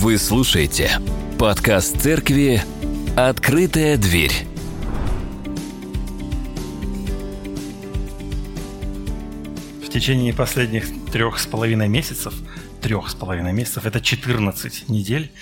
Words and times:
Вы 0.00 0.16
слушаете 0.16 0.92
подкаст 1.40 2.00
церкви 2.00 2.62
«Открытая 3.16 3.96
дверь». 3.96 4.30
В 9.84 9.88
течение 9.88 10.32
последних 10.32 10.86
трех 11.10 11.40
с 11.40 11.48
половиной 11.48 11.88
месяцев, 11.88 12.32
трех 12.80 13.10
с 13.10 13.16
половиной 13.16 13.52
месяцев, 13.52 13.86
это 13.86 14.00
14 14.00 14.88
недель, 14.88 15.32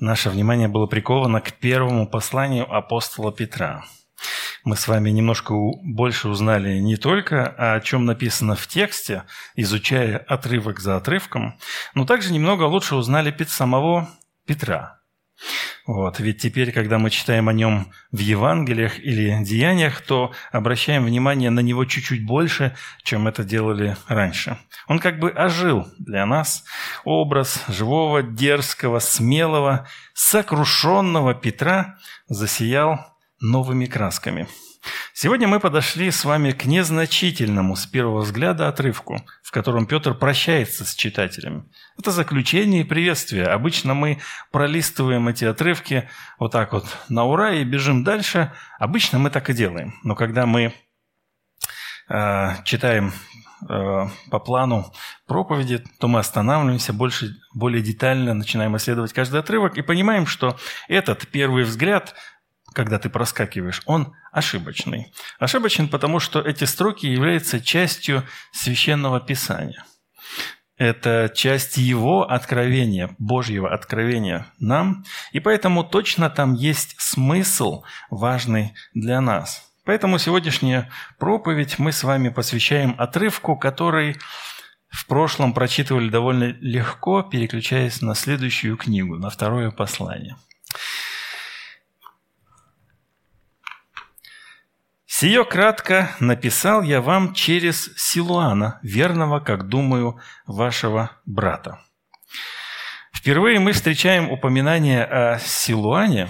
наше 0.00 0.30
внимание 0.30 0.68
было 0.68 0.86
приковано 0.86 1.42
к 1.42 1.52
первому 1.52 2.08
посланию 2.08 2.74
апостола 2.74 3.30
Петра. 3.30 3.84
Мы 4.64 4.76
с 4.76 4.86
вами 4.86 5.10
немножко 5.10 5.54
больше 5.82 6.28
узнали 6.28 6.78
не 6.78 6.96
только 6.96 7.46
о 7.46 7.80
чем 7.80 8.04
написано 8.04 8.54
в 8.54 8.66
тексте, 8.68 9.24
изучая 9.56 10.18
отрывок 10.18 10.78
за 10.78 10.96
отрывком, 10.96 11.58
но 11.94 12.04
также 12.04 12.32
немного 12.32 12.64
лучше 12.64 12.94
узнали 12.94 13.34
самого 13.48 14.08
Петра. 14.46 15.00
Вот. 15.84 16.20
Ведь 16.20 16.40
теперь, 16.40 16.70
когда 16.70 16.98
мы 16.98 17.10
читаем 17.10 17.48
о 17.48 17.52
нем 17.52 17.92
в 18.12 18.18
Евангелиях 18.18 19.00
или 19.00 19.42
Деяниях, 19.42 20.00
то 20.00 20.32
обращаем 20.52 21.04
внимание 21.04 21.50
на 21.50 21.58
него 21.58 21.84
чуть-чуть 21.84 22.24
больше, 22.24 22.76
чем 23.02 23.26
это 23.26 23.42
делали 23.42 23.96
раньше. 24.06 24.58
Он 24.86 25.00
как 25.00 25.18
бы 25.18 25.30
ожил 25.30 25.88
для 25.98 26.24
нас 26.24 26.64
образ 27.04 27.64
живого, 27.66 28.22
дерзкого, 28.22 29.00
смелого, 29.00 29.88
сокрушенного 30.14 31.34
Петра 31.34 31.96
засиял 32.28 33.11
новыми 33.42 33.86
красками. 33.86 34.46
Сегодня 35.14 35.46
мы 35.46 35.60
подошли 35.60 36.10
с 36.10 36.24
вами 36.24 36.52
к 36.52 36.64
незначительному 36.64 37.76
с 37.76 37.86
первого 37.86 38.22
взгляда 38.22 38.68
отрывку, 38.68 39.20
в 39.42 39.50
котором 39.52 39.86
Петр 39.86 40.14
прощается 40.14 40.84
с 40.84 40.94
читателями. 40.94 41.64
Это 41.98 42.10
заключение 42.10 42.80
и 42.80 42.84
приветствие. 42.84 43.46
Обычно 43.46 43.94
мы 43.94 44.18
пролистываем 44.50 45.28
эти 45.28 45.44
отрывки 45.44 46.08
вот 46.38 46.52
так 46.52 46.72
вот 46.72 46.84
на 47.08 47.24
ура 47.24 47.52
и 47.52 47.64
бежим 47.64 48.02
дальше. 48.02 48.52
Обычно 48.78 49.18
мы 49.18 49.30
так 49.30 49.50
и 49.50 49.54
делаем. 49.54 49.94
Но 50.02 50.16
когда 50.16 50.46
мы 50.46 50.74
э, 52.08 52.50
читаем 52.64 53.12
э, 53.68 54.08
по 54.30 54.38
плану 54.40 54.92
проповеди, 55.28 55.84
то 56.00 56.08
мы 56.08 56.18
останавливаемся 56.18 56.92
больше, 56.92 57.36
более 57.54 57.82
детально, 57.82 58.34
начинаем 58.34 58.76
исследовать 58.76 59.12
каждый 59.12 59.40
отрывок 59.40 59.78
и 59.78 59.82
понимаем, 59.82 60.26
что 60.26 60.56
этот 60.88 61.28
первый 61.28 61.62
взгляд 61.62 62.14
когда 62.74 62.98
ты 62.98 63.08
проскакиваешь, 63.08 63.82
он 63.86 64.14
ошибочный. 64.32 65.12
Ошибочен, 65.38 65.88
потому 65.88 66.20
что 66.20 66.40
эти 66.40 66.64
строки 66.64 67.06
являются 67.06 67.60
частью 67.60 68.24
священного 68.52 69.20
писания. 69.20 69.84
Это 70.76 71.30
часть 71.34 71.76
его 71.76 72.28
откровения, 72.28 73.14
Божьего 73.18 73.72
откровения 73.72 74.46
нам, 74.58 75.04
и 75.30 75.38
поэтому 75.38 75.84
точно 75.84 76.30
там 76.30 76.54
есть 76.54 76.96
смысл, 76.98 77.84
важный 78.10 78.74
для 78.94 79.20
нас. 79.20 79.70
Поэтому 79.84 80.18
сегодняшняя 80.18 80.90
проповедь 81.18 81.78
мы 81.78 81.92
с 81.92 82.02
вами 82.04 82.30
посвящаем 82.30 82.94
отрывку, 82.98 83.56
который 83.56 84.16
в 84.88 85.06
прошлом 85.06 85.54
прочитывали 85.54 86.08
довольно 86.08 86.54
легко, 86.60 87.22
переключаясь 87.22 88.00
на 88.02 88.14
следующую 88.14 88.76
книгу, 88.76 89.16
на 89.16 89.30
второе 89.30 89.70
послание– 89.70 90.36
Сие 95.14 95.44
кратко 95.44 96.16
написал 96.20 96.80
я 96.80 97.02
вам 97.02 97.34
через 97.34 97.90
Силуана, 97.98 98.80
верного, 98.82 99.40
как 99.40 99.68
думаю, 99.68 100.18
вашего 100.46 101.10
брата. 101.26 101.78
Впервые 103.14 103.60
мы 103.60 103.72
встречаем 103.72 104.30
упоминание 104.30 105.04
о 105.04 105.38
Силуане 105.38 106.28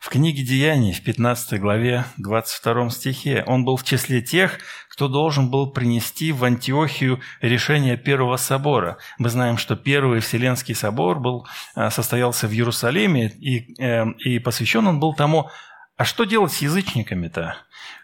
в 0.00 0.08
книге 0.08 0.42
Деяний 0.42 0.92
в 0.92 1.04
15 1.04 1.60
главе 1.60 2.04
22 2.16 2.90
стихе. 2.90 3.44
Он 3.46 3.64
был 3.64 3.76
в 3.76 3.84
числе 3.84 4.22
тех, 4.22 4.58
кто 4.88 5.06
должен 5.06 5.48
был 5.48 5.70
принести 5.70 6.32
в 6.32 6.42
Антиохию 6.42 7.20
решение 7.40 7.96
Первого 7.96 8.38
собора. 8.38 8.98
Мы 9.18 9.28
знаем, 9.28 9.56
что 9.56 9.76
Первый 9.76 10.18
Вселенский 10.18 10.74
собор 10.74 11.20
был, 11.20 11.46
а, 11.76 11.92
состоялся 11.92 12.48
в 12.48 12.52
Иерусалиме, 12.52 13.28
и, 13.28 13.80
э, 13.80 14.04
и 14.24 14.40
посвящен 14.40 14.88
он 14.88 14.98
был 14.98 15.14
тому, 15.14 15.50
а 15.98 16.04
что 16.04 16.22
делать 16.22 16.52
с 16.52 16.58
язычниками-то? 16.58 17.56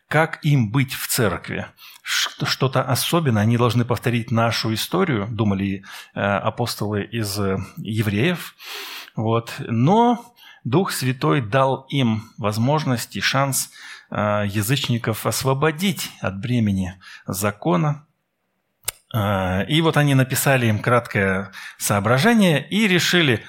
Как 0.08 0.44
им 0.44 0.72
быть 0.72 0.92
в 0.92 1.06
церкви? 1.06 1.66
Что-то 2.02 2.82
особенное. 2.82 3.42
Они 3.42 3.56
должны 3.56 3.84
повторить 3.84 4.32
нашу 4.32 4.74
историю, 4.74 5.28
думали 5.30 5.84
э, 6.12 6.20
апостолы 6.20 7.04
из 7.04 7.38
э, 7.38 7.56
евреев. 7.76 8.56
Вот. 9.14 9.54
Но 9.60 10.34
Дух 10.64 10.90
Святой 10.90 11.40
дал 11.40 11.86
им 11.88 12.32
возможность 12.36 13.14
и 13.14 13.20
шанс 13.20 13.70
э, 14.10 14.44
язычников 14.48 15.24
освободить 15.24 16.10
от 16.20 16.40
бремени 16.40 17.00
закона. 17.26 18.06
И 19.68 19.80
вот 19.80 19.96
они 19.96 20.16
написали 20.16 20.66
им 20.66 20.80
краткое 20.80 21.52
соображение 21.78 22.68
и 22.68 22.88
решили, 22.88 23.44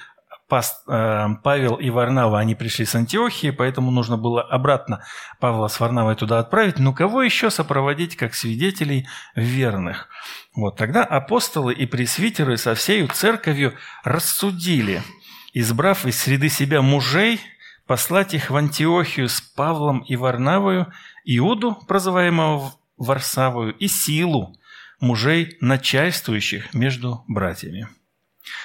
Павел 0.48 1.76
и 1.76 1.90
Варнава, 1.90 2.40
они 2.40 2.54
пришли 2.54 2.86
с 2.86 2.94
Антиохии, 2.96 3.50
поэтому 3.50 3.90
нужно 3.92 4.18
было 4.18 4.42
обратно 4.44 5.04
Павла 5.40 5.68
с 5.68 5.80
Варнавой 5.80 6.16
туда 6.16 6.40
отправить. 6.40 6.78
Но 6.78 6.94
кого 6.94 7.24
еще 7.24 7.50
сопроводить, 7.50 8.16
как 8.16 8.36
свидетелей 8.36 9.08
верных? 9.36 10.08
Вот 10.56 10.78
тогда 10.78 11.04
апостолы 11.04 11.74
и 11.74 11.86
пресвитеры 11.86 12.58
со 12.58 12.76
всею 12.76 13.08
церковью 13.08 13.74
рассудили, 14.04 15.02
избрав 15.54 16.06
из 16.06 16.20
среды 16.20 16.50
себя 16.50 16.82
мужей, 16.82 17.42
послать 17.88 18.34
их 18.34 18.50
в 18.52 18.56
Антиохию 18.56 19.30
с 19.30 19.42
Павлом 19.42 20.00
и 20.00 20.16
Варнавою, 20.16 20.92
Иуду, 21.24 21.76
прозываемого 21.88 22.74
Варсавою, 22.98 23.76
и 23.76 23.88
Силу, 23.88 24.56
мужей, 25.00 25.58
начальствующих 25.60 26.74
между 26.74 27.24
братьями. 27.28 27.88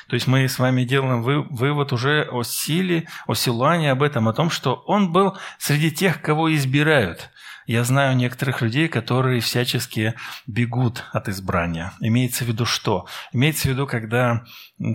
То 0.08 0.14
есть 0.14 0.26
мы 0.26 0.48
с 0.48 0.58
вами 0.58 0.84
делаем 0.84 1.22
вывод 1.22 1.92
уже 1.92 2.28
о 2.30 2.42
силе, 2.42 3.08
о 3.26 3.34
силуане, 3.34 3.90
об 3.92 4.02
этом, 4.02 4.28
о 4.28 4.32
том, 4.32 4.50
что 4.50 4.74
он 4.86 5.12
был 5.12 5.36
среди 5.58 5.90
тех, 5.90 6.20
кого 6.20 6.54
избирают. 6.54 7.30
Я 7.66 7.84
знаю 7.84 8.16
некоторых 8.16 8.62
людей, 8.62 8.88
которые 8.88 9.40
всячески 9.40 10.14
бегут 10.46 11.04
от 11.12 11.28
избрания. 11.28 11.92
Имеется 12.00 12.44
в 12.44 12.48
виду 12.48 12.64
что? 12.64 13.06
Имеется 13.32 13.68
в 13.68 13.70
виду, 13.70 13.86
когда 13.86 14.44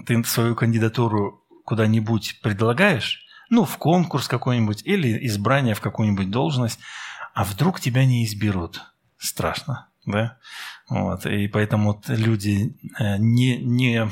ты 0.06 0.22
свою 0.26 0.56
кандидатуру 0.56 1.46
куда-нибудь 1.64 2.42
предлагаешь, 2.42 3.26
ну, 3.50 3.64
в 3.64 3.78
конкурс 3.78 4.28
какой-нибудь 4.28 4.82
или 4.86 5.26
избрание 5.26 5.76
в 5.76 5.82
какую-нибудь 5.82 6.30
должность, 6.30 6.80
а 7.34 7.44
вдруг 7.44 7.80
тебя 7.80 8.06
не 8.06 8.26
изберут. 8.26 8.82
Страшно, 9.18 9.88
да? 10.06 10.38
Вот. 10.90 11.26
И 11.26 11.48
поэтому 11.48 12.02
люди 12.08 12.76
э, 13.00 13.18
не, 13.18 13.58
не 13.58 14.10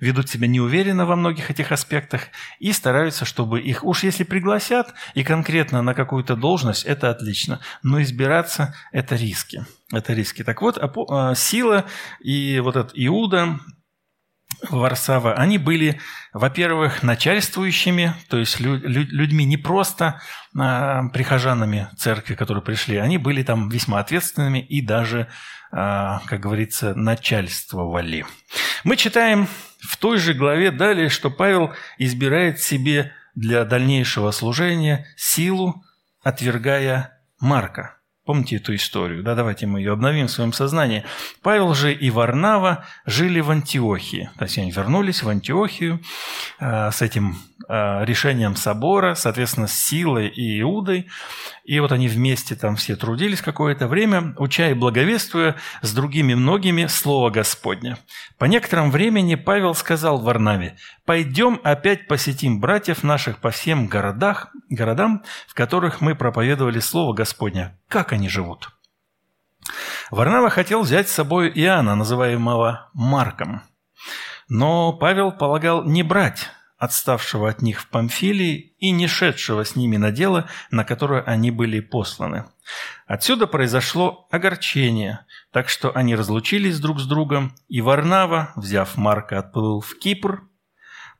ведут 0.00 0.28
себя 0.28 0.46
неуверенно 0.46 1.06
во 1.06 1.16
многих 1.16 1.50
этих 1.50 1.72
аспектах 1.72 2.22
и 2.58 2.72
стараются, 2.72 3.24
чтобы 3.24 3.60
их, 3.60 3.84
уж 3.84 4.02
если 4.02 4.24
пригласят 4.24 4.94
и 5.14 5.24
конкретно 5.24 5.82
на 5.82 5.94
какую-то 5.94 6.36
должность, 6.36 6.84
это 6.84 7.10
отлично, 7.10 7.60
но 7.82 8.00
избираться– 8.02 8.74
это 8.92 9.16
риски. 9.16 9.64
Это 9.92 10.12
риски. 10.12 10.44
Так 10.44 10.60
вот, 10.60 10.78
а, 10.78 11.34
сила 11.34 11.86
и 12.20 12.60
вот 12.60 12.76
этот 12.76 12.92
Иуда, 12.94 13.58
Варсава, 14.70 15.34
они 15.34 15.56
были, 15.56 16.00
во-первых, 16.32 17.02
начальствующими, 17.02 18.14
то 18.28 18.38
есть 18.38 18.58
людьми 18.58 19.44
не 19.44 19.56
просто 19.56 20.20
а, 20.58 21.08
прихожанами 21.10 21.88
церкви, 21.96 22.34
которые 22.34 22.62
пришли, 22.62 22.96
они 22.96 23.18
были 23.18 23.42
там 23.42 23.68
весьма 23.68 24.00
ответственными 24.00 24.58
и 24.58 24.80
даже, 24.80 25.28
а, 25.70 26.20
как 26.26 26.40
говорится, 26.40 26.94
начальствовали. 26.94 28.26
Мы 28.84 28.96
читаем 28.96 29.48
в 29.78 29.96
той 29.96 30.18
же 30.18 30.34
главе 30.34 30.70
далее, 30.70 31.08
что 31.08 31.30
Павел 31.30 31.72
избирает 31.98 32.60
себе 32.60 33.12
для 33.34 33.64
дальнейшего 33.64 34.30
служения 34.30 35.06
силу, 35.16 35.84
отвергая 36.22 37.20
Марка– 37.40 37.94
Помните 38.28 38.56
эту 38.56 38.74
историю? 38.74 39.22
Да, 39.22 39.34
давайте 39.34 39.64
мы 39.64 39.80
ее 39.80 39.92
обновим 39.92 40.26
в 40.26 40.30
своем 40.30 40.52
сознании. 40.52 41.02
Павел 41.40 41.72
же 41.72 41.94
и 41.94 42.10
Варнава 42.10 42.84
жили 43.06 43.40
в 43.40 43.50
Антиохии. 43.50 44.28
То 44.36 44.44
есть 44.44 44.58
они 44.58 44.70
вернулись 44.70 45.22
в 45.22 45.30
Антиохию 45.30 46.02
э, 46.60 46.90
с 46.90 47.00
этим 47.00 47.38
э, 47.66 48.04
решением 48.04 48.54
собора, 48.54 49.14
соответственно, 49.14 49.66
с 49.66 49.72
Силой 49.72 50.28
и 50.28 50.60
Иудой. 50.60 51.08
И 51.64 51.80
вот 51.80 51.90
они 51.90 52.06
вместе 52.06 52.54
там 52.54 52.76
все 52.76 52.96
трудились 52.96 53.40
какое-то 53.40 53.88
время, 53.88 54.34
уча 54.36 54.68
и 54.68 54.74
благовествуя 54.74 55.56
с 55.80 55.94
другими 55.94 56.34
многими 56.34 56.84
Слово 56.84 57.30
Господне. 57.30 57.96
По 58.36 58.44
некотором 58.44 58.90
времени 58.90 59.36
Павел 59.36 59.74
сказал 59.74 60.18
Варнаве, 60.18 60.76
«Пойдем 61.06 61.60
опять 61.64 62.06
посетим 62.08 62.60
братьев 62.60 63.02
наших 63.02 63.38
по 63.38 63.50
всем 63.50 63.86
городах, 63.86 64.48
городам, 64.70 65.22
в 65.46 65.54
которых 65.54 66.00
мы 66.00 66.14
проповедовали 66.14 66.80
Слово 66.80 67.14
Господне. 67.14 67.74
Как 67.88 68.12
они 68.12 68.17
живут?» 68.26 68.70
Варнава 70.10 70.50
хотел 70.50 70.82
взять 70.82 71.08
с 71.08 71.12
собой 71.12 71.52
Иоанна, 71.54 71.94
называемого 71.94 72.90
Марком. 72.94 73.62
Но 74.48 74.92
Павел 74.94 75.30
полагал 75.30 75.84
не 75.84 76.02
брать 76.02 76.48
отставшего 76.78 77.48
от 77.50 77.60
них 77.60 77.80
в 77.80 77.88
Памфилии 77.88 78.74
и 78.78 78.90
не 78.90 79.08
шедшего 79.08 79.64
с 79.64 79.74
ними 79.74 79.96
на 79.96 80.12
дело, 80.12 80.48
на 80.70 80.84
которое 80.84 81.22
они 81.22 81.50
были 81.50 81.80
посланы. 81.80 82.44
Отсюда 83.06 83.46
произошло 83.46 84.28
огорчение, 84.30 85.26
так 85.52 85.68
что 85.68 85.94
они 85.94 86.14
разлучились 86.14 86.78
друг 86.78 87.00
с 87.00 87.06
другом, 87.06 87.54
и 87.68 87.80
Варнава, 87.80 88.52
взяв 88.54 88.96
Марка, 88.96 89.40
отплыл 89.40 89.80
в 89.80 89.98
Кипр. 89.98 90.42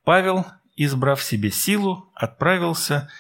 Павел, 0.05 0.47
избрав 0.77 1.23
себе 1.23 1.51
силу, 1.51 2.13
отправился, 2.15 3.11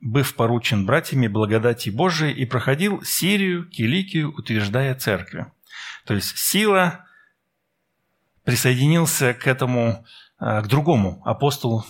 быв 0.00 0.34
поручен 0.34 0.86
братьями 0.86 1.26
благодати 1.26 1.90
Божией, 1.90 2.32
и 2.32 2.44
проходил 2.44 3.02
Сирию, 3.02 3.68
Киликию, 3.68 4.32
утверждая 4.32 4.94
церкви. 4.94 5.46
То 6.04 6.14
есть 6.14 6.36
сила 6.36 7.06
присоединился 8.44 9.34
к 9.34 9.46
этому, 9.46 10.04
э, 10.40 10.62
к 10.62 10.66
другому 10.66 11.22
апостолу, 11.24 11.84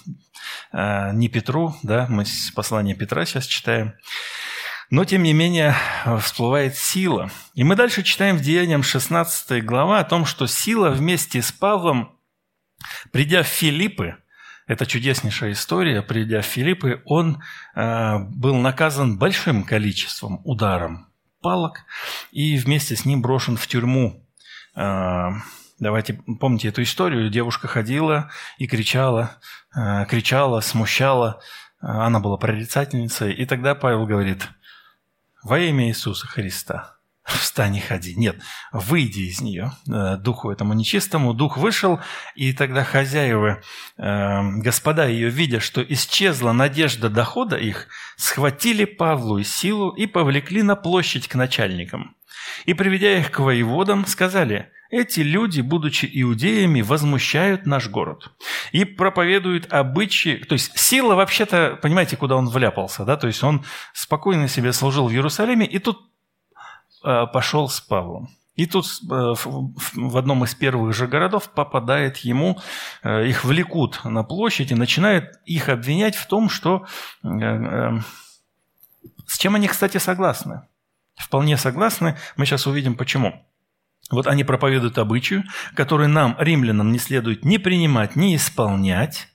э, 0.72 1.12
не 1.12 1.28
Петру, 1.28 1.76
да, 1.82 2.06
мы 2.08 2.24
послание 2.54 2.94
Петра 2.94 3.26
сейчас 3.26 3.46
читаем, 3.46 3.94
но, 4.88 5.04
тем 5.04 5.22
не 5.24 5.32
менее, 5.32 5.74
всплывает 6.20 6.76
сила. 6.76 7.30
И 7.54 7.64
мы 7.64 7.74
дальше 7.74 8.04
читаем 8.04 8.36
в 8.36 8.40
Деяниям 8.40 8.84
16 8.84 9.60
глава 9.60 9.98
о 9.98 10.04
том, 10.04 10.24
что 10.24 10.46
сила 10.46 10.90
вместе 10.90 11.42
с 11.42 11.50
Павлом, 11.50 12.16
придя 13.10 13.42
в 13.42 13.48
Филиппы, 13.48 14.16
это 14.66 14.84
чудеснейшая 14.84 15.52
история, 15.52 16.02
придя 16.02 16.40
в 16.40 16.46
Филиппы, 16.46 17.00
он 17.04 17.42
э, 17.74 18.18
был 18.18 18.56
наказан 18.56 19.16
большим 19.16 19.64
количеством 19.64 20.40
ударом 20.44 21.06
палок 21.40 21.84
и 22.32 22.58
вместе 22.58 22.96
с 22.96 23.04
ним 23.04 23.22
брошен 23.22 23.56
в 23.56 23.66
тюрьму. 23.68 24.26
Э, 24.74 25.28
давайте, 25.78 26.14
помните 26.40 26.68
эту 26.68 26.82
историю? 26.82 27.30
Девушка 27.30 27.68
ходила 27.68 28.30
и 28.58 28.66
кричала, 28.66 29.38
э, 29.76 30.04
кричала, 30.06 30.60
смущала. 30.60 31.40
Она 31.78 32.18
была 32.18 32.36
прорицательницей. 32.36 33.32
И 33.32 33.46
тогда 33.46 33.76
Павел 33.76 34.04
говорит, 34.06 34.48
во 35.44 35.60
имя 35.60 35.88
Иисуса 35.88 36.26
Христа, 36.26 36.95
встань 37.56 37.76
и 37.76 37.80
ходи. 37.80 38.14
Нет, 38.14 38.36
выйди 38.72 39.22
из 39.22 39.40
нее, 39.40 39.72
э, 39.88 40.16
духу 40.16 40.50
этому 40.50 40.74
нечистому. 40.74 41.34
Дух 41.34 41.56
вышел, 41.56 42.00
и 42.34 42.52
тогда 42.52 42.84
хозяева, 42.84 43.62
э, 43.98 44.42
господа 44.58 45.06
ее, 45.06 45.28
видя, 45.28 45.60
что 45.60 45.82
исчезла 45.82 46.52
надежда 46.52 47.08
дохода 47.08 47.56
их, 47.56 47.88
схватили 48.16 48.84
Павлу 48.84 49.38
и 49.38 49.44
силу 49.44 49.90
и 49.90 50.06
повлекли 50.06 50.62
на 50.62 50.76
площадь 50.76 51.28
к 51.28 51.34
начальникам. 51.34 52.16
И, 52.64 52.74
приведя 52.74 53.18
их 53.18 53.32
к 53.32 53.40
воеводам, 53.40 54.06
сказали, 54.06 54.70
эти 54.88 55.20
люди, 55.20 55.62
будучи 55.62 56.08
иудеями, 56.10 56.80
возмущают 56.80 57.66
наш 57.66 57.88
город 57.88 58.30
и 58.70 58.84
проповедуют 58.84 59.72
обычаи. 59.72 60.36
То 60.36 60.52
есть 60.52 60.78
сила 60.78 61.16
вообще-то, 61.16 61.76
понимаете, 61.82 62.16
куда 62.16 62.36
он 62.36 62.48
вляпался, 62.48 63.04
да? 63.04 63.16
То 63.16 63.26
есть 63.26 63.42
он 63.42 63.64
спокойно 63.92 64.46
себе 64.46 64.72
служил 64.72 65.08
в 65.08 65.12
Иерусалиме 65.12 65.66
и 65.66 65.80
тут 65.80 65.98
пошел 67.32 67.68
с 67.68 67.80
Павлом. 67.80 68.28
И 68.56 68.64
тут 68.64 68.86
э, 68.86 69.34
в 69.36 70.16
одном 70.16 70.44
из 70.44 70.54
первых 70.54 70.94
же 70.94 71.06
городов 71.06 71.50
попадает 71.50 72.16
ему, 72.18 72.58
э, 73.02 73.26
их 73.26 73.44
влекут 73.44 74.00
на 74.04 74.24
площадь 74.24 74.72
и 74.72 74.74
начинают 74.74 75.38
их 75.44 75.68
обвинять 75.68 76.16
в 76.16 76.26
том, 76.26 76.48
что... 76.48 76.86
Э, 77.22 77.28
э, 77.28 77.98
с 79.26 79.38
чем 79.38 79.56
они, 79.56 79.68
кстати, 79.68 79.98
согласны? 79.98 80.62
Вполне 81.16 81.56
согласны. 81.58 82.16
Мы 82.36 82.46
сейчас 82.46 82.66
увидим, 82.66 82.94
почему. 82.94 83.44
Вот 84.10 84.28
они 84.28 84.44
проповедуют 84.44 84.98
обычаю, 84.98 85.42
который 85.74 86.06
нам, 86.06 86.36
римлянам, 86.38 86.92
не 86.92 86.98
следует 86.98 87.44
ни 87.44 87.56
принимать, 87.56 88.14
ни 88.14 88.36
исполнять. 88.36 89.28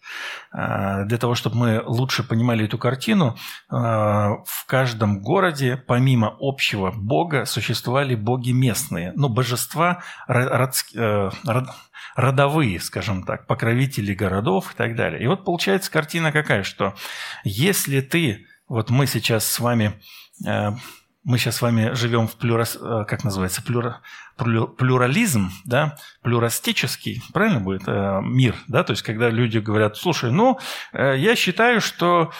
А, 0.51 1.03
для 1.03 1.17
того, 1.17 1.35
чтобы 1.35 1.57
мы 1.57 1.83
лучше 1.85 2.23
понимали 2.23 2.65
эту 2.65 2.77
картину, 2.77 3.37
а, 3.69 4.37
в 4.45 4.65
каждом 4.65 5.21
городе, 5.21 5.75
помимо 5.75 6.35
общего 6.39 6.91
бога, 6.91 7.45
существовали 7.45 8.15
боги 8.15 8.51
местные, 8.51 9.11
ну, 9.15 9.27
божества 9.27 10.03
э, 10.29 11.29
родовые, 12.15 12.79
скажем 12.79 13.23
так, 13.23 13.47
покровители 13.47 14.13
городов 14.13 14.73
и 14.73 14.77
так 14.77 14.95
далее. 14.95 15.21
И 15.21 15.27
вот 15.27 15.43
получается 15.45 15.91
картина 15.91 16.31
какая, 16.31 16.63
что 16.63 16.95
если 17.43 18.01
ты, 18.01 18.45
вот 18.67 18.89
мы 18.89 19.07
сейчас 19.07 19.45
с 19.45 19.59
вами 19.59 19.99
э, 20.45 20.71
мы 21.23 21.37
сейчас 21.37 21.57
с 21.57 21.61
вами 21.61 21.93
живем 21.93 22.27
в 22.27 22.35
плюра, 22.35 22.65
э, 22.65 23.05
как 23.07 23.23
называется, 23.23 23.61
плюра, 23.61 24.01
плюрализм, 24.41 25.51
да, 25.65 25.97
плюрастический, 26.21 27.21
правильно 27.33 27.59
будет, 27.59 27.83
э, 27.87 28.19
мир, 28.23 28.55
да, 28.67 28.83
то 28.83 28.91
есть 28.91 29.03
когда 29.03 29.29
люди 29.29 29.59
говорят, 29.59 29.97
слушай, 29.97 30.31
ну, 30.31 30.59
э, 30.93 31.15
я 31.17 31.35
считаю, 31.35 31.81
что 31.81 32.31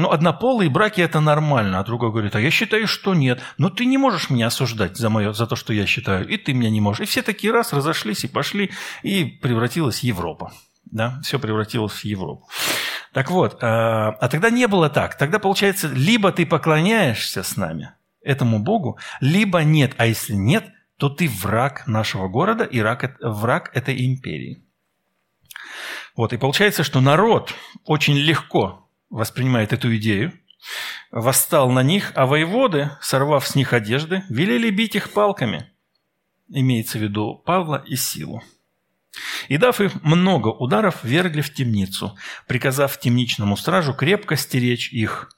ну, 0.00 0.10
однополые 0.10 0.70
браки– 0.70 1.00
это 1.02 1.20
нормально, 1.20 1.78
а 1.78 1.84
другой 1.84 2.10
говорит, 2.10 2.34
а 2.34 2.40
я 2.40 2.50
считаю, 2.50 2.86
что 2.86 3.14
нет. 3.14 3.40
Но 3.58 3.70
ты 3.70 3.84
не 3.84 3.98
можешь 3.98 4.30
меня 4.30 4.46
осуждать 4.46 4.96
за, 4.96 5.10
мое, 5.10 5.32
за 5.32 5.46
то, 5.46 5.56
что 5.56 5.72
я 5.72 5.86
считаю, 5.86 6.26
и 6.26 6.36
ты 6.36 6.54
меня 6.54 6.70
не 6.70 6.80
можешь. 6.80 7.00
И 7.00 7.04
все 7.04 7.22
такие 7.22 7.52
раз 7.52 7.72
разошлись 7.72 8.24
и 8.24 8.28
пошли, 8.28 8.70
и 9.02 9.24
превратилась 9.24 10.00
Европа. 10.00 10.52
Да? 10.86 11.20
Все 11.22 11.38
превратилось 11.38 11.92
в 11.92 12.04
Европу. 12.04 12.48
Так 13.12 13.30
вот, 13.30 13.58
а, 13.62 14.10
а 14.20 14.28
тогда 14.28 14.50
не 14.50 14.66
было 14.68 14.88
так. 14.88 15.18
Тогда 15.18 15.38
получается, 15.38 15.88
либо 15.88 16.32
ты 16.32 16.46
поклоняешься 16.46 17.42
с 17.42 17.56
нами 17.56 17.92
этому 18.22 18.58
Богу, 18.58 18.98
либо 19.20 19.62
нет. 19.62 19.94
А 19.96 20.06
если 20.06 20.34
нет, 20.34 20.66
то 20.96 21.08
ты 21.08 21.28
враг 21.28 21.86
нашего 21.86 22.28
города 22.28 22.64
и 22.64 22.80
враг, 22.80 23.16
враг 23.20 23.70
этой 23.74 24.06
империи. 24.06 24.64
Вот, 26.14 26.32
и 26.32 26.36
получается, 26.36 26.84
что 26.84 27.00
народ 27.00 27.54
очень 27.84 28.16
легко 28.16 28.88
воспринимает 29.08 29.72
эту 29.72 29.96
идею, 29.96 30.32
восстал 31.10 31.70
на 31.70 31.82
них, 31.82 32.12
а 32.14 32.26
воеводы, 32.26 32.90
сорвав 33.00 33.46
с 33.46 33.54
них 33.54 33.72
одежды, 33.72 34.22
велели 34.28 34.70
бить 34.70 34.94
их 34.94 35.12
палками. 35.12 35.70
Имеется 36.48 36.98
в 36.98 37.02
виду 37.02 37.42
Павла 37.46 37.82
и 37.86 37.96
Силу. 37.96 38.42
И 39.48 39.56
дав 39.56 39.80
им 39.80 39.90
много 40.02 40.48
ударов, 40.48 41.02
вергли 41.02 41.40
в 41.40 41.52
темницу, 41.52 42.16
приказав 42.46 42.98
темничному 42.98 43.56
стражу 43.56 43.94
крепко 43.94 44.36
стеречь 44.36 44.92
их. 44.92 45.30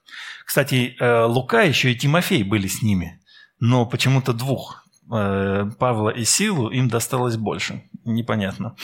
Кстати, 0.45 0.97
э, 0.99 1.25
Лука 1.25 1.63
еще 1.63 1.93
и 1.93 1.95
Тимофей 1.95 2.43
были 2.43 2.67
с 2.67 2.83
ними, 2.83 3.21
но 3.61 3.87
почему-то 3.87 4.33
двух, 4.33 4.85
э, 5.13 5.71
Павла 5.79 6.11
и 6.11 6.25
Силу, 6.25 6.69
им 6.69 6.89
досталось 6.89 7.37
больше. 7.37 7.83
Непонятно. 8.05 8.77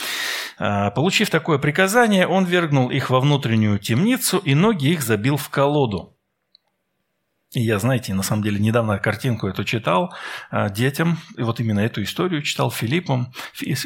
Э, 0.58 0.90
получив 0.90 1.30
такое 1.30 1.58
приказание, 1.58 2.26
он 2.26 2.44
вергнул 2.44 2.90
их 2.90 3.10
во 3.10 3.20
внутреннюю 3.20 3.78
темницу 3.78 4.38
и 4.38 4.54
ноги 4.54 4.90
их 4.90 5.02
забил 5.02 5.36
в 5.36 5.48
колоду. 5.48 6.17
И 7.52 7.62
я, 7.62 7.78
знаете, 7.78 8.12
на 8.12 8.22
самом 8.22 8.42
деле 8.42 8.58
недавно 8.58 8.98
картинку 8.98 9.48
эту 9.48 9.64
читал 9.64 10.12
а, 10.50 10.68
детям, 10.68 11.18
и 11.34 11.42
вот 11.42 11.60
именно 11.60 11.80
эту 11.80 12.02
историю 12.02 12.42
читал 12.42 12.70
Филиппом, 12.70 13.32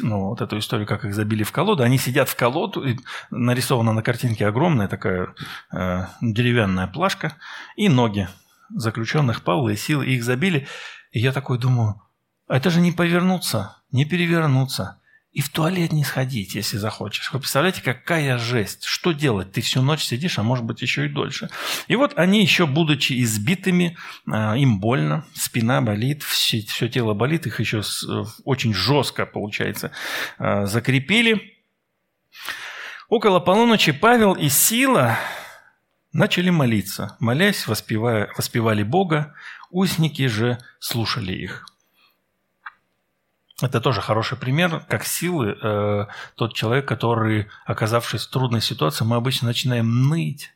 ну, 0.01 0.29
вот 0.29 0.41
эту 0.41 0.57
историю, 0.57 0.85
как 0.85 1.05
их 1.05 1.15
забили 1.15 1.43
в 1.43 1.53
колоду. 1.53 1.83
Они 1.83 1.97
сидят 1.97 2.27
в 2.27 2.35
колоду, 2.35 2.83
и 2.85 2.97
нарисована 3.31 3.93
на 3.93 4.01
картинке 4.01 4.47
огромная 4.47 4.89
такая 4.89 5.33
э, 5.71 6.05
деревянная 6.19 6.87
плашка, 6.87 7.37
и 7.77 7.87
ноги 7.87 8.27
заключенных 8.69 9.43
Павла 9.43 9.69
и 9.69 9.77
силы, 9.77 10.07
и 10.07 10.15
их 10.15 10.25
забили. 10.25 10.67
И 11.11 11.19
я 11.19 11.31
такой 11.31 11.57
думаю, 11.57 12.01
«А 12.47 12.57
это 12.57 12.69
же 12.69 12.81
не 12.81 12.91
повернуться, 12.91 13.77
не 13.91 14.03
перевернуться 14.03 14.99
и 15.33 15.41
в 15.41 15.49
туалет 15.49 15.91
не 15.91 16.03
сходить, 16.03 16.53
если 16.53 16.77
захочешь. 16.77 17.33
Вы 17.33 17.39
представляете, 17.39 17.81
какая 17.81 18.37
жесть? 18.37 18.85
Что 18.85 19.13
делать? 19.13 19.51
Ты 19.51 19.61
всю 19.61 19.81
ночь 19.81 20.03
сидишь, 20.03 20.37
а 20.37 20.43
может 20.43 20.63
быть 20.63 20.81
еще 20.83 21.05
и 21.05 21.09
дольше. 21.09 21.49
И 21.87 21.95
вот 21.95 22.13
они 22.17 22.41
еще, 22.41 22.67
будучи 22.67 23.19
избитыми, 23.23 23.97
а, 24.31 24.55
им 24.55 24.79
больно, 24.79 25.25
спина 25.33 25.81
болит, 25.81 26.21
все, 26.21 26.61
все 26.61 26.87
тело 26.87 27.15
болит, 27.15 27.47
их 27.47 27.59
еще 27.59 27.81
очень 28.45 28.75
жестко, 28.75 29.25
получается, 29.25 29.91
а, 30.37 30.67
закрепили. 30.67 31.57
Около 33.09 33.39
полуночи 33.39 33.91
Павел 33.91 34.33
и 34.33 34.49
Сила 34.49 35.17
начали 36.11 36.51
молиться. 36.51 37.17
Молясь, 37.19 37.65
воспевая, 37.65 38.29
воспевали 38.37 38.83
Бога, 38.83 39.33
узники 39.71 40.27
же 40.27 40.59
слушали 40.79 41.33
их. 41.33 41.65
Это 43.65 43.79
тоже 43.79 44.01
хороший 44.01 44.37
пример, 44.37 44.83
как 44.89 45.05
силы. 45.05 45.57
Э, 45.61 46.05
тот 46.35 46.53
человек, 46.53 46.87
который, 46.87 47.47
оказавшись 47.65 48.25
в 48.25 48.29
трудной 48.29 48.61
ситуации, 48.61 49.05
мы 49.05 49.15
обычно 49.15 49.47
начинаем 49.47 50.09
ныть. 50.09 50.53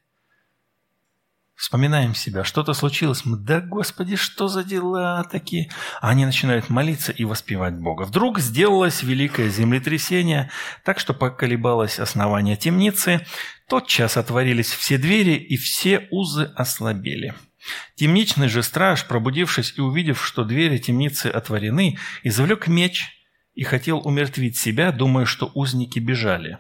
Вспоминаем 1.56 2.14
себя, 2.14 2.44
что-то 2.44 2.74
случилось, 2.74 3.26
мы, 3.26 3.36
да 3.36 3.62
господи, 3.62 4.16
что 4.16 4.48
за 4.48 4.64
дела 4.64 5.24
такие? 5.24 5.72
А 6.02 6.10
они 6.10 6.24
начинают 6.24 6.70
молиться 6.70 7.12
и 7.12 7.26
воспевать 7.26 7.74
Бога. 7.74 8.04
Вдруг 8.04 8.38
сделалось 8.38 9.02
великое 9.02 9.50
землетрясение, 9.50 10.52
так 10.86 11.00
что 11.00 11.16
поколебалось 11.16 11.98
основание 11.98 12.58
темницы, 12.58 13.26
тотчас 13.68 14.18
отворились 14.18 14.72
все 14.72 15.00
двери 15.00 15.34
и 15.34 15.58
все 15.58 16.08
узы 16.12 16.52
ослабели. 16.56 17.34
Темничный 17.96 18.48
же 18.48 18.64
страж, 18.64 19.06
пробудившись 19.06 19.74
и 19.78 19.82
увидев, 19.82 20.26
что 20.26 20.44
двери 20.44 20.78
темницы 20.78 21.28
отворены, 21.28 21.98
извлек 22.24 22.68
меч 22.68 23.10
и 23.54 23.64
хотел 23.64 24.00
умертвить 24.00 24.58
себя, 24.58 24.92
думая, 24.92 25.26
что 25.26 25.52
узники 25.54 26.00
бежали. 26.00 26.60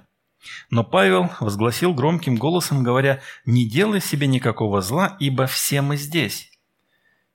Но 0.69 0.83
Павел 0.83 1.29
возгласил 1.39 1.93
громким 1.93 2.35
голосом, 2.35 2.83
говоря, 2.83 3.21
«Не 3.45 3.69
делай 3.69 4.01
себе 4.01 4.27
никакого 4.27 4.81
зла, 4.81 5.15
ибо 5.19 5.47
все 5.47 5.81
мы 5.81 5.97
здесь». 5.97 6.49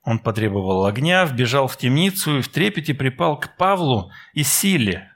Он 0.02 0.18
потребовал 0.18 0.84
огня, 0.84 1.24
вбежал 1.24 1.68
в 1.68 1.76
темницу 1.76 2.38
и 2.38 2.42
в 2.42 2.48
трепете 2.48 2.92
припал 2.92 3.38
к 3.38 3.56
Павлу 3.56 4.10
и 4.34 4.42
Силе. 4.42 5.12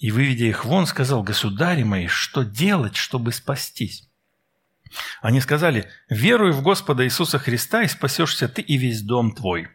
И, 0.00 0.10
выведя 0.10 0.46
их 0.46 0.64
вон, 0.64 0.86
сказал, 0.86 1.22
«Государи 1.22 1.84
мои, 1.84 2.08
что 2.08 2.42
делать, 2.42 2.96
чтобы 2.96 3.32
спастись?» 3.32 4.10
Они 5.22 5.40
сказали, 5.40 5.90
«Веруй 6.08 6.52
в 6.52 6.62
Господа 6.62 7.04
Иисуса 7.04 7.38
Христа, 7.38 7.82
и 7.82 7.88
спасешься 7.88 8.48
ты 8.48 8.62
и 8.62 8.76
весь 8.76 9.02
дом 9.02 9.32
твой». 9.32 9.68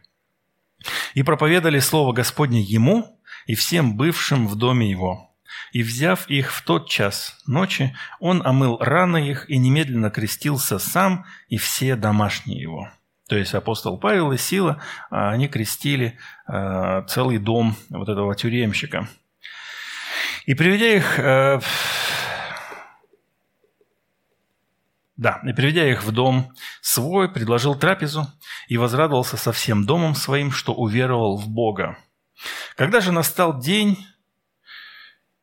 И 1.14 1.22
проповедали 1.22 1.78
Слово 1.78 2.12
Господне 2.12 2.60
ему 2.60 3.20
и 3.46 3.54
всем 3.54 3.96
бывшим 3.96 4.46
в 4.46 4.56
доме 4.56 4.90
его. 4.90 5.30
И, 5.72 5.82
взяв 5.82 6.28
их 6.28 6.52
в 6.52 6.62
тот 6.64 6.88
час 6.88 7.36
ночи, 7.46 7.94
он 8.18 8.46
омыл 8.46 8.78
раны 8.78 9.28
их 9.28 9.48
и 9.50 9.58
немедленно 9.58 10.10
крестился 10.10 10.78
сам 10.78 11.26
и 11.48 11.58
все 11.58 11.96
домашние 11.96 12.60
его. 12.60 12.88
То 13.28 13.36
есть 13.36 13.54
апостол 13.54 13.98
Павел 13.98 14.32
и 14.32 14.36
Сила, 14.36 14.82
а, 15.10 15.30
они 15.30 15.48
крестили 15.48 16.18
а, 16.46 17.02
целый 17.02 17.38
дом 17.38 17.76
вот 17.88 18.08
этого 18.08 18.34
тюремщика. 18.34 19.08
И 20.46 20.54
приведя 20.54 20.86
их 20.86 21.18
э, 21.18 21.60
Да, 25.20 25.38
и 25.44 25.52
приведя 25.52 25.86
их 25.86 26.02
в 26.02 26.12
дом 26.12 26.50
свой, 26.80 27.30
предложил 27.30 27.74
трапезу 27.74 28.26
и 28.68 28.78
возрадовался 28.78 29.36
со 29.36 29.52
всем 29.52 29.84
домом 29.84 30.14
своим, 30.14 30.50
что 30.50 30.72
уверовал 30.72 31.36
в 31.36 31.46
Бога. 31.46 31.98
Когда 32.74 33.02
же 33.02 33.12
настал 33.12 33.60
день, 33.60 33.98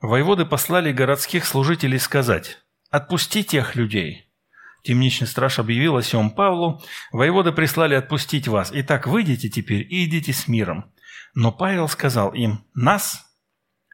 воеводы 0.01 0.45
послали 0.45 0.91
городских 0.91 1.45
служителей 1.45 1.99
сказать, 1.99 2.57
«Отпусти 2.89 3.43
тех 3.43 3.75
людей». 3.75 4.33
Темничный 4.81 5.27
страж 5.27 5.59
объявил 5.59 5.95
о 5.95 6.01
сем 6.01 6.31
Павлу, 6.31 6.81
воеводы 7.11 7.51
прислали 7.51 7.93
отпустить 7.93 8.47
вас, 8.47 8.71
итак, 8.73 9.05
выйдите 9.05 9.47
теперь 9.47 9.85
и 9.87 10.05
идите 10.05 10.33
с 10.33 10.47
миром. 10.47 10.91
Но 11.35 11.51
Павел 11.51 11.87
сказал 11.87 12.33
им, 12.33 12.65
«Нас, 12.73 13.26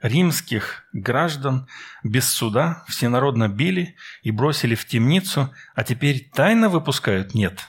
римских 0.03 0.83
граждан 0.93 1.67
без 2.03 2.29
суда 2.29 2.83
всенародно 2.87 3.49
били 3.49 3.95
и 4.21 4.29
бросили 4.29 4.75
в 4.75 4.85
темницу, 4.85 5.51
а 5.73 5.83
теперь 5.83 6.29
тайно 6.31 6.69
выпускают? 6.69 7.33
Нет. 7.33 7.59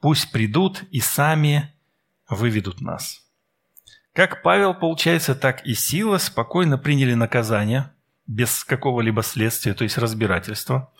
Пусть 0.00 0.32
придут 0.32 0.84
и 0.90 1.00
сами 1.00 1.74
выведут 2.30 2.80
нас. 2.80 3.20
Как 4.14 4.42
Павел, 4.42 4.72
получается, 4.72 5.34
так 5.34 5.66
и 5.66 5.74
Сила 5.74 6.16
спокойно 6.16 6.78
приняли 6.78 7.12
наказание– 7.12 7.90
без 8.26 8.64
какого-либо 8.64 9.22
следствия, 9.22 9.74
то 9.74 9.84
есть 9.84 9.98
разбирательства. 9.98 10.92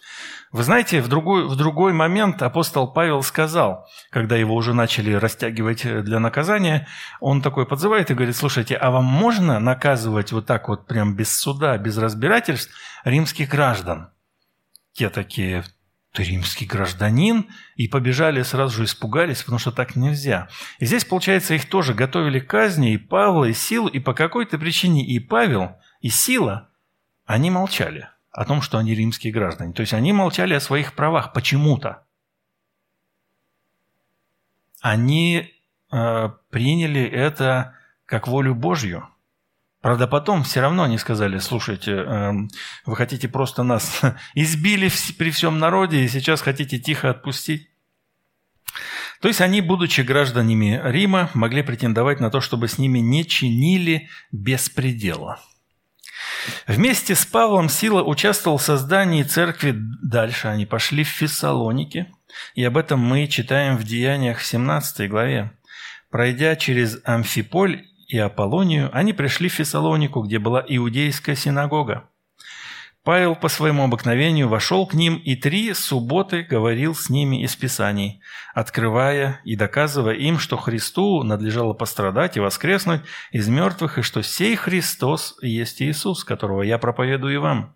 Вы 0.50 0.64
знаете, 0.64 1.00
в 1.00 1.08
другой, 1.08 1.46
в 1.46 1.56
другой 1.56 1.92
момент 1.92 2.42
апостол 2.42 2.92
Павел 2.92 3.22
сказал, 3.22 3.86
когда 4.10 4.36
его 4.36 4.54
уже 4.54 4.74
начали 4.74 5.12
растягивать 5.12 5.82
для 6.04 6.18
наказания, 6.18 6.88
он 7.20 7.40
такой 7.40 7.64
подзывает 7.64 8.10
и 8.10 8.14
говорит, 8.14 8.36
слушайте, 8.36 8.76
а 8.76 8.90
вам 8.90 9.04
можно 9.04 9.60
наказывать 9.60 10.32
вот 10.32 10.46
так 10.46 10.68
вот 10.68 10.86
прям 10.86 11.14
без 11.14 11.34
суда, 11.34 11.78
без 11.78 11.96
разбирательств 11.96 12.74
римских 13.04 13.48
граждан? 13.48 14.10
Те 14.92 15.08
такие, 15.08 15.64
ты 16.12 16.24
римский 16.24 16.66
гражданин, 16.66 17.46
и 17.76 17.88
побежали, 17.88 18.42
сразу 18.42 18.78
же 18.78 18.84
испугались, 18.84 19.42
потому 19.42 19.58
что 19.58 19.70
так 19.70 19.96
нельзя. 19.96 20.48
И 20.80 20.84
здесь, 20.84 21.04
получается, 21.04 21.54
их 21.54 21.66
тоже 21.66 21.94
готовили 21.94 22.40
к 22.40 22.48
казни, 22.48 22.92
и 22.92 22.98
Павла, 22.98 23.46
и 23.46 23.54
Силу, 23.54 23.88
и 23.88 24.00
по 24.00 24.12
какой-то 24.12 24.58
причине 24.58 25.06
и 25.06 25.18
Павел, 25.20 25.76
и 26.00 26.08
Сила– 26.10 26.68
они 27.24 27.50
молчали 27.50 28.08
о 28.30 28.44
том, 28.44 28.62
что 28.62 28.78
они 28.78 28.94
римские 28.94 29.32
граждане. 29.32 29.72
То 29.72 29.80
есть 29.80 29.92
они 29.92 30.12
молчали 30.12 30.54
о 30.54 30.60
своих 30.60 30.94
правах 30.94 31.32
почему-то. 31.32 32.04
Они 34.80 35.52
э, 35.92 36.28
приняли 36.50 37.02
это 37.02 37.76
как 38.06 38.26
волю 38.26 38.54
Божью. 38.54 39.08
Правда, 39.80 40.06
потом 40.06 40.44
все 40.44 40.60
равно 40.60 40.84
они 40.84 40.96
сказали, 40.96 41.38
слушайте, 41.38 41.92
э, 41.92 42.32
вы 42.86 42.96
хотите 42.96 43.28
просто 43.28 43.62
нас 43.62 44.00
избили 44.34 44.90
при 45.18 45.30
всем 45.30 45.58
народе 45.58 46.04
и 46.04 46.08
сейчас 46.08 46.40
хотите 46.40 46.78
тихо 46.78 47.10
отпустить? 47.10 47.68
То 49.20 49.28
есть 49.28 49.40
они, 49.40 49.60
будучи 49.60 50.00
гражданами 50.00 50.80
Рима, 50.84 51.30
могли 51.34 51.62
претендовать 51.62 52.18
на 52.18 52.30
то, 52.30 52.40
чтобы 52.40 52.66
с 52.66 52.78
ними 52.78 52.98
не 52.98 53.24
чинили 53.24 54.08
беспредела. 54.32 55.40
Вместе 56.66 57.14
с 57.14 57.24
Павлом 57.24 57.68
Сила 57.68 58.02
участвовал 58.02 58.58
в 58.58 58.62
создании 58.62 59.22
церкви 59.22 59.74
дальше. 59.74 60.48
Они 60.48 60.66
пошли 60.66 61.04
в 61.04 61.08
Фессалоники, 61.08 62.12
и 62.54 62.64
об 62.64 62.76
этом 62.76 63.00
мы 63.00 63.26
читаем 63.26 63.76
в 63.76 63.84
Деяниях 63.84 64.42
17 64.42 65.08
главе. 65.08 65.52
Пройдя 66.10 66.56
через 66.56 67.00
Амфиполь 67.04 67.86
и 68.08 68.18
Аполлонию, 68.18 68.90
они 68.92 69.12
пришли 69.12 69.48
в 69.48 69.54
Фессалонику, 69.54 70.22
где 70.22 70.38
была 70.38 70.64
иудейская 70.66 71.34
синагога. 71.34 72.08
Павел 73.04 73.35
по 73.35 73.49
своему 73.49 73.82
обыкновению 73.82 74.49
вошел 74.49 74.87
к 74.87 74.94
ним 74.94 75.16
и 75.16 75.35
три 75.35 75.75
субботы 75.75 76.42
говорил 76.42 76.94
с 76.94 77.11
ними 77.11 77.42
из 77.42 77.56
Писаний, 77.56 78.21
открывая 78.54 79.40
и 79.44 79.56
доказывая 79.56 80.14
им, 80.14 80.38
что 80.38 80.56
Христу 80.56 81.25
надлежало 81.25 81.73
пострадать 81.73 82.37
и 82.37 82.40
воскреснуть 82.40 83.00
из 83.32 83.49
мертвых, 83.49 83.99
и 83.99 84.02
что 84.02 84.23
сей 84.23 84.54
Христос 84.54 85.37
есть 85.42 85.82
Иисус, 85.82 86.23
которого 86.23 86.62
я 86.62 86.78
проповедую 86.78 87.40
вам. 87.40 87.75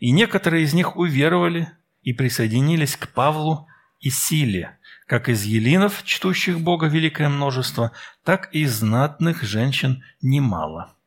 И 0.00 0.10
некоторые 0.10 0.64
из 0.64 0.74
них 0.74 0.96
уверовали 0.96 1.70
и 2.02 2.12
присоединились 2.12 2.96
к 2.96 3.12
Павлу 3.12 3.68
и 4.00 4.10
Силе, 4.10 4.76
как 5.06 5.28
из 5.28 5.44
елинов, 5.44 6.02
чтущих 6.04 6.58
Бога 6.58 6.86
великое 6.88 7.28
множество, 7.28 7.92
так 8.24 8.48
и 8.52 8.66
знатных 8.66 9.44
женщин 9.44 10.02
немало. 10.20 10.97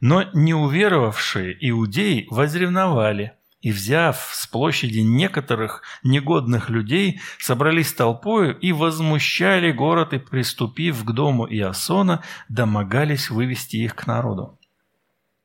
Но 0.00 0.24
неуверовавшие 0.32 1.56
иудеи 1.68 2.26
возревновали 2.30 3.34
и, 3.60 3.72
взяв 3.72 4.30
с 4.32 4.46
площади 4.46 5.00
некоторых 5.00 5.82
негодных 6.04 6.70
людей, 6.70 7.20
собрались 7.38 7.92
толпою 7.92 8.56
и 8.58 8.72
возмущали 8.72 9.72
город 9.72 10.12
и, 10.12 10.18
приступив 10.18 11.04
к 11.04 11.10
дому 11.10 11.46
Иосона, 11.46 12.22
домогались 12.48 13.30
вывести 13.30 13.76
их 13.76 13.96
к 13.96 14.06
народу. 14.06 14.58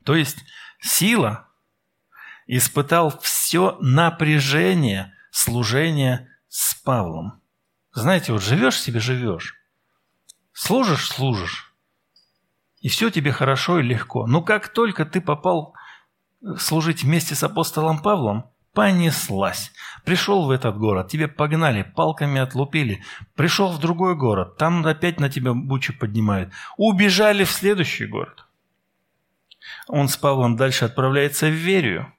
То 0.06 0.16
есть 0.16 0.38
сила 0.80 1.48
испытал 2.46 3.18
все 3.22 3.78
напряжение 3.82 5.14
служения 5.32 6.30
с 6.50 6.76
Павлом. 6.76 7.42
Знаете, 7.94 8.32
вот 8.34 8.44
живешь 8.44 8.80
себе, 8.80 9.00
живешь. 9.00 9.56
Служишь, 10.52 11.08
служишь 11.08 11.73
и 12.84 12.90
все 12.90 13.10
тебе 13.10 13.32
хорошо 13.32 13.80
и 13.80 13.84
легко. 13.84 14.28
Но 14.28 14.42
как 14.42 14.68
только 14.68 15.06
ты 15.06 15.22
попал 15.22 15.74
служить 16.58 17.04
вместе 17.04 17.34
с 17.34 17.42
апостолом 17.42 18.00
Павлом, 18.00 18.52
понеслась. 18.74 19.72
Пришел 20.04 20.46
в 20.46 20.52
этот 20.52 20.78
город, 20.78 21.08
тебе 21.08 21.30
погнали, 21.30 21.84
палками 21.96 22.42
отлупили. 22.42 23.02
Пришел 23.36 23.72
в 23.72 23.80
другой 23.80 24.16
город, 24.16 24.58
там 24.58 24.86
опять 24.86 25.20
на 25.20 25.30
тебя 25.30 25.54
бучу 25.54 25.98
поднимают. 25.98 26.52
Убежали 26.76 27.46
в 27.46 27.52
следующий 27.52 28.06
город. 28.06 28.46
Он 29.88 30.10
с 30.10 30.18
Павлом 30.18 30.58
дальше 30.58 30.84
отправляется 30.84 31.48
в 31.48 31.54
Верию. 31.54 32.14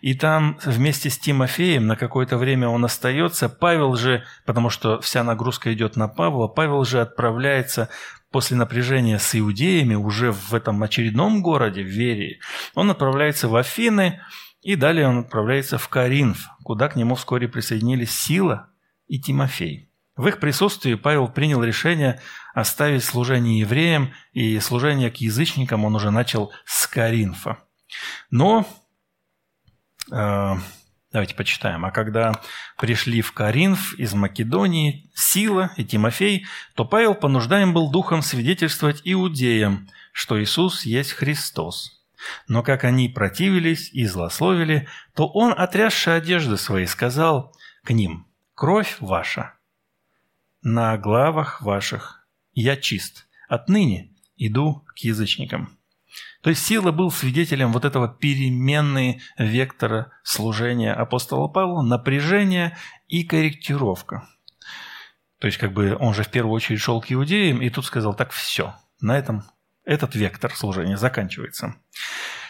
И 0.00 0.14
там 0.14 0.58
вместе 0.64 1.10
с 1.10 1.18
Тимофеем 1.18 1.86
на 1.86 1.96
какое-то 1.96 2.38
время 2.38 2.68
он 2.68 2.86
остается. 2.86 3.50
Павел 3.50 3.96
же, 3.96 4.24
потому 4.46 4.70
что 4.70 4.98
вся 5.00 5.22
нагрузка 5.24 5.74
идет 5.74 5.96
на 5.96 6.08
Павла, 6.08 6.48
Павел 6.48 6.84
же 6.84 7.02
отправляется 7.02 7.90
после 8.36 8.58
напряжения 8.58 9.18
с 9.18 9.34
иудеями 9.34 9.94
уже 9.94 10.30
в 10.30 10.52
этом 10.52 10.82
очередном 10.82 11.40
городе, 11.40 11.80
в 11.80 11.86
Верии, 11.86 12.38
он 12.74 12.90
отправляется 12.90 13.48
в 13.48 13.56
Афины, 13.56 14.20
и 14.60 14.76
далее 14.76 15.08
он 15.08 15.20
отправляется 15.20 15.78
в 15.78 15.88
Каринф, 15.88 16.46
куда 16.62 16.90
к 16.90 16.96
нему 16.96 17.14
вскоре 17.14 17.48
присоединились 17.48 18.10
Сила 18.10 18.68
и 19.06 19.18
Тимофей. 19.18 19.90
В 20.16 20.28
их 20.28 20.38
присутствии 20.38 20.96
Павел 20.96 21.28
принял 21.28 21.64
решение 21.64 22.20
оставить 22.52 23.04
служение 23.04 23.60
евреям, 23.60 24.12
и 24.34 24.60
служение 24.60 25.10
к 25.10 25.16
язычникам 25.16 25.86
он 25.86 25.94
уже 25.94 26.10
начал 26.10 26.52
с 26.66 26.86
Каринфа. 26.86 27.60
Но 28.30 28.68
э, 30.12 30.54
Давайте 31.16 31.34
почитаем. 31.34 31.82
«А 31.86 31.90
когда 31.90 32.42
пришли 32.76 33.22
в 33.22 33.32
Каринф 33.32 33.94
из 33.94 34.12
Македонии 34.12 35.10
Сила 35.14 35.70
и 35.78 35.82
Тимофей, 35.82 36.44
то 36.74 36.84
Павел 36.84 37.14
понуждаем 37.14 37.72
был 37.72 37.90
духом 37.90 38.20
свидетельствовать 38.20 39.00
иудеям, 39.02 39.88
что 40.12 40.38
Иисус 40.38 40.84
есть 40.84 41.12
Христос. 41.12 42.04
Но 42.48 42.62
как 42.62 42.84
они 42.84 43.08
противились 43.08 43.88
и 43.94 44.04
злословили, 44.04 44.88
то 45.14 45.26
он, 45.26 45.54
отрясши 45.56 46.10
одежды 46.10 46.58
свои, 46.58 46.84
сказал 46.84 47.56
к 47.82 47.92
ним, 47.92 48.26
«Кровь 48.54 48.98
ваша 49.00 49.54
на 50.60 50.98
главах 50.98 51.62
ваших, 51.62 52.28
я 52.52 52.76
чист, 52.76 53.26
отныне 53.48 54.12
иду 54.36 54.84
к 54.94 54.98
язычникам». 54.98 55.75
То 56.46 56.50
есть 56.50 56.64
Сила 56.64 56.92
был 56.92 57.10
свидетелем 57.10 57.72
вот 57.72 57.84
этого 57.84 58.06
переменной 58.06 59.20
вектора 59.36 60.12
служения 60.22 60.92
апостола 60.92 61.48
Павла, 61.48 61.82
напряжение 61.82 62.78
и 63.08 63.24
корректировка. 63.24 64.28
То 65.40 65.48
есть 65.48 65.58
как 65.58 65.72
бы 65.72 65.96
он 65.98 66.14
же 66.14 66.22
в 66.22 66.28
первую 66.28 66.54
очередь 66.54 66.78
шел 66.78 67.00
к 67.00 67.10
иудеям 67.10 67.60
и 67.60 67.68
тут 67.68 67.84
сказал, 67.84 68.14
так 68.14 68.30
все, 68.30 68.76
на 69.00 69.18
этом 69.18 69.42
этот 69.84 70.14
вектор 70.14 70.54
служения 70.54 70.96
заканчивается. 70.96 71.74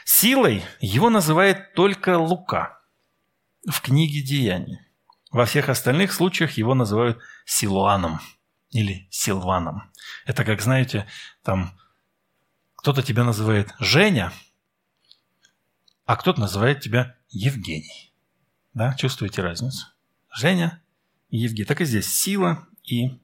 Силой 0.04 0.62
его 0.78 1.08
называет 1.08 1.72
только 1.72 2.18
Лука 2.18 2.78
в 3.66 3.80
книге 3.80 4.20
Деяний. 4.20 4.78
Во 5.30 5.46
всех 5.46 5.70
остальных 5.70 6.12
случаях 6.12 6.58
его 6.58 6.74
называют 6.74 7.18
Силуаном 7.46 8.20
или 8.68 9.08
Силваном. 9.08 9.90
Это 10.26 10.44
как, 10.44 10.60
знаете, 10.60 11.06
там 11.42 11.78
кто-то 12.86 13.02
тебя 13.02 13.24
называет 13.24 13.74
Женя, 13.80 14.32
а 16.04 16.14
кто-то 16.14 16.38
называет 16.38 16.82
тебя 16.82 17.16
Евгений. 17.30 18.14
Да, 18.74 18.94
чувствуете 18.94 19.42
разницу? 19.42 19.88
Женя 20.30 20.80
и 21.28 21.38
Евгений. 21.38 21.66
Так 21.66 21.80
и 21.80 21.84
здесь 21.84 22.06
сила 22.06 22.68
и 22.84 23.18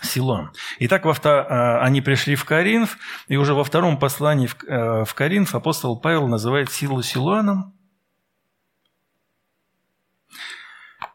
Силуан. 0.00 0.52
Итак, 0.78 1.06
во 1.06 1.12
втор... 1.12 1.44
А, 1.50 1.84
они 1.84 2.02
пришли 2.02 2.36
в 2.36 2.44
Коринф, 2.44 2.96
и 3.26 3.34
уже 3.34 3.52
во 3.54 3.64
втором 3.64 3.98
послании 3.98 4.46
в 4.46 4.62
э, 4.62 5.04
Коринф 5.12 5.56
апостол 5.56 5.98
Павел 5.98 6.28
называет 6.28 6.70
силу 6.70 7.02
Силуаном, 7.02 7.74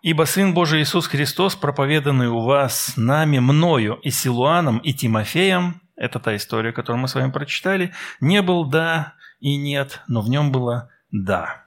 Ибо 0.02 0.24
Сын 0.24 0.54
Божий 0.54 0.82
Иисус 0.82 1.08
Христос, 1.08 1.56
проповеданный 1.56 2.28
у 2.28 2.42
вас 2.42 2.94
нами, 2.98 3.40
мною 3.40 4.00
и 4.02 4.10
Силуаном, 4.10 4.80
и 4.80 4.94
Тимофеем, 4.94 5.82
это 6.00 6.20
та 6.20 6.36
история, 6.36 6.72
которую 6.72 7.02
мы 7.02 7.08
с 7.08 7.16
вами 7.16 7.30
прочитали, 7.30 7.94
не 8.22 8.42
был 8.42 8.66
«да» 8.66 9.14
и 9.40 9.58
«нет», 9.58 10.02
но 10.08 10.22
в 10.22 10.30
нем 10.30 10.52
было 10.52 10.90
«да». 11.12 11.66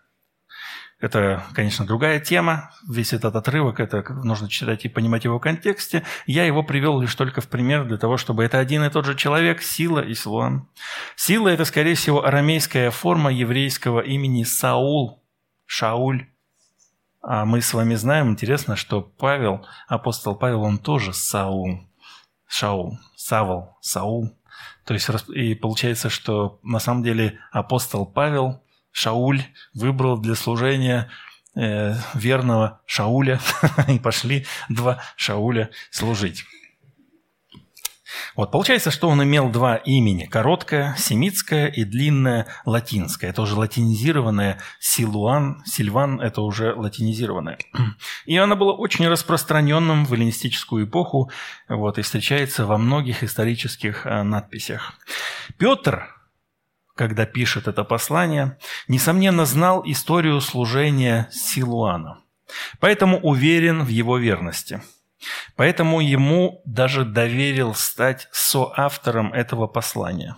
Это, 0.98 1.44
конечно, 1.52 1.84
другая 1.84 2.20
тема. 2.20 2.70
Весь 2.88 3.12
этот 3.12 3.34
отрывок, 3.34 3.80
это 3.80 4.04
нужно 4.24 4.48
читать 4.48 4.84
и 4.84 4.88
понимать 4.88 5.24
его 5.24 5.38
в 5.38 5.42
контексте. 5.42 6.04
Я 6.26 6.44
его 6.44 6.62
привел 6.62 7.00
лишь 7.00 7.14
только 7.16 7.40
в 7.40 7.48
пример 7.48 7.84
для 7.84 7.98
того, 7.98 8.16
чтобы 8.16 8.44
это 8.44 8.60
один 8.60 8.84
и 8.84 8.88
тот 8.88 9.04
же 9.04 9.16
человек, 9.16 9.62
Сила 9.62 9.98
и 9.98 10.14
Силуан. 10.14 10.68
Сила– 11.16 11.48
это, 11.50 11.64
скорее 11.64 11.96
всего, 11.96 12.24
арамейская 12.24 12.92
форма 12.92 13.32
еврейского 13.32 14.00
имени 14.00 14.44
Саул, 14.44 15.24
Шауль. 15.66 16.28
А 17.20 17.44
мы 17.44 17.62
с 17.62 17.74
вами 17.74 17.96
знаем, 17.96 18.30
интересно, 18.30 18.76
что 18.76 19.02
Павел, 19.02 19.66
апостол 19.88 20.36
Павел, 20.36 20.62
он 20.62 20.78
тоже 20.78 21.12
Саул, 21.12 21.80
Шаул, 22.46 22.98
Савол, 23.22 23.76
Саул. 23.80 24.36
То 24.84 24.94
есть 24.94 25.08
и 25.34 25.54
получается, 25.54 26.10
что 26.10 26.58
на 26.62 26.80
самом 26.80 27.02
деле 27.02 27.38
апостол 27.52 28.04
Павел 28.04 28.62
Шауль 28.90 29.42
выбрал 29.74 30.18
для 30.18 30.34
служения 30.34 31.08
э, 31.54 31.94
верного 32.14 32.80
Шауля, 32.84 33.40
и 33.88 33.98
пошли 33.98 34.44
два 34.68 35.00
Шауля 35.16 35.70
служить. 35.90 36.44
Вот, 38.34 38.50
получается, 38.50 38.90
что 38.90 39.08
он 39.08 39.22
имел 39.22 39.50
два 39.50 39.76
имени. 39.76 40.26
Короткое, 40.26 40.94
семитское 40.98 41.68
и 41.68 41.84
длинное, 41.84 42.46
латинское. 42.64 43.30
Это 43.30 43.42
уже 43.42 43.56
латинизированное. 43.56 44.58
Силуан, 44.80 45.62
Сильван– 45.64 46.20
это 46.22 46.42
уже 46.42 46.74
латинизированное. 46.74 47.58
И 48.26 48.36
оно 48.36 48.56
было 48.56 48.72
очень 48.72 49.06
распространенным 49.08 50.04
в 50.04 50.12
эллинистическую 50.12 50.86
эпоху 50.86 51.30
вот, 51.68 51.98
и 51.98 52.02
встречается 52.02 52.66
во 52.66 52.78
многих 52.78 53.22
исторических 53.22 54.06
э, 54.06 54.22
надписях. 54.22 54.94
Петр, 55.58 56.08
когда 56.94 57.26
пишет 57.26 57.68
это 57.68 57.84
послание, 57.84 58.58
несомненно 58.88 59.46
знал 59.46 59.82
историю 59.86 60.40
служения 60.40 61.28
Силуана. 61.32 62.18
Поэтому 62.80 63.18
уверен 63.20 63.82
в 63.82 63.88
его 63.88 64.18
верности– 64.18 64.82
Поэтому 65.56 66.00
ему 66.00 66.62
даже 66.64 67.04
доверил 67.04 67.74
стать 67.74 68.28
соавтором 68.32 69.32
этого 69.32 69.66
послания. 69.66 70.36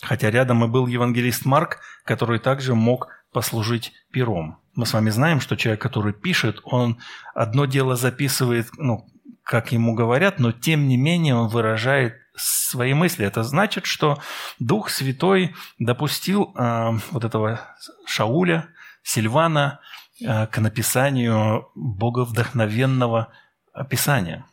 Хотя 0.00 0.30
рядом 0.30 0.64
и 0.64 0.68
был 0.68 0.86
евангелист 0.86 1.44
Марк, 1.44 1.80
который 2.04 2.38
также 2.38 2.74
мог 2.74 3.08
послужить 3.32 3.92
пером. 4.12 4.58
Мы 4.74 4.86
с 4.86 4.92
вами 4.92 5.10
знаем, 5.10 5.40
что 5.40 5.56
человек, 5.56 5.82
который 5.82 6.12
пишет, 6.12 6.60
он 6.64 6.98
одно 7.34 7.66
дело 7.66 7.96
записывает, 7.96 8.68
ну, 8.76 9.08
как 9.42 9.72
ему 9.72 9.94
говорят, 9.94 10.38
но 10.38 10.52
тем 10.52 10.88
не 10.88 10.96
менее 10.96 11.34
он 11.34 11.48
выражает 11.48 12.14
свои 12.36 12.94
мысли. 12.94 13.26
Это 13.26 13.42
значит, 13.42 13.86
что 13.86 14.18
Дух 14.58 14.90
Святой 14.90 15.54
допустил 15.78 16.54
э, 16.54 16.90
вот 17.10 17.24
этого 17.24 17.60
Шауля, 18.06 18.68
Сильвана 19.02 19.80
э, 20.20 20.46
к 20.46 20.58
написанию 20.58 21.68
боговдохновенного 21.74 23.32
описания. 23.78 24.44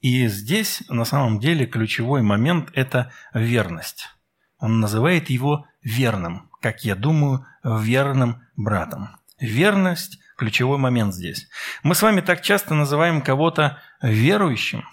И 0.00 0.28
здесь 0.28 0.82
на 0.88 1.04
самом 1.04 1.40
деле 1.40 1.66
ключевой 1.66 2.22
момент– 2.22 2.70
это 2.74 3.12
верность. 3.34 4.08
Он 4.58 4.80
называет 4.80 5.30
его 5.30 5.66
верным, 5.82 6.50
как 6.60 6.84
я 6.84 6.94
думаю, 6.94 7.46
верным 7.64 8.42
братом. 8.56 9.16
Верность– 9.40 10.18
ключевой 10.36 10.78
момент 10.78 11.14
здесь. 11.14 11.48
Мы 11.82 11.94
с 11.94 12.02
вами 12.02 12.20
так 12.20 12.42
часто 12.42 12.74
называем 12.74 13.22
кого-то 13.22 13.80
верующим, 14.02 14.84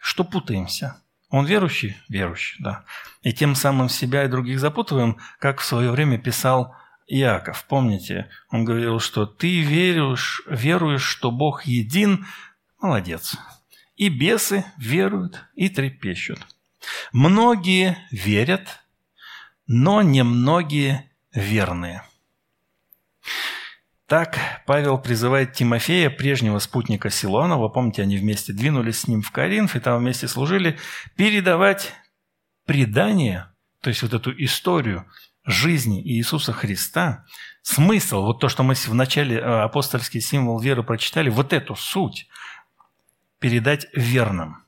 что 0.00 0.24
путаемся. 0.24 1.02
Он 1.30 1.46
верующий? 1.46 1.96
Верующий, 2.08 2.62
да. 2.62 2.84
И 3.22 3.32
тем 3.32 3.54
самым 3.54 3.88
себя 3.88 4.24
и 4.24 4.28
других 4.28 4.60
запутываем, 4.60 5.18
как 5.40 5.60
в 5.60 5.64
свое 5.64 5.90
время 5.90 6.18
писал 6.18 6.76
Иаков. 7.06 7.66
Помните, 7.68 8.30
он 8.50 8.64
говорил, 8.64 8.98
что 8.98 9.26
ты 9.26 9.60
веруешь, 9.60 10.42
веруешь, 10.46 11.04
что 11.04 11.30
Бог 11.30 11.64
един, 11.64 12.26
молодец. 12.80 13.36
И 13.96 14.08
бесы 14.08 14.64
веруют 14.78 15.44
и 15.54 15.68
трепещут. 15.68 16.40
Многие 17.12 17.98
верят, 18.10 18.80
но 19.66 20.02
немногие 20.02 21.10
верные. 21.32 22.02
Так 24.06 24.38
Павел 24.66 24.98
призывает 24.98 25.54
Тимофея, 25.54 26.10
прежнего 26.10 26.58
спутника 26.58 27.08
Силуанова, 27.08 27.68
помните, 27.68 28.02
они 28.02 28.18
вместе 28.18 28.52
двинулись 28.52 29.00
с 29.00 29.08
ним 29.08 29.22
в 29.22 29.30
Коринф 29.30 29.76
и 29.76 29.80
там 29.80 29.98
вместе 29.98 30.28
служили, 30.28 30.78
передавать 31.16 31.94
предание, 32.66 33.46
то 33.80 33.88
есть 33.88 34.02
вот 34.02 34.12
эту 34.12 34.30
историю 34.44 35.06
жизни 35.44 36.02
Иисуса 36.02 36.52
Христа, 36.52 37.24
смысл, 37.62 38.22
вот 38.22 38.40
то, 38.40 38.48
что 38.48 38.62
мы 38.62 38.74
в 38.74 38.94
начале 38.94 39.36
э, 39.36 39.40
апостольский 39.40 40.20
символ 40.20 40.58
веры 40.58 40.82
прочитали, 40.82 41.28
вот 41.28 41.52
эту 41.52 41.74
суть 41.76 42.28
передать 43.38 43.86
верным. 43.92 44.64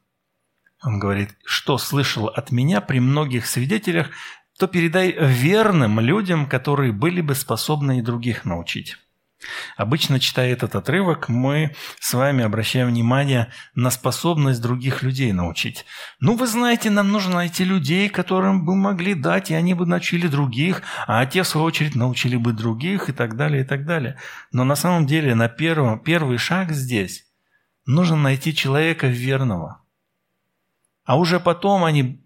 Он 0.83 0.99
говорит, 0.99 1.37
что 1.45 1.79
слышал 1.79 2.27
от 2.27 2.53
меня 2.53 2.81
при 2.81 3.01
многих 3.01 3.47
свидетелях, 3.47 4.11
то 4.59 4.67
передай 4.67 5.13
верным 5.19 6.01
людям, 6.01 6.47
которые 6.49 6.93
были 6.93 7.21
бы 7.21 7.35
способны 7.35 7.99
и 7.99 8.03
других 8.03 8.45
научить. 8.45 8.97
Обычно, 9.77 10.19
читая 10.19 10.53
этот 10.53 10.75
отрывок, 10.75 11.29
мы 11.29 11.75
с 12.01 12.15
вами 12.15 12.43
обращаем 12.43 12.89
внимание 12.89 13.53
на 13.75 13.91
способность 13.91 14.63
других 14.63 15.03
людей 15.03 15.33
научить. 15.33 15.85
Ну, 16.21 16.37
вы 16.37 16.47
знаете, 16.47 16.89
нам 16.89 17.13
нужно 17.13 17.35
найти 17.35 17.65
людей, 17.65 18.09
которым 18.09 18.65
бы 18.65 18.75
могли 18.75 19.15
дать, 19.15 19.51
и 19.51 19.55
они 19.55 19.75
бы 19.75 19.85
научили 19.85 20.27
других, 20.27 20.83
а 21.07 21.25
те, 21.27 21.43
в 21.43 21.49
свою 21.49 21.67
очередь, 21.67 21.95
научили 21.95 22.37
бы 22.37 22.53
других, 22.53 23.11
и 23.11 23.13
так 23.13 23.37
далее, 23.37 23.63
и 23.63 23.67
так 23.67 23.85
далее. 23.85 24.19
Но 24.53 24.65
на 24.65 24.75
самом 24.75 25.07
деле 25.07 25.35
на 25.35 25.49
первом, 25.49 26.01
первый 26.01 26.39
шаг 26.39 26.73
здесь 26.73 27.27
нужно 27.85 28.17
найти 28.17 28.55
человека 28.55 29.07
верного. 29.07 29.83
А 31.05 31.19
уже 31.19 31.39
потом 31.39 31.85
они, 31.85 32.25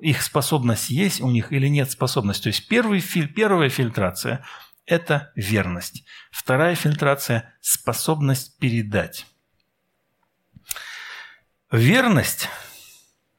их 0.00 0.22
способность 0.22 0.90
есть 0.90 1.20
у 1.20 1.30
них 1.30 1.52
или 1.52 1.68
нет 1.68 1.90
способности. 1.90 2.44
То 2.44 2.48
есть 2.48 2.68
первый, 2.68 3.00
первая 3.00 3.70
фильтрация– 3.70 4.44
это 4.88 5.32
верность. 5.36 6.04
Вторая 6.30 6.74
фильтрация– 6.74 7.54
способность 7.60 8.58
передать. 8.58 9.26
Верность, 11.70 12.48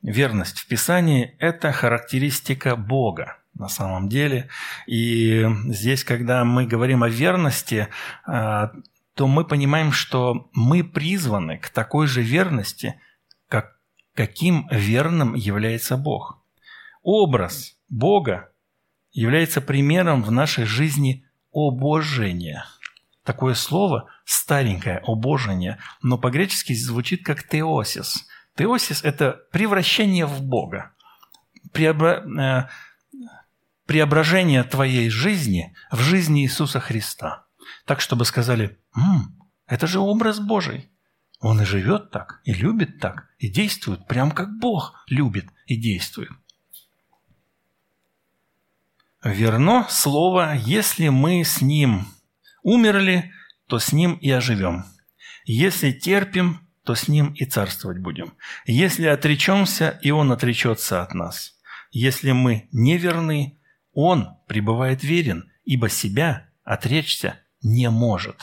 верность 0.02 0.60
в 0.60 0.68
Писании– 0.68 1.36
это 1.40 1.72
характеристика 1.72 2.76
Бога 2.76 3.38
на 3.56 3.68
самом 3.68 4.10
деле. 4.10 4.48
И 4.86 5.46
здесь, 5.68 6.04
когда 6.04 6.46
мы 6.46 6.68
говорим 6.68 7.04
о 7.04 7.10
верности, 7.10 7.90
а, 8.26 8.72
то 9.16 9.28
мы 9.28 9.44
понимаем, 9.44 9.92
что 9.92 10.50
мы 10.54 10.84
призваны 10.84 11.58
к 11.58 11.70
такой 11.70 12.06
же 12.06 12.22
верности, 12.22 13.02
как, 13.48 13.80
каким 14.14 14.68
верным 14.70 15.34
является 15.34 15.98
Бог. 15.98 16.42
Образ 17.02 17.76
Бога 17.90 18.52
является 19.12 19.62
примером 19.62 20.22
в 20.22 20.32
нашей 20.32 20.66
жизни 20.66 21.26
обожение. 21.54 22.64
Такое 23.24 23.54
слово 23.54 24.10
старенькое, 24.26 24.98
обожение, 25.06 25.80
но 26.02 26.18
по-гречески 26.18 26.74
звучит 26.74 27.24
как 27.24 27.48
теосис. 27.48 28.28
Теосис– 28.56 29.02
это 29.04 29.40
превращение 29.52 30.26
в 30.26 30.42
Бога, 30.42 30.94
преобра... 31.72 32.24
Э, 32.40 32.70
преображение 33.86 34.64
твоей 34.64 35.10
жизни 35.10 35.76
в 35.90 36.00
жизни 36.02 36.44
Иисуса 36.44 36.80
Христа. 36.80 37.48
Так, 37.86 38.02
чтобы 38.02 38.24
сказали, 38.26 38.78
«М, 38.96 39.36
это 39.66 39.88
же 39.88 39.98
образ 39.98 40.40
Божий. 40.40 40.92
Он 41.40 41.60
и 41.60 41.66
живет 41.66 42.12
так, 42.12 42.42
и 42.44 42.54
любит 42.54 43.00
так, 43.00 43.30
и 43.40 43.50
действует, 43.50 44.06
прям 44.06 44.30
как 44.30 44.60
Бог 44.60 44.94
любит 45.08 45.48
и 45.66 45.76
действует. 45.76 46.30
Верно 49.24 49.86
слово, 49.90 50.56
если 50.56 51.10
мы 51.10 51.44
с 51.44 51.62
Ним 51.62 52.08
умерли, 52.64 53.32
то 53.68 53.78
с 53.78 53.92
Ним 53.92 54.14
и 54.14 54.30
оживем. 54.32 54.86
Если 55.44 55.92
терпим, 55.92 56.62
то 56.86 56.96
с 56.96 57.10
Ним 57.10 57.34
и 57.34 57.46
царствовать 57.46 58.00
будем. 58.00 58.34
Если 58.66 59.08
отречемся, 59.08 60.00
и 60.02 60.12
Он 60.12 60.32
отречется 60.32 61.02
от 61.02 61.14
нас. 61.14 61.54
Если 61.92 62.32
мы 62.32 62.70
неверны, 62.72 63.60
Он 63.92 64.38
пребывает 64.48 65.04
верен, 65.04 65.52
ибо 65.66 65.90
себя 65.90 66.50
отречься 66.64 67.40
не 67.62 67.90
может». 67.90 68.38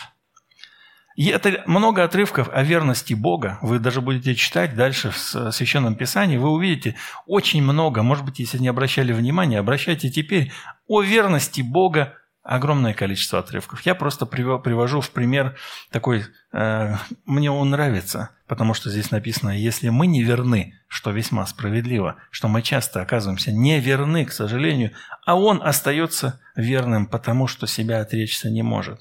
И 1.17 1.29
это 1.29 1.63
много 1.67 2.05
отрывков 2.05 2.51
о 2.53 2.63
верности 2.63 3.15
Бога. 3.15 3.59
Вы 3.63 3.79
даже 3.79 4.03
будете 4.03 4.35
читать 4.35 4.77
дальше 4.77 5.11
в 5.11 5.51
Священном 5.51 5.95
Писании, 5.95 6.37
вы 6.37 6.51
увидите 6.51 6.95
очень 7.27 7.63
много, 7.63 8.03
может 8.03 8.25
быть, 8.25 8.39
если 8.39 8.59
не 8.59 8.69
обращали 8.69 9.13
внимания, 9.13 9.59
обращайте 9.59 10.11
теперь 10.11 10.53
о 10.87 11.01
верности 11.01 11.63
Бога 11.63 12.15
огромное 12.43 12.93
количество 12.93 13.39
отрывков. 13.39 13.81
Я 13.87 13.95
просто 13.95 14.27
привожу 14.27 15.01
в 15.01 15.11
пример 15.11 15.57
такой, 15.91 16.25
э, 16.53 16.95
мне 17.25 17.51
он 17.51 17.71
нравится, 17.71 18.31
потому 18.47 18.75
что 18.75 18.91
здесь 18.91 19.11
написано, 19.11 19.51
если 19.51 19.89
мы 19.89 20.07
не 20.07 20.23
верны, 20.23 20.75
что 20.87 21.11
весьма 21.11 21.47
справедливо, 21.47 22.17
что 22.31 22.49
мы 22.49 22.63
часто 22.63 23.01
оказываемся 23.01 23.53
не 23.53 23.81
верны, 23.81 24.27
к 24.27 24.33
сожалению, 24.33 24.93
а 25.25 25.37
он 25.37 25.61
остается 25.63 26.41
верным, 26.55 27.07
потому 27.07 27.47
что 27.47 27.67
себя 27.67 28.01
отречься 28.01 28.51
не 28.51 28.63
может. 28.63 29.01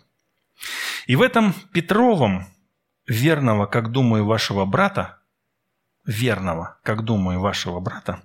И 1.07 1.15
в 1.15 1.21
этом 1.21 1.53
Петровом, 1.71 2.47
верного, 3.07 3.65
как 3.65 3.91
думаю, 3.91 4.25
вашего 4.25 4.65
брата, 4.65 5.19
верного, 6.05 6.79
как 6.83 7.03
думаю, 7.03 7.39
вашего 7.39 7.79
брата, 7.79 8.23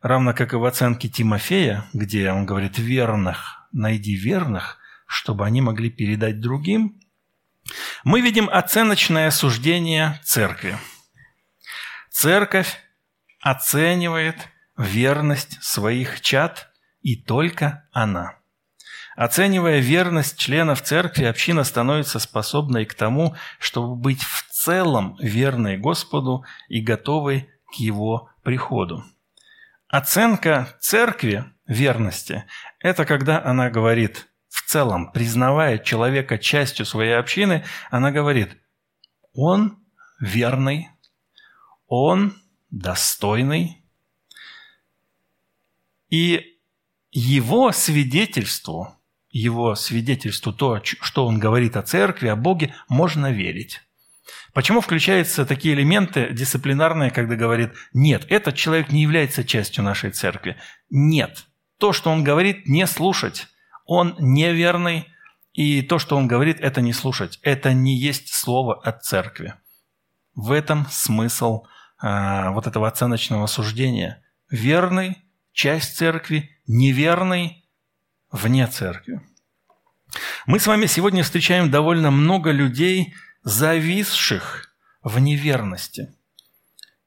равно 0.00 0.34
как 0.34 0.52
и 0.52 0.56
в 0.56 0.64
оценке 0.64 1.08
Тимофея, 1.08 1.84
где 1.92 2.30
он 2.30 2.46
говорит 2.46 2.78
«верных, 2.78 3.68
найди 3.72 4.14
верных», 4.14 4.78
чтобы 5.06 5.46
они 5.46 5.60
могли 5.60 5.90
передать 5.90 6.40
другим, 6.40 7.00
мы 8.04 8.20
видим 8.20 8.48
оценочное 8.50 9.30
суждение 9.30 10.20
церкви. 10.22 10.76
Церковь 12.10 12.78
оценивает 13.40 14.36
верность 14.76 15.62
своих 15.62 16.20
чад, 16.20 16.70
и 17.02 17.16
только 17.16 17.88
она– 17.92 18.38
Оценивая 19.16 19.78
верность 19.78 20.36
членов 20.38 20.82
церкви, 20.82 21.24
община 21.24 21.62
становится 21.64 22.18
способной 22.18 22.84
к 22.84 22.94
тому, 22.94 23.36
чтобы 23.58 23.94
быть 23.94 24.22
в 24.22 24.50
целом 24.50 25.16
верной 25.20 25.76
Господу 25.76 26.44
и 26.68 26.80
готовой 26.80 27.48
к 27.70 27.74
Его 27.74 28.30
приходу. 28.42 29.04
Оценка 29.88 30.76
церкви 30.80 31.44
верности– 31.66 32.44
это 32.80 33.04
когда 33.04 33.42
она 33.44 33.70
говорит 33.70 34.28
в 34.48 34.62
целом, 34.68 35.12
признавая 35.12 35.78
человека 35.78 36.38
частью 36.38 36.86
своей 36.86 37.16
общины, 37.16 37.64
она 37.90 38.10
говорит, 38.10 38.56
он 39.32 39.78
верный, 40.20 40.88
он 41.86 42.36
достойный, 42.70 43.84
и 46.08 46.58
его 47.10 47.72
свидетельству 47.72 48.96
его 49.34 49.74
свидетельству, 49.74 50.52
то, 50.52 50.80
что 50.82 51.26
он 51.26 51.40
говорит 51.40 51.76
о 51.76 51.82
церкви, 51.82 52.28
о 52.28 52.36
Боге, 52.36 52.72
можно 52.88 53.32
верить. 53.32 53.80
Почему 54.52 54.80
включаются 54.80 55.44
такие 55.44 55.74
элементы 55.74 56.32
дисциплинарные, 56.32 57.10
когда 57.10 57.34
говорит 57.34 57.72
«нет, 57.92 58.24
этот 58.28 58.54
человек 58.54 58.90
не 58.90 59.02
является 59.02 59.42
частью 59.42 59.82
нашей 59.82 60.12
церкви». 60.12 60.56
Нет. 60.88 61.46
То, 61.78 61.92
что 61.92 62.10
он 62.10 62.22
говорит, 62.22 62.68
не 62.68 62.86
слушать. 62.86 63.48
Он 63.84 64.14
неверный, 64.20 65.08
и 65.52 65.82
то, 65.82 65.98
что 65.98 66.16
он 66.16 66.28
говорит, 66.28 66.60
это 66.60 66.80
не 66.80 66.92
слушать. 66.92 67.40
Это 67.42 67.72
не 67.72 67.98
есть 67.98 68.32
слово 68.32 68.80
от 68.80 69.02
церкви. 69.02 69.54
В 70.36 70.52
этом 70.52 70.86
смысл 70.90 71.64
а, 72.00 72.52
вот 72.52 72.68
этого 72.68 72.86
оценочного 72.86 73.46
суждения. 73.46 74.22
Верный– 74.48 75.18
часть 75.52 75.96
церкви, 75.96 76.50
неверный 76.68 77.63
вне 78.34 78.66
церкви. 78.66 79.20
Мы 80.46 80.58
с 80.58 80.66
вами 80.66 80.86
сегодня 80.86 81.22
встречаем 81.22 81.70
довольно 81.70 82.10
много 82.10 82.50
людей, 82.50 83.14
зависших 83.44 84.74
в 85.02 85.18
неверности. 85.20 86.14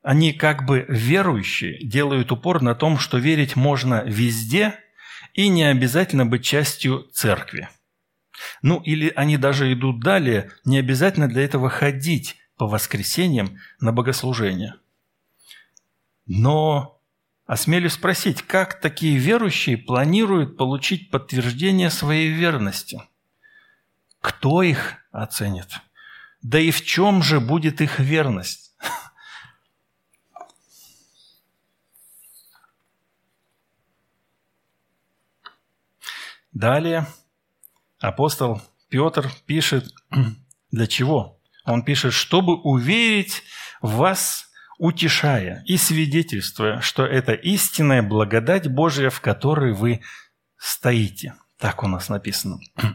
Они 0.02 0.32
как 0.32 0.66
бы 0.66 0.86
верующие, 0.88 1.86
делают 1.86 2.32
упор 2.32 2.62
на 2.62 2.76
том, 2.76 2.98
что 2.98 3.18
верить 3.18 3.58
можно 3.58 4.04
везде 4.06 4.76
и 5.34 5.50
не 5.50 5.66
обязательно 5.66 6.26
быть 6.26 6.46
частью 6.46 7.10
церкви. 7.14 7.68
Ну 8.62 8.80
или 8.80 9.12
они 9.16 9.38
даже 9.38 9.72
идут 9.74 10.00
далее, 10.00 10.52
не 10.64 10.78
обязательно 10.78 11.28
для 11.28 11.44
этого 11.44 11.70
ходить 11.70 12.38
по 12.56 12.68
воскресеньям 12.68 13.58
на 13.82 13.92
богослужение. 13.92 14.76
Но 16.26 16.97
Осмелюсь 17.48 17.94
спросить, 17.94 18.42
как 18.42 18.82
такие 18.82 19.18
верующие 19.18 19.78
планируют 19.78 20.58
получить 20.58 21.10
подтверждение 21.10 21.90
своей 21.90 22.30
верности? 22.30 23.02
Кто 24.20 24.62
их 24.62 24.98
оценит? 25.12 25.70
Да 26.42 26.60
и 26.60 26.72
в 26.72 26.84
чем 26.84 27.24
же 27.24 27.40
будет 27.40 27.80
их 27.80 28.00
верность? 28.00 28.76
Далее 36.52 37.08
апостол 38.00 38.62
Петр 38.90 39.32
пишет, 39.46 39.94
для 40.72 40.88
чего? 40.88 41.40
Он 41.64 41.84
пишет, 41.84 42.12
чтобы 42.12 42.56
уверить 42.56 43.44
вас 43.82 44.47
утешая 44.78 45.64
и 45.66 45.78
свидетельствуя, 45.78 46.82
что 46.82 47.06
это 47.06 47.34
истинная 47.34 48.04
благодать 48.04 48.68
Божья, 48.68 49.10
в 49.10 49.22
которой 49.22 49.74
вы 49.74 50.02
стоите. 50.58 51.36
Так 51.58 51.84
у 51.84 51.88
нас 51.88 52.10
написано. 52.10 52.60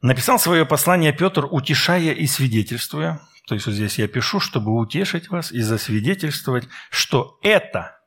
Написал 0.00 0.38
свое 0.38 0.64
послание 0.64 1.12
Петр, 1.12 1.46
утешая 1.50 2.12
и 2.12 2.26
свидетельствуя. 2.26 3.20
То 3.46 3.54
есть 3.54 3.66
вот 3.66 3.74
здесь 3.74 3.98
я 3.98 4.08
пишу, 4.08 4.40
чтобы 4.40 4.78
утешить 4.78 5.28
вас 5.28 5.52
и 5.52 5.60
засвидетельствовать, 5.60 6.68
что 6.90 7.38
это 7.42 7.98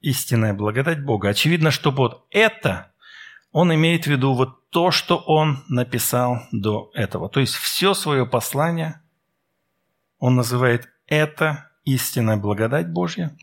истинная 0.00 0.54
благодать 0.54 1.02
Бога. 1.02 1.30
Очевидно, 1.30 1.70
что 1.70 1.90
вот 1.90 2.26
это 2.30 2.92
он 3.50 3.74
имеет 3.74 4.04
в 4.04 4.08
виду 4.08 4.34
вот 4.34 4.68
то, 4.70 4.90
что 4.90 5.16
он 5.16 5.64
написал 5.68 6.42
до 6.52 6.90
этого. 6.94 7.28
То 7.28 7.40
есть 7.40 7.54
все 7.54 7.94
свое 7.94 8.26
послание 8.26 9.00
он 10.18 10.34
называет 10.34 10.88
это 11.08 11.70
истинная 11.84 12.36
благодать 12.36 12.88
Божья. 12.90 13.36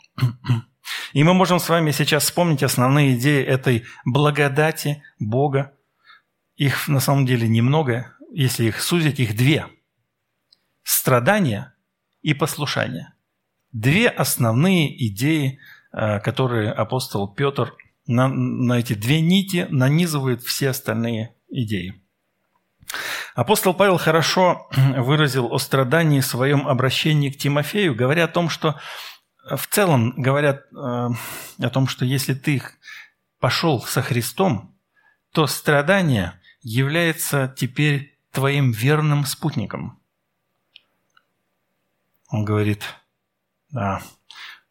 И 1.14 1.24
мы 1.24 1.34
можем 1.34 1.60
с 1.60 1.68
вами 1.68 1.92
сейчас 1.92 2.24
вспомнить 2.24 2.64
основные 2.64 3.16
идеи 3.16 3.44
этой 3.44 3.86
благодати 4.06 5.04
Бога. 5.20 5.74
Их 6.56 6.88
на 6.88 7.00
самом 7.00 7.26
деле 7.26 7.48
немного, 7.48 8.14
если 8.32 8.66
их 8.66 8.82
сузить, 8.82 9.20
их 9.20 9.36
две. 9.36 9.66
Страдания 10.84 11.74
и 12.22 12.34
послушание. 12.34 13.14
Две 13.72 14.08
основные 14.08 15.08
идеи, 15.08 15.60
э, 15.92 16.20
которые 16.20 16.72
апостол 16.72 17.34
Петр 17.34 17.74
на, 18.08 18.28
на 18.28 18.74
эти 18.80 18.94
две 18.94 19.22
нити 19.22 19.68
нанизывает 19.70 20.44
все 20.44 20.70
остальные 20.70 21.36
идеи. 21.50 22.05
Апостол 23.36 23.74
Павел 23.74 23.98
хорошо 23.98 24.70
выразил 24.98 25.54
о 25.54 25.60
страдании 25.60 26.22
в 26.22 26.26
своем 26.26 26.68
обращении 26.68 27.30
к 27.30 27.38
Тимофею, 27.38 27.94
говоря 27.94 28.24
о 28.24 28.30
том, 28.30 28.50
что 28.50 28.80
э, 29.50 29.58
в 29.58 29.68
целом 29.68 30.14
говорят 30.16 30.62
э, 30.72 30.78
о 30.78 31.70
том, 31.70 31.90
что 31.90 32.06
если 32.06 32.34
ты 32.34 32.64
пошел 33.40 33.82
со 33.82 34.02
Христом, 34.02 34.74
то 35.34 35.48
страдание 35.48 36.40
является 36.62 37.54
теперь 37.58 38.18
твоим 38.32 38.72
верным 38.72 39.26
спутником. 39.26 40.00
Он 42.30 42.46
говорит, 42.46 42.84
да, 43.70 44.02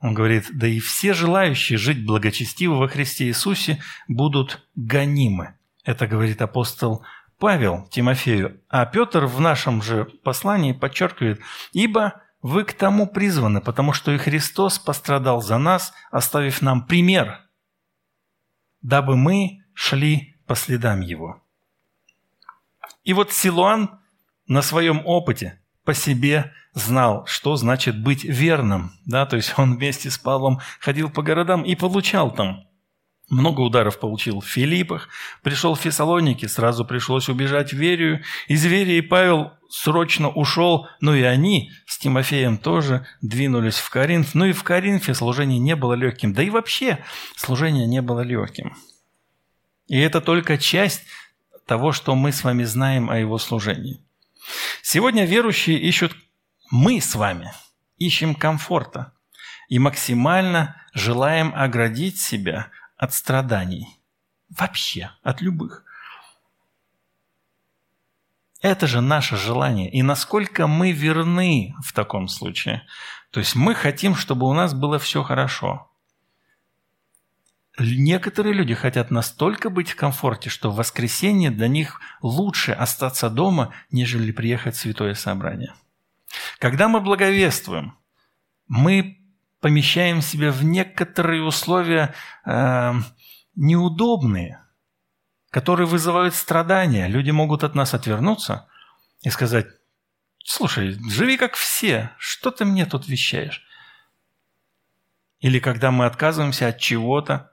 он 0.00 0.14
говорит, 0.14 0.46
да 0.53 0.66
и 0.66 0.81
все 0.81 1.12
желающие 1.12 1.77
жить 1.77 2.05
благочестиво 2.07 2.77
во 2.77 2.88
Христе 2.88 3.27
Иисусе 3.27 3.83
будут 4.09 4.66
гонимы. 4.74 5.59
Это 5.85 6.07
говорит 6.07 6.40
апостол 6.40 7.05
Павел 7.44 7.87
Тимофею, 7.90 8.59
а 8.70 8.87
Петр 8.87 9.26
в 9.26 9.38
нашем 9.38 9.83
же 9.83 10.07
послании 10.24 10.72
подчеркивает, 10.72 11.42
«Ибо 11.74 12.22
вы 12.40 12.64
к 12.64 12.72
тому 12.72 13.07
призваны, 13.07 13.61
потому 13.61 13.92
что 13.92 14.12
и 14.12 14.16
Христос 14.16 14.78
пострадал 14.78 15.42
за 15.42 15.59
нас, 15.59 15.92
оставив 16.11 16.62
нам 16.62 16.87
пример, 16.87 17.42
дабы 18.80 19.18
мы 19.18 19.62
шли 19.74 20.38
по 20.46 20.54
следам 20.54 21.02
Его. 21.02 21.42
И 23.02 23.12
вот 23.12 23.30
Силуан 23.30 24.00
на 24.46 24.62
своем 24.62 25.02
опыте 25.04 25.61
по 25.85 25.92
себе 25.92 26.50
знал, 26.72 27.26
что 27.26 27.57
значит 27.57 28.02
быть 28.02 28.24
верным. 28.24 28.92
Да? 29.04 29.26
То 29.26 29.37
есть 29.37 29.52
он 29.59 29.76
вместе 29.76 30.11
с 30.11 30.16
Павлом 30.16 30.61
ходил 30.80 31.11
по 31.11 31.20
городам 31.20 31.62
и 31.62 31.74
получал 31.74 32.30
там 32.30 32.66
много 33.30 33.60
ударов 33.60 33.98
получил 33.98 34.40
в 34.40 34.46
Филиппах, 34.46 35.08
пришел 35.42 35.74
в 35.74 35.80
Фессалоники, 35.80 36.46
сразу 36.46 36.84
пришлось 36.84 37.28
убежать 37.28 37.72
в 37.72 37.76
Верию. 37.76 38.22
Из 38.48 38.64
Верии 38.64 39.00
Павел 39.00 39.52
срочно 39.68 40.28
ушел, 40.28 40.87
но 41.00 41.14
и 41.14 41.22
они 41.22 41.72
с 41.87 41.98
Тимофеем 41.98 42.58
тоже 42.58 43.06
двинулись 43.22 43.78
в 43.78 43.90
Коринф. 43.90 44.34
Ну 44.34 44.46
и 44.46 44.52
в 44.52 44.62
Коринфе 44.62 45.14
служение 45.14 45.58
не 45.58 45.74
было 45.74 45.94
легким, 45.94 46.32
да 46.32 46.42
и 46.42 46.50
вообще 46.50 47.04
служение 47.37 47.87
не 47.87 48.02
было 48.02 48.20
легким. 48.20 48.76
И 49.88 49.98
это 49.98 50.20
только 50.20 50.58
часть 50.58 51.02
того, 51.66 51.92
что 51.92 52.14
мы 52.14 52.32
с 52.32 52.44
вами 52.44 52.64
знаем 52.64 53.10
о 53.10 53.18
его 53.18 53.38
служении. 53.38 54.00
Сегодня 54.82 55.24
верующие 55.24 55.78
ищут, 55.78 56.14
мы 56.70 57.00
с 57.00 57.14
вами 57.14 57.52
ищем 57.98 58.34
комфорта 58.34 59.12
и 59.68 59.78
максимально 59.78 60.76
желаем 60.92 61.52
оградить 61.54 62.20
себя 62.20 62.70
от 62.96 63.12
страданий. 63.12 64.00
Вообще, 64.48 65.11
от 65.22 65.40
любых. 65.40 65.85
Это 68.61 68.87
же 68.87 69.00
наше 69.00 69.37
желание. 69.37 69.90
И 69.90 70.02
насколько 70.02 70.66
мы 70.66 70.92
верны 70.92 71.74
в 71.83 71.92
таком 71.92 72.28
случае. 72.28 72.87
То 73.30 73.40
есть 73.40 73.54
мы 73.54 73.74
хотим, 73.74 74.14
чтобы 74.14 74.48
у 74.48 74.54
нас 74.54 74.72
было 74.72 74.98
все 74.98 75.22
хорошо. 75.22 75.90
Некоторые 77.78 78.54
люди 78.54 78.74
хотят 78.74 79.11
настолько 79.11 79.68
быть 79.68 79.90
в 79.90 79.96
комфорте, 79.96 80.48
что 80.48 80.70
в 80.70 80.76
воскресенье 80.76 81.50
для 81.50 81.66
них 81.66 82.00
лучше 82.22 82.72
остаться 82.72 83.28
дома, 83.28 83.74
нежели 83.90 84.30
приехать 84.30 84.76
в 84.76 84.78
святое 84.78 85.14
собрание. 85.14 85.74
Когда 86.59 86.88
мы 86.88 87.00
благовествуем, 87.00 87.98
мы 88.68 89.23
помещаем 89.64 90.20
себя 90.20 90.53
в 90.53 90.62
некоторые 90.62 91.42
условия 91.42 92.14
э, 92.44 92.92
неудобные, 93.57 94.62
которые 95.48 95.87
вызывают 95.87 96.35
страдания. 96.35 97.09
Люди 97.09 97.31
могут 97.31 97.64
от 97.64 97.74
нас 97.74 97.94
отвернуться 97.94 98.68
и 99.22 99.31
сказать, 99.31 99.66
слушай, 100.44 100.98
живи 101.09 101.38
как 101.38 101.55
все, 101.55 102.11
что 102.18 102.50
ты 102.50 102.66
мне 102.66 102.85
тут 102.85 103.09
вещаешь? 103.09 103.64
Или 105.40 105.61
когда 105.61 105.90
мы 105.90 106.05
отказываемся 106.05 106.68
от 106.68 106.79
чего-то 106.79 107.50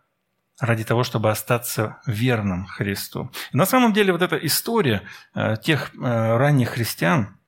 ради 0.60 0.84
того, 0.84 1.06
чтобы 1.06 1.32
остаться 1.32 2.02
верным 2.06 2.66
Христу. 2.66 3.32
На 3.54 3.66
самом 3.66 3.94
деле 3.94 4.12
вот 4.12 4.22
эта 4.22 4.36
история 4.36 5.04
э, 5.34 5.56
тех 5.64 5.96
э, 5.96 5.98
ранних 6.02 6.72
христиан, 6.72 7.40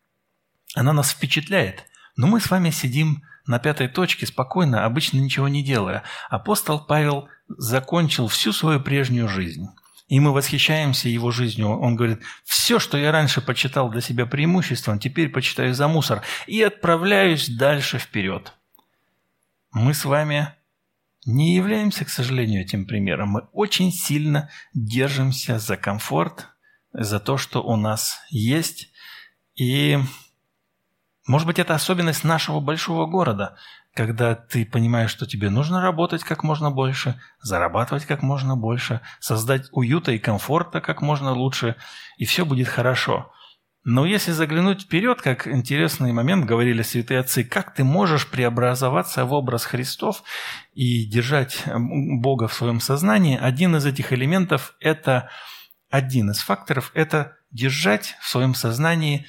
она 0.73 0.93
нас 0.93 1.11
впечатляет. 1.11 1.83
Но 2.15 2.27
мы 2.27 2.39
с 2.39 2.49
вами 2.49 2.69
сидим 2.69 3.23
на 3.45 3.59
пятой 3.59 3.87
точке 3.87 4.25
спокойно, 4.25 4.85
обычно 4.85 5.17
ничего 5.19 5.47
не 5.47 5.63
делая. 5.63 6.03
Апостол 6.29 6.79
Павел 6.79 7.27
закончил 7.47 8.27
всю 8.27 8.53
свою 8.53 8.79
прежнюю 8.79 9.27
жизнь. 9.27 9.67
И 10.07 10.19
мы 10.19 10.31
восхищаемся 10.31 11.09
его 11.09 11.31
жизнью. 11.31 11.69
Он 11.69 11.95
говорит, 11.95 12.21
все, 12.43 12.79
что 12.79 12.97
я 12.97 13.11
раньше 13.11 13.41
почитал 13.41 13.89
для 13.89 14.01
себя 14.01 14.25
преимуществом, 14.25 14.99
теперь 14.99 15.29
почитаю 15.29 15.73
за 15.73 15.87
мусор. 15.87 16.21
И 16.45 16.61
отправляюсь 16.61 17.49
дальше 17.49 17.97
вперед. 17.97 18.53
Мы 19.71 19.93
с 19.93 20.05
вами 20.05 20.53
не 21.25 21.55
являемся, 21.55 22.05
к 22.05 22.09
сожалению, 22.09 22.61
этим 22.61 22.85
примером. 22.85 23.29
Мы 23.29 23.41
очень 23.53 23.91
сильно 23.91 24.49
держимся 24.73 25.57
за 25.57 25.77
комфорт, 25.77 26.47
за 26.91 27.19
то, 27.19 27.37
что 27.37 27.63
у 27.63 27.75
нас 27.75 28.19
есть. 28.29 28.91
И 29.55 29.97
может 31.27 31.47
быть, 31.47 31.59
это 31.59 31.73
особенность 31.73 32.23
нашего 32.23 32.59
большого 32.59 33.05
города, 33.05 33.55
когда 33.93 34.35
ты 34.35 34.65
понимаешь, 34.65 35.11
что 35.11 35.25
тебе 35.25 35.49
нужно 35.49 35.81
работать 35.81 36.23
как 36.23 36.43
можно 36.43 36.69
больше, 36.71 37.19
зарабатывать 37.41 38.05
как 38.05 38.21
можно 38.21 38.57
больше, 38.57 39.01
создать 39.19 39.67
уюта 39.71 40.11
и 40.11 40.19
комфорта 40.19 40.81
как 40.81 41.01
можно 41.01 41.31
лучше, 41.31 41.75
и 42.17 42.25
все 42.25 42.45
будет 42.45 42.67
хорошо. 42.67 43.31
Но 43.85 44.05
если 44.05 44.31
заглянуть 44.31 44.83
вперед, 44.83 45.21
как 45.21 45.45
интересный 45.45 46.13
момент, 46.13 46.45
говорили 46.45 46.81
святые 46.81 47.19
отцы, 47.19 47.43
как 47.43 47.73
ты 47.73 47.83
можешь 47.83 48.29
преобразоваться 48.29 49.25
в 49.25 49.33
образ 49.33 49.65
Христов 49.65 50.23
и 50.73 51.05
держать 51.05 51.63
Бога 51.67 52.47
в 52.47 52.53
своем 52.53 52.79
сознании, 52.79 53.37
один 53.37 53.75
из 53.75 53.85
этих 53.85 54.13
элементов– 54.13 54.75
это 54.79 55.29
один 55.89 56.31
из 56.31 56.39
факторов– 56.39 56.91
это 56.93 57.35
держать 57.51 58.15
в 58.21 58.27
своем 58.29 58.55
сознании 58.55 59.27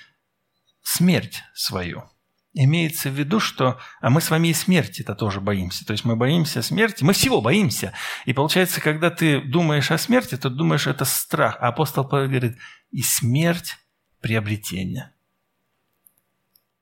смерть 0.85 1.43
свою. 1.55 2.05
Имеется 2.53 3.11
в 3.11 3.15
виду, 3.15 3.41
что 3.41 3.81
а 4.01 4.11
мы 4.11 4.21
с 4.21 4.31
вами 4.31 4.49
и 4.49 4.55
смерти-то 4.55 5.17
тоже 5.17 5.41
боимся. 5.41 5.85
То 5.85 5.93
есть 5.93 6.05
мы 6.05 6.15
боимся 6.15 6.63
смерти, 6.63 7.03
мы 7.03 7.13
всего 7.13 7.41
боимся. 7.41 7.93
И 8.27 8.33
получается, 8.33 8.81
когда 8.81 9.11
ты 9.11 9.41
думаешь 9.41 9.91
о 9.91 9.99
смерти, 9.99 10.37
то 10.37 10.51
думаешь, 10.51 10.87
это 10.87 11.05
страх. 11.05 11.57
А 11.61 11.69
апостол 11.69 12.05
Павел 12.07 12.29
говорит, 12.29 12.57
и 12.93 13.03
смерть– 13.03 13.77
приобретение. 14.21 15.13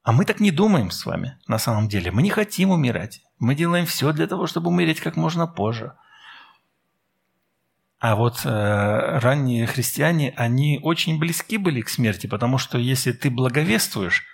А 0.02 0.12
мы 0.12 0.26
так 0.26 0.40
не 0.40 0.50
думаем 0.50 0.90
с 0.90 1.06
вами 1.06 1.38
на 1.46 1.58
самом 1.58 1.88
деле. 1.88 2.10
Мы 2.10 2.22
не 2.22 2.30
хотим 2.30 2.70
умирать. 2.70 3.22
Мы 3.38 3.54
делаем 3.54 3.86
все 3.86 4.12
для 4.12 4.26
того, 4.26 4.46
чтобы 4.46 4.68
умереть 4.68 5.00
как 5.00 5.16
можно 5.16 5.46
позже. 5.46 5.94
А 8.02 8.16
вот 8.16 8.40
э, 8.44 9.18
ранние 9.20 9.64
христиане, 9.64 10.34
они 10.36 10.80
очень 10.82 11.20
близки 11.20 11.56
были 11.56 11.82
к 11.82 11.88
смерти, 11.88 12.26
потому 12.26 12.58
что 12.58 12.76
если 12.76 13.12
ты 13.12 13.30
благовествуешь, 13.30 14.24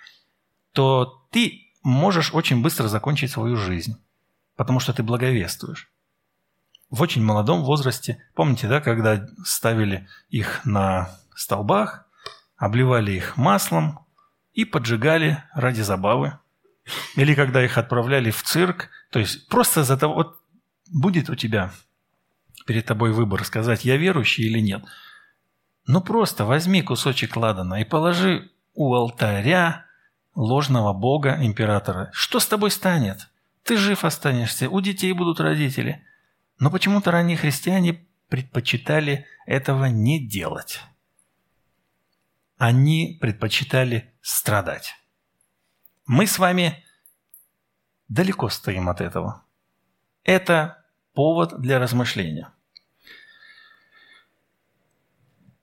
то 0.73 1.27
ты 1.29 1.67
можешь 1.83 2.33
очень 2.33 2.63
быстро 2.63 2.87
закончить 2.87 3.29
свою 3.29 3.57
жизнь, 3.57 3.95
потому 4.55 4.79
что 4.79 4.91
ты 4.91 5.03
благовествуешь. 5.03 5.91
В 6.89 7.03
очень 7.03 7.23
молодом 7.23 7.61
возрасте, 7.61 8.17
помните, 8.33 8.67
да, 8.67 8.81
когда 8.81 9.27
ставили 9.45 10.07
их 10.29 10.65
на 10.65 11.11
столбах, 11.35 12.07
обливали 12.57 13.11
их 13.11 13.37
маслом 13.37 13.99
и 14.51 14.65
поджигали 14.65 15.43
ради 15.53 15.81
забавы. 15.81 16.39
Или 17.15 17.35
когда 17.35 17.63
их 17.63 17.77
отправляли 17.77 18.31
в 18.31 18.41
цирк, 18.41 18.89
то 19.11 19.19
есть 19.19 19.47
просто 19.47 19.83
за 19.83 19.95
того, 19.95 20.15
вот 20.15 20.39
будет 20.91 21.29
у 21.29 21.35
тебя 21.35 21.71
перед 22.69 22.85
тобой 22.85 23.13
выбор, 23.13 23.43
сказать, 23.45 23.83
я 23.83 23.97
верующий 23.97 24.45
или 24.45 24.59
нет. 24.59 24.85
Ну 25.87 26.01
просто 26.01 26.45
возьми 26.45 26.83
кусочек 26.83 27.35
ладана 27.35 27.81
и 27.81 27.83
положи 27.83 28.51
у 28.75 28.93
алтаря 28.93 29.87
ложного 30.35 30.93
бога 30.93 31.35
императора. 31.41 32.11
Что 32.13 32.39
с 32.39 32.45
тобой 32.45 32.69
станет? 32.69 33.27
Ты 33.63 33.75
жив 33.75 34.05
останешься, 34.05 34.69
у 34.69 34.81
детей 34.81 35.13
будут 35.13 35.39
родители. 35.39 36.05
Но 36.59 36.69
почему-то 36.69 37.09
ранние 37.09 37.37
христиане 37.37 38.05
предпочитали 38.27 39.25
этого 39.47 39.85
не 39.85 40.23
делать. 40.23 40.79
Они 42.59 43.17
предпочитали 43.19 44.13
страдать. 44.21 44.93
Мы 46.05 46.27
с 46.27 46.37
вами 46.37 46.85
далеко 48.09 48.47
стоим 48.49 48.89
от 48.89 49.01
этого. 49.01 49.43
Это 50.23 50.85
повод 51.15 51.59
для 51.59 51.79
размышления. 51.79 52.53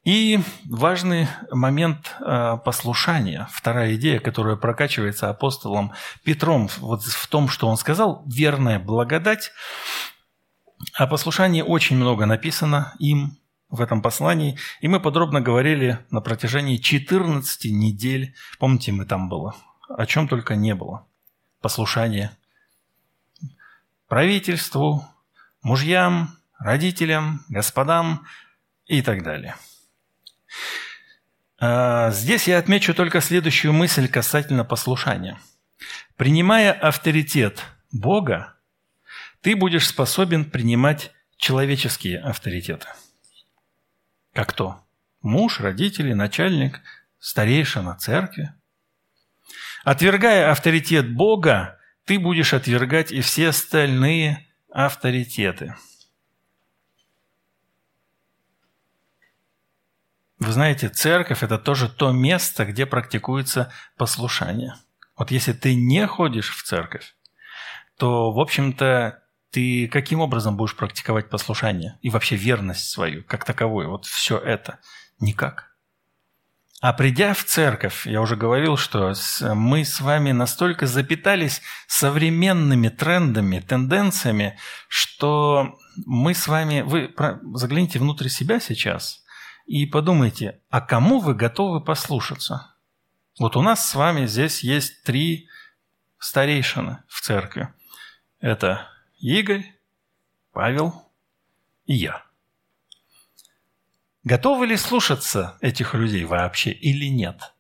И 0.06 0.38
важный 0.70 1.26
момент 1.50 2.14
э, 2.20 2.58
послушания, 2.64 3.48
вторая 3.50 3.96
идея, 3.96 4.20
которая 4.20 4.54
прокачивается 4.54 5.30
апостолом 5.30 5.94
Петром 6.22 6.68
вот 6.78 7.02
в 7.02 7.26
том, 7.26 7.48
что 7.48 7.66
он 7.66 7.76
сказал, 7.76 8.22
верная 8.24 8.78
благодать. 8.78 9.50
О 10.94 11.08
послушании 11.08 11.60
очень 11.60 11.96
много 11.96 12.24
написано 12.24 12.94
им 13.00 13.36
в 13.68 13.80
этом 13.80 14.00
послании, 14.00 14.56
и 14.80 14.86
мы 14.86 15.00
подробно 15.00 15.40
говорили 15.40 15.98
на 16.12 16.20
протяжении 16.20 16.76
14 16.76 17.64
недель. 17.72 18.32
Помните, 18.60 18.92
мы 18.92 19.06
там 19.06 19.28
было, 19.28 19.56
о 19.88 20.06
чем 20.06 20.28
только 20.28 20.54
не 20.54 20.76
было. 20.76 21.04
Послушание 21.60 22.30
правительству, 24.06 25.04
мужьям, 25.62 26.36
родителям, 26.60 27.44
господам 27.48 28.24
и 28.86 29.02
так 29.02 29.24
далее– 29.24 29.56
здесь 31.58 32.48
я 32.48 32.58
отмечу 32.58 32.94
только 32.94 33.20
следующую 33.20 33.72
мысль 33.72 34.08
касательно 34.08 34.64
послушания. 34.64 35.38
Принимая 36.16 36.72
авторитет 36.72 37.62
Бога, 37.92 38.54
ты 39.40 39.56
будешь 39.56 39.86
способен 39.86 40.44
принимать 40.44 41.12
человеческие 41.36 42.20
авторитеты. 42.20 42.88
Как 44.32 44.52
то? 44.52 44.82
Муж, 45.22 45.60
родители, 45.60 46.12
начальник, 46.12 46.80
старейшина 47.18 47.96
церкви. 47.96 48.52
Отвергая 49.84 50.50
авторитет 50.50 51.12
Бога, 51.12 51.78
ты 52.04 52.18
будешь 52.18 52.52
отвергать 52.52 53.12
и 53.12 53.20
все 53.20 53.48
остальные 53.48 54.46
авторитеты– 54.70 55.74
Вы 60.46 60.52
знаете, 60.52 60.88
церковь– 60.88 61.42
это 61.42 61.58
тоже 61.58 61.88
то 61.88 62.12
место, 62.12 62.64
где 62.66 62.86
практикуется 62.86 63.72
послушание. 63.96 64.74
Вот 65.18 65.32
если 65.32 65.52
ты 65.52 65.74
не 65.74 66.06
ходишь 66.06 66.54
в 66.54 66.62
церковь, 66.62 67.16
то, 67.98 68.30
в 68.30 68.38
общем-то, 68.38 69.24
ты 69.50 69.88
каким 69.88 70.20
образом 70.20 70.56
будешь 70.56 70.76
практиковать 70.76 71.30
послушание 71.30 71.98
и 72.00 72.10
вообще 72.10 72.36
верность 72.36 72.88
свою, 72.88 73.24
как 73.24 73.44
таковую? 73.44 73.90
Вот 73.90 74.04
все 74.04 74.38
это. 74.38 74.78
Никак. 75.18 75.72
А 76.80 76.92
придя 76.92 77.34
в 77.34 77.42
церковь, 77.42 78.06
я 78.06 78.20
уже 78.20 78.36
говорил, 78.36 78.76
что 78.76 79.14
мы 79.52 79.84
с 79.84 80.00
вами 80.00 80.30
настолько 80.30 80.86
запитались 80.86 81.60
современными 81.88 82.88
трендами, 82.88 83.58
тенденциями, 83.58 84.56
что 84.86 85.76
мы 86.06 86.34
с 86.34 86.46
вами... 86.46 86.82
Вы 86.82 87.12
загляните 87.54 87.98
внутрь 87.98 88.28
себя 88.28 88.60
сейчас 88.60 89.25
и 89.66 89.84
подумайте, 89.84 90.60
а 90.70 90.80
кому 90.80 91.20
вы 91.20 91.34
готовы 91.34 91.80
послушаться? 91.80 92.74
Вот 93.38 93.56
у 93.56 93.62
нас 93.62 93.88
с 93.88 93.94
вами 93.94 94.26
здесь 94.26 94.62
есть 94.62 95.02
три 95.02 95.48
старейшины 96.18 97.02
в 97.08 97.20
церкви. 97.20 97.68
Это 98.40 98.88
Игорь, 99.18 99.64
Павел 100.52 101.10
и 101.84 101.94
я. 101.94 102.24
Готовы 104.22 104.66
ли 104.66 104.76
слушаться 104.76 105.58
этих 105.60 105.94
людей 105.94 106.24
вообще 106.24 106.70
или 106.72 107.06
нет? 107.06 107.54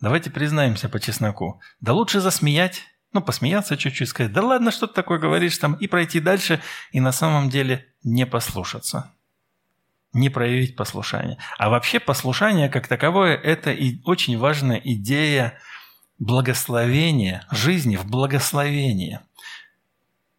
Давайте 0.00 0.30
признаемся 0.30 0.88
по 0.88 1.00
чесноку. 1.00 1.60
Да 1.80 1.92
лучше 1.92 2.20
засмеять, 2.20 2.82
ну, 3.12 3.22
посмеяться 3.22 3.76
чуть-чуть, 3.76 4.08
сказать, 4.08 4.32
да 4.32 4.42
ладно, 4.42 4.70
что 4.70 4.86
ты 4.86 4.94
такое 4.94 5.18
говоришь 5.18 5.58
там, 5.58 5.74
и 5.74 5.86
пройти 5.86 6.20
дальше, 6.20 6.62
и 6.92 7.00
на 7.00 7.12
самом 7.12 7.48
деле 7.50 7.86
не 8.02 8.26
послушаться. 8.26 9.15
Не 10.16 10.30
проявить 10.30 10.76
послушание. 10.76 11.38
А 11.58 11.68
вообще 11.68 12.00
послушание 12.00 12.68
как 12.68 12.88
таковое– 12.88 13.36
это 13.42 13.70
и 13.70 14.00
очень 14.04 14.38
важная 14.38 14.80
идея 14.82 15.58
благословения, 16.18 17.46
жизни 17.50 17.96
в 17.96 18.06
благословении– 18.06 19.20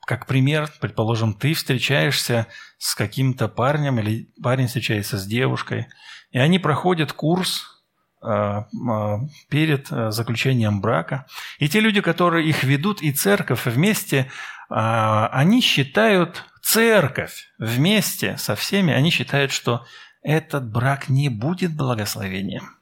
как 0.07 0.25
пример, 0.25 0.71
предположим, 0.79 1.33
ты 1.33 1.53
встречаешься 1.53 2.47
с 2.77 2.95
каким-то 2.95 3.49
парнем 3.49 3.99
или 3.99 4.29
парень 4.41 4.67
встречается 4.67 5.17
с 5.17 5.25
девушкой, 5.25 5.87
и 6.31 6.39
они 6.39 6.59
проходят 6.59 7.11
курс 7.11 7.76
перед 8.21 9.91
э, 9.91 10.11
заключением 10.11 10.81
брака. 10.81 11.25
И 11.59 11.69
те 11.69 11.79
люди, 11.79 12.01
которые 12.01 12.47
их 12.47 12.63
ведут, 12.63 13.01
и 13.01 13.11
церковь 13.11 13.65
вместе, 13.65 14.31
они 14.69 15.61
считают 15.61 16.43
церковь 16.61 17.53
вместе 17.57 18.35
со 18.37 18.55
всеми, 18.55 18.91
они 18.91 19.11
считают, 19.11 19.51
что 19.53 19.85
этот 20.21 20.69
брак 20.69 21.07
не 21.07 21.29
будет 21.29 21.73
благословением. 21.73 22.75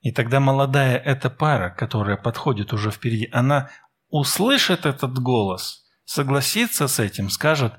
И 0.00 0.12
тогда 0.12 0.38
молодая 0.38 0.96
эта 0.96 1.28
пара, 1.28 1.70
которая 1.70 2.16
подходит 2.16 2.72
уже 2.72 2.92
впереди, 2.92 3.28
она 3.32 3.70
услышит 4.10 4.86
этот 4.86 5.18
голос– 5.18 5.84
согласится 6.10 6.88
с 6.88 6.98
этим, 6.98 7.30
скажет, 7.30 7.72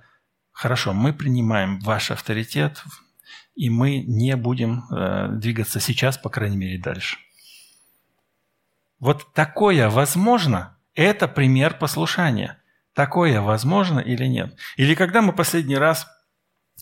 хорошо, 0.53 0.93
мы 0.93 1.11
принимаем 1.11 1.81
ваш 1.81 2.11
авторитет, 2.11 2.81
и 3.55 3.69
мы 3.69 3.99
не 3.99 4.35
будем 4.35 4.83
э, 4.89 5.29
двигаться 5.31 5.79
сейчас, 5.79 6.17
по 6.17 6.29
крайней 6.29 6.57
мере, 6.57 6.79
дальше. 6.79 7.17
Вот 8.99 9.33
такое 9.33 9.89
возможно, 9.89 10.77
это 10.95 11.27
пример 11.27 11.77
послушания. 11.77 12.57
Такое 12.93 13.41
возможно 13.41 13.99
или 13.99 14.25
нет? 14.25 14.55
Или 14.75 14.95
когда 14.95 15.21
мы 15.21 15.33
последний 15.33 15.77
раз 15.77 16.07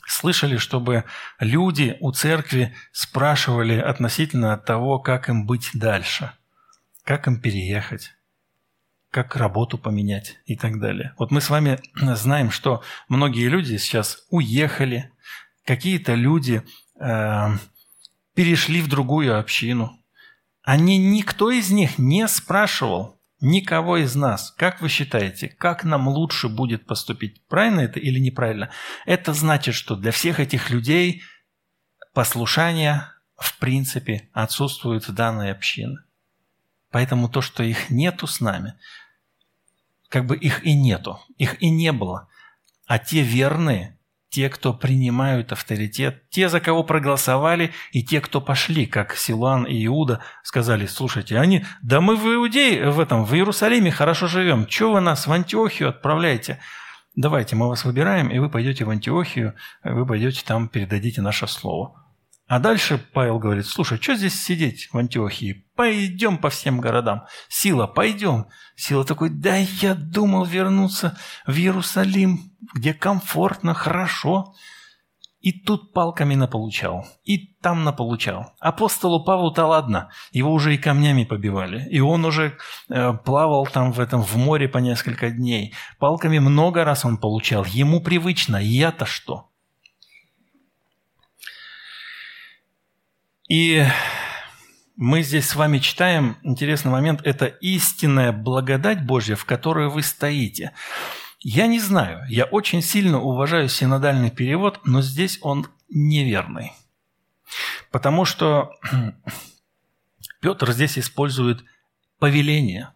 слышали, 0.08 0.58
чтобы 0.58 1.06
люди 1.40 1.98
у 2.00 2.12
церкви 2.12 2.76
спрашивали 2.92 3.78
относительно 3.80 4.58
того, 4.58 5.00
как 5.00 5.30
им 5.30 5.46
быть 5.46 5.70
дальше, 5.74 6.32
как 7.04 7.28
им 7.28 7.40
переехать, 7.40 8.12
как 9.12 9.36
работу 9.36 9.78
поменять 9.78 10.40
и 10.46 10.56
так 10.56 10.80
далее. 10.80 11.14
Вот 11.18 11.32
мы 11.32 11.42
с 11.42 11.50
вами 11.50 11.80
знаем, 11.96 12.52
что 12.52 12.84
многие 13.08 13.48
люди 13.48 13.78
сейчас 13.78 14.26
уехали, 14.30 15.12
какие-то 15.70 16.16
люди 16.16 16.64
э, 17.00 17.48
перешли 18.34 18.82
в 18.82 18.88
другую 18.88 19.38
общину. 19.38 20.04
Они, 20.64 20.98
никто 20.98 21.52
из 21.52 21.70
них 21.70 22.00
не 22.00 22.28
спрашивал 22.28 23.22
никого 23.40 23.98
из 23.98 24.16
нас, 24.16 24.50
как 24.58 24.82
вы 24.82 24.90
считаете, 24.90 25.48
как 25.48 25.84
нам 25.84 26.08
лучше 26.08 26.50
будет 26.50 26.88
поступить, 26.88 27.46
правильно 27.46 27.82
это 27.82 28.00
или 28.00 28.18
неправильно? 28.18 28.72
Это 29.06 29.36
значит, 29.36 29.76
что 29.76 29.96
для 29.96 30.12
всех 30.12 30.40
этих 30.40 30.72
людей 30.72 31.22
послушание 32.16 33.04
в 33.38 33.56
принципе 33.60 34.28
отсутствует 34.34 35.08
в 35.08 35.14
данной 35.14 35.52
общине. 35.52 35.98
Поэтому 36.90 37.30
то, 37.30 37.42
что 37.42 37.62
их 37.62 37.92
нету 37.92 38.26
с 38.26 38.42
нами, 38.42 38.74
как 40.08 40.26
бы 40.26 40.36
их 40.36 40.66
и 40.66 40.74
нету, 40.74 41.20
их 41.38 41.62
и 41.62 41.70
не 41.70 41.92
было. 41.92 42.28
А 42.88 42.98
те 42.98 43.22
верные, 43.22 43.99
те, 44.30 44.50
кто 44.50 44.74
принимают 44.74 45.52
авторитет, 45.52 46.30
те, 46.30 46.50
за 46.50 46.60
кого 46.60 46.84
проголосовали, 46.84 47.72
и 47.92 48.04
те, 48.04 48.22
кто 48.22 48.42
пошли, 48.42 48.86
как 48.86 49.15
Силуан 49.15 49.63
и 49.63 49.86
Иуда, 49.86 50.22
сказали, 50.44 50.86
слушайте, 50.86 51.38
они, 51.38 51.65
да 51.82 52.00
мы 52.00 52.15
в 52.15 52.26
Иудее, 52.26 52.92
в 52.92 53.00
этом, 53.00 53.26
в 53.26 53.34
Иерусалиме 53.34 53.92
хорошо 53.92 54.28
живем, 54.28 54.70
что 54.70 54.94
вы 54.94 55.02
нас 55.02 55.26
в 55.26 55.32
Антиохию 55.32 55.89
отправляете? 55.89 56.60
Давайте, 57.15 57.56
мы 57.56 57.68
вас 57.68 57.84
выбираем, 57.86 58.30
и 58.30 58.39
вы 58.39 58.50
пойдете 58.50 58.86
в 58.86 58.89
Антиохию, 58.89 59.56
вы 59.84 60.06
пойдете 60.06 60.44
там, 60.46 60.70
передадите 60.70 61.22
наше 61.22 61.48
слово. 61.48 62.09
А 62.50 62.58
дальше 62.58 62.98
Павел 63.14 63.38
говорит, 63.38 63.68
слушай, 63.68 64.02
что 64.02 64.16
здесь 64.16 64.34
сидеть 64.34 64.90
в 64.92 64.98
Антиохии? 64.98 65.68
Пойдем 65.76 66.40
по 66.40 66.50
всем 66.50 66.82
городам. 66.82 67.26
Сила, 67.48 67.86
пойдем. 67.86 68.48
Сила 68.76 69.06
такой, 69.06 69.30
да 69.30 69.56
я 69.58 69.94
думал 69.94 70.46
вернуться 70.46 71.16
в 71.46 71.56
Иерусалим, 71.56 72.52
где 72.74 72.96
комфортно, 72.96 73.76
хорошо. 73.76 74.56
И 75.42 75.52
тут 75.52 75.94
палками 75.94 76.34
наполучал, 76.34 77.06
и 77.24 77.54
там 77.62 77.84
наполучал. 77.84 78.54
Апостолу 78.60 79.24
Павлу-то 79.24 79.68
ладно, 79.68 80.10
его 80.32 80.52
уже 80.52 80.74
и 80.74 80.78
камнями 80.78 81.26
побивали, 81.26 81.88
и 81.90 82.02
он 82.02 82.26
уже 82.26 82.58
э, 82.90 83.14
плавал 83.14 83.66
там 83.68 83.94
в 83.94 84.02
этом 84.02 84.22
в 84.22 84.36
море 84.36 84.68
по 84.68 84.80
несколько 84.80 85.30
дней. 85.30 85.74
Палками 85.98 86.40
много 86.40 86.84
раз 86.84 87.06
он 87.06 87.18
получал, 87.18 87.64
ему 87.64 88.02
привычно, 88.02 88.58
я-то 88.58 89.06
что? 89.06 89.49
И 93.50 93.84
мы 94.96 95.24
здесь 95.24 95.50
с 95.50 95.56
вами 95.56 95.80
читаем, 95.80 96.38
интересный 96.44 96.92
момент, 96.92 97.22
это 97.24 97.48
истинная 97.48 98.32
благодать 98.32 99.04
Божья, 99.04 99.36
в 99.36 99.46
которой 99.46 99.90
вы 99.90 100.04
стоите. 100.04 100.72
Я 101.40 101.66
не 101.66 101.80
знаю, 101.80 102.24
я 102.30 102.46
очень 102.46 102.84
сильно 102.84 103.20
уважаю 103.20 103.68
синодальный 103.68 104.30
перевод, 104.30 104.82
но 104.86 105.02
здесь 105.02 105.40
он 105.42 105.66
неверный. 105.90 106.74
Потому 107.90 108.24
что 108.24 108.72
Петр 110.42 110.72
здесь 110.72 111.00
использует 111.00 111.64
повеление. 112.20 112.94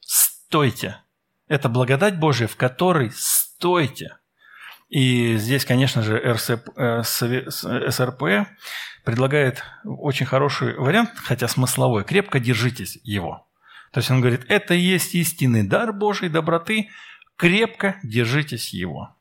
Стойте. 0.00 0.98
Это 1.46 1.68
благодать 1.68 2.18
Божья, 2.18 2.48
в 2.48 2.56
которой 2.56 3.12
стойте. 3.14 4.16
И 4.88 5.36
здесь, 5.36 5.64
конечно 5.64 6.02
же, 6.02 6.16
РСП, 6.16 6.68
э, 6.76 7.02
СРП 7.04 8.48
предлагает 9.06 9.64
очень 9.84 10.26
хороший 10.26 10.76
вариант, 10.76 11.12
хотя 11.16 11.48
смысловой. 11.48 12.04
Крепко 12.04 12.38
держитесь 12.38 12.98
его. 13.02 13.46
То 13.92 14.00
есть 14.00 14.10
он 14.10 14.20
говорит, 14.20 14.44
это 14.48 14.74
и 14.74 14.80
есть 14.80 15.14
истинный 15.14 15.62
дар 15.62 15.94
Божьей 15.94 16.28
доброты, 16.28 16.90
крепко 17.36 17.98
держитесь 18.02 18.74
его. 18.74 19.16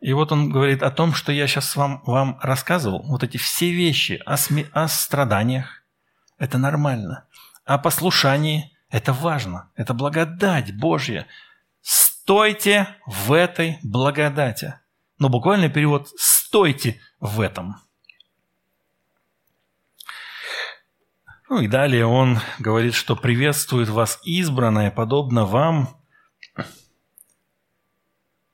И 0.00 0.14
вот 0.14 0.32
он 0.32 0.48
говорит 0.48 0.82
о 0.82 0.90
том, 0.90 1.12
что 1.12 1.32
я 1.32 1.46
сейчас 1.46 1.76
вам, 1.76 2.02
вам 2.06 2.38
рассказывал, 2.40 3.02
вот 3.02 3.22
эти 3.22 3.36
все 3.36 3.70
вещи 3.70 4.22
о, 4.24 4.36
сме, 4.36 4.66
о 4.72 4.88
страданиях, 4.88 5.82
это 6.38 6.56
нормально. 6.56 7.26
О 7.64 7.76
послушании, 7.76 8.74
это 8.88 9.12
важно, 9.12 9.70
это 9.74 9.92
благодать 9.92 10.74
Божья– 10.74 11.26
Стойте 12.28 12.86
в 13.06 13.32
этой 13.32 13.78
благодати. 13.82 14.74
Но 15.18 15.30
буквальный 15.30 15.70
перевод 15.70 16.08
«стойте 16.18 17.00
в 17.20 17.40
этом». 17.40 17.76
Ну 21.48 21.60
и 21.60 21.68
далее 21.68 22.04
он 22.04 22.38
говорит, 22.58 22.94
что 22.94 23.16
приветствует 23.16 23.88
вас 23.88 24.20
избранное, 24.24 24.90
подобно 24.90 25.46
вам, 25.46 25.88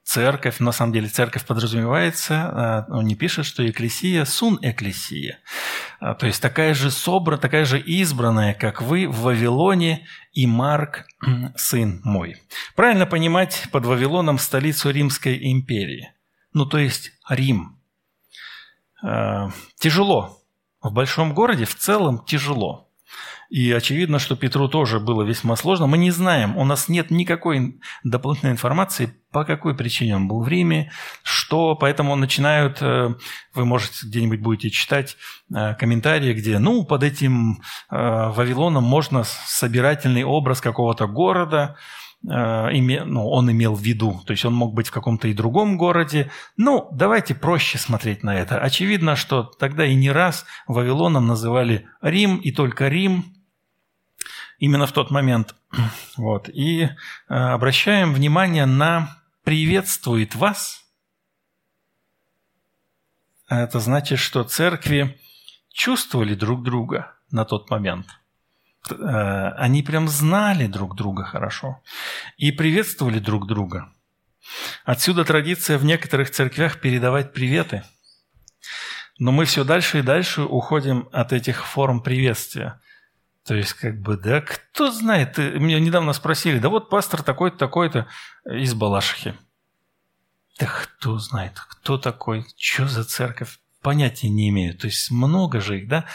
церковь, 0.04 0.60
на 0.60 0.70
самом 0.70 0.92
деле 0.92 1.08
церковь 1.08 1.44
подразумевается, 1.44 2.34
а, 2.34 2.86
он 2.88 3.06
не 3.06 3.16
пишет, 3.16 3.46
что 3.46 3.68
экклесия 3.68 4.24
сун 4.24 4.60
экклесия. 4.62 5.40
А, 5.98 6.14
то 6.14 6.26
есть 6.26 6.40
такая 6.40 6.72
же 6.72 6.92
собра, 6.92 7.36
такая 7.36 7.64
же 7.64 7.80
избранная, 7.80 8.54
как 8.54 8.80
вы 8.80 9.08
в 9.08 9.22
Вавилоне 9.22 10.06
и 10.32 10.46
Марк, 10.46 11.06
сын 11.56 12.00
мой. 12.04 12.36
Правильно 12.76 13.06
понимать 13.06 13.64
под 13.72 13.86
Вавилоном 13.86 14.38
столицу 14.38 14.90
Римской 14.90 15.50
империи. 15.50 16.12
Ну, 16.52 16.64
то 16.64 16.78
есть 16.78 17.10
Рим. 17.28 17.80
э, 19.02 19.48
тяжело. 19.80 20.40
В 20.80 20.92
большом 20.92 21.34
городе 21.34 21.64
в 21.64 21.74
целом 21.74 22.24
тяжело. 22.24 22.83
И 23.54 23.70
очевидно, 23.70 24.18
что 24.18 24.34
Петру 24.34 24.66
тоже 24.66 24.98
было 24.98 25.22
весьма 25.22 25.54
сложно. 25.54 25.86
Мы 25.86 25.96
не 25.96 26.10
знаем, 26.10 26.56
у 26.56 26.64
нас 26.64 26.88
нет 26.88 27.12
никакой 27.12 27.78
дополнительной 28.02 28.50
информации, 28.50 29.14
по 29.30 29.44
какой 29.44 29.76
причине 29.76 30.16
он 30.16 30.26
был 30.26 30.42
в 30.42 30.48
Риме, 30.48 30.90
что, 31.22 31.76
поэтому 31.76 32.16
начинают, 32.16 32.78
э, 32.82 33.14
вы, 33.54 33.64
можете 33.64 34.08
где-нибудь 34.08 34.40
будете 34.40 34.70
читать 34.70 35.16
э, 35.54 35.76
комментарии, 35.76 36.34
где, 36.34 36.58
ну, 36.58 36.84
под 36.84 37.04
этим 37.04 37.60
э, 37.92 37.96
Вавилоном 37.96 38.82
можно 38.82 39.22
собирательный 39.22 40.24
образ 40.24 40.60
какого-то 40.60 41.06
города, 41.06 41.76
ну, 42.26 43.28
он 43.28 43.52
имел 43.52 43.74
в 43.74 43.82
виду, 43.82 44.22
то 44.24 44.30
есть 44.30 44.46
он 44.46 44.54
мог 44.54 44.72
быть 44.72 44.88
в 44.88 44.92
каком-то 44.92 45.28
и 45.28 45.34
другом 45.34 45.76
городе. 45.76 46.30
Ну, 46.56 46.88
давайте 46.90 47.34
проще 47.34 47.76
смотреть 47.76 48.22
на 48.22 48.34
это. 48.34 48.58
Очевидно, 48.58 49.14
что 49.14 49.42
тогда 49.42 49.84
и 49.84 49.94
не 49.94 50.10
раз 50.10 50.46
Вавилоном 50.66 51.26
называли 51.26 51.86
Рим, 52.00 52.38
и 52.38 52.50
только 52.50 52.88
Рим, 52.88 53.33
именно 54.58 54.86
в 54.86 54.92
тот 54.92 55.10
момент. 55.10 55.54
Вот. 56.16 56.48
И 56.48 56.84
э, 56.84 56.88
обращаем 57.28 58.14
внимание 58.14 58.66
на 58.66 59.18
«приветствует 59.42 60.34
вас». 60.34 60.84
Это 63.48 63.80
значит, 63.80 64.18
что 64.18 64.44
церкви 64.44 65.18
чувствовали 65.72 66.34
друг 66.34 66.62
друга 66.62 67.14
на 67.30 67.44
тот 67.44 67.68
момент. 67.70 68.06
Э, 68.90 69.50
они 69.56 69.82
прям 69.82 70.08
знали 70.08 70.66
друг 70.66 70.94
друга 70.96 71.24
хорошо 71.24 71.82
и 72.36 72.52
приветствовали 72.52 73.18
друг 73.18 73.46
друга. 73.46 73.92
Отсюда 74.84 75.24
традиция 75.24 75.78
в 75.78 75.84
некоторых 75.84 76.30
церквях 76.30 76.80
передавать 76.80 77.32
приветы. 77.32 77.82
Но 79.18 79.32
мы 79.32 79.44
все 79.44 79.64
дальше 79.64 80.00
и 80.00 80.02
дальше 80.02 80.42
уходим 80.42 81.08
от 81.12 81.32
этих 81.32 81.64
форм 81.66 82.02
приветствия. 82.02 82.80
То 83.44 83.54
есть, 83.54 83.74
как 83.74 84.00
бы, 84.00 84.16
да, 84.16 84.40
кто 84.40 84.90
знает, 84.90 85.36
меня 85.36 85.78
недавно 85.78 86.14
спросили, 86.14 86.58
да 86.58 86.70
вот 86.70 86.88
пастор 86.88 87.22
такой-то, 87.22 87.58
такой-то 87.58 88.06
из 88.46 88.72
Балашихи. 88.74 89.34
Да 90.58 90.66
кто 90.66 91.18
знает, 91.18 91.58
кто 91.58 91.98
такой, 91.98 92.46
что 92.56 92.88
за 92.88 93.04
церковь, 93.04 93.58
понятия 93.84 94.30
не 94.30 94.48
имею. 94.48 94.76
То 94.76 94.86
есть 94.86 95.12
много 95.12 95.60
же 95.60 95.78
их, 95.78 95.88
да. 95.88 96.06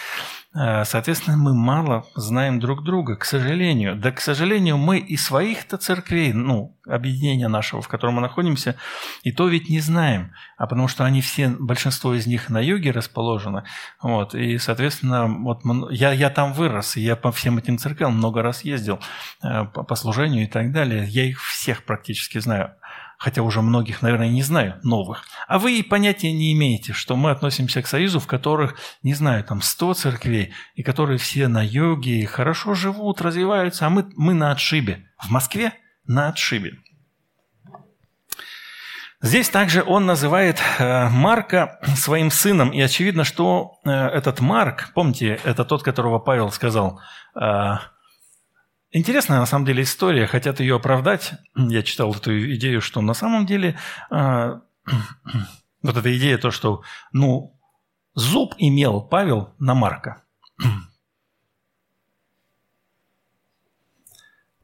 А, 0.51 0.83
соответственно, 0.83 1.37
мы 1.37 1.53
мало 1.53 2.07
знаем 2.15 2.59
друг 2.59 2.83
друга, 2.83 3.15
к 3.15 3.23
сожалению. 3.23 3.95
Да, 3.95 4.11
к 4.11 4.19
сожалению, 4.19 4.77
мы 4.77 4.97
и 4.97 5.15
своих-то 5.15 5.77
церквей, 5.77 6.33
ну, 6.33 6.75
объединения 6.87 7.47
нашего, 7.47 7.83
в 7.83 7.87
котором 7.87 8.15
мы 8.15 8.21
находимся, 8.21 8.75
и 9.21 9.31
то 9.31 9.47
ведь 9.47 9.69
не 9.69 9.79
знаем. 9.79 10.33
А 10.57 10.65
потому 10.65 10.87
что 10.87 11.05
они 11.05 11.21
все, 11.21 11.49
большинство 11.49 12.15
из 12.15 12.25
них 12.25 12.49
на 12.49 12.59
юге 12.59 12.89
расположены. 12.89 13.63
Вот, 14.01 14.33
и, 14.33 14.57
соответственно, 14.57 15.27
вот 15.27 15.61
я, 15.91 16.11
я 16.13 16.31
там 16.31 16.53
вырос, 16.53 16.97
я 16.97 17.15
по 17.15 17.31
всем 17.31 17.59
этим 17.59 17.77
церквям 17.77 18.17
много 18.17 18.41
раз 18.41 18.63
ездил 18.63 18.99
э, 19.43 19.65
по, 19.65 19.83
по 19.83 19.95
служению 19.95 20.45
и 20.45 20.47
так 20.47 20.71
далее. 20.71 21.05
Я 21.05 21.25
их 21.25 21.43
всех 21.43 21.83
практически 21.83 22.39
знаю 22.39 22.73
хотя 23.19 23.43
уже 23.43 23.61
многих, 23.61 24.01
наверное, 24.01 24.29
не 24.29 24.41
знаю, 24.41 24.79
новых. 24.81 25.25
А 25.47 25.59
вы 25.59 25.77
и 25.77 25.83
понятия 25.83 26.31
не 26.31 26.53
имеете, 26.53 26.93
что 26.93 27.17
мы 27.17 27.31
относимся 27.31 27.81
к 27.81 27.87
союзу, 27.87 28.19
в 28.19 28.27
которых, 28.27 28.75
не 29.03 29.13
знаю, 29.13 29.43
там 29.43 29.61
100 29.61 29.93
церквей, 29.93 30.53
и 30.73 30.83
которые 30.83 31.19
все 31.19 31.49
на 31.49 31.61
йоге, 31.61 32.25
хорошо 32.25 32.73
живут, 32.73 33.21
развиваются, 33.21 33.85
а 33.85 33.89
мы, 33.89 34.09
мы 34.15 34.33
на 34.33 34.51
отшибе. 34.51 35.05
В 35.21 35.29
Москве 35.29 35.73
на 36.07 36.29
отшибе. 36.29 36.79
Здесь 39.21 39.49
также 39.49 39.83
он 39.83 40.05
называет 40.05 40.61
э, 40.79 41.09
Марка 41.09 41.77
своим 41.97 42.31
сыном, 42.31 42.69
и 42.69 42.79
очевидно, 42.79 43.25
что 43.25 43.79
э, 43.83 43.91
этот 43.91 44.39
Марк, 44.39 44.91
помните, 44.95 45.41
это 45.43 45.65
тот, 45.65 45.83
которого 45.83 46.19
Павел 46.19 46.51
сказал, 46.51 47.01
э, 47.35 47.73
Интересная 48.91 49.39
на 49.39 49.45
самом 49.45 49.65
деле 49.65 49.83
история, 49.83 50.25
хотят 50.25 50.59
ее 50.59 50.75
оправдать. 50.75 51.33
Я 51.55 51.83
читал 51.83 52.13
эту 52.13 52.55
идею, 52.55 52.81
что 52.81 53.01
на 53.01 53.13
самом 53.13 53.45
деле 53.45 53.77
э, 54.09 54.15
вот 55.83 55.97
эта 55.97 56.17
идея 56.17 56.39
то, 56.39 56.49
что 56.49 56.81
ну 57.11 57.59
зуб 58.15 58.55
имел 58.57 59.01
Павел 59.01 59.53
на 59.59 59.75
Марка. 59.75 60.23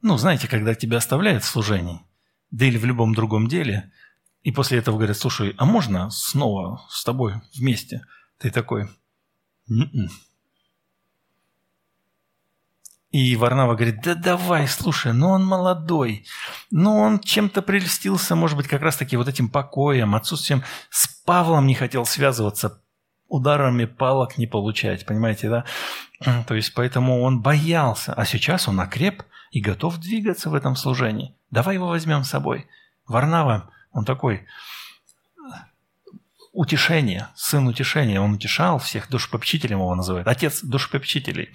Ну, 0.01 0.17
знаете, 0.17 0.47
когда 0.47 0.75
тебя 0.75 0.97
оставляют 0.97 1.43
в 1.43 1.47
служении, 1.47 1.99
да 2.51 2.67
или 2.67 2.77
в 2.77 2.85
любом 2.85 3.15
другом 3.15 3.47
деле, 3.47 3.91
и 4.43 4.51
после 4.51 4.77
этого 4.77 4.97
говорят, 4.97 5.17
слушай, 5.17 5.55
а 5.57 5.65
можно 5.65 6.11
снова 6.11 6.85
с 6.91 7.03
тобой 7.03 7.41
вместе? 7.55 8.05
Ты 8.37 8.51
такой, 8.51 8.87
Н-н". 9.67 10.11
И 13.15 13.37
Варнава 13.37 13.75
говорит, 13.75 14.01
да 14.01 14.13
давай, 14.13 14.67
слушай, 14.67 15.13
ну 15.13 15.29
он 15.29 15.45
молодой, 15.45 16.25
ну 16.69 16.97
он 16.97 17.21
чем-то 17.21 17.61
прельстился, 17.61 18.35
может 18.35 18.57
быть, 18.57 18.67
как 18.67 18.81
раз-таки 18.81 19.15
вот 19.15 19.29
этим 19.29 19.47
покоем, 19.47 20.15
отсутствием. 20.15 20.63
С 20.89 21.07
Павлом 21.23 21.65
не 21.65 21.75
хотел 21.75 22.05
связываться, 22.05 22.81
ударами 23.29 23.85
палок 23.85 24.37
не 24.37 24.47
получать, 24.47 25.05
понимаете, 25.05 25.49
да? 25.49 25.63
То 26.45 26.55
есть, 26.55 26.73
поэтому 26.73 27.21
он 27.21 27.39
боялся, 27.39 28.11
а 28.11 28.25
сейчас 28.25 28.67
он 28.67 28.81
окреп 28.81 29.23
и 29.49 29.61
готов 29.61 29.97
двигаться 29.99 30.49
в 30.49 30.53
этом 30.53 30.75
служении. 30.75 31.37
Давай 31.51 31.75
его 31.75 31.87
возьмем 31.87 32.25
с 32.25 32.29
собой. 32.29 32.67
Варнава, 33.07 33.71
он 33.93 34.03
такой, 34.03 34.45
утешение, 36.51 37.29
сын 37.33 37.65
утешения, 37.65 38.19
он 38.19 38.33
утешал 38.33 38.77
всех, 38.77 39.09
душепопечителем 39.09 39.79
его 39.79 39.95
называют, 39.95 40.27
отец 40.27 40.61
душепопечителей. 40.61 41.53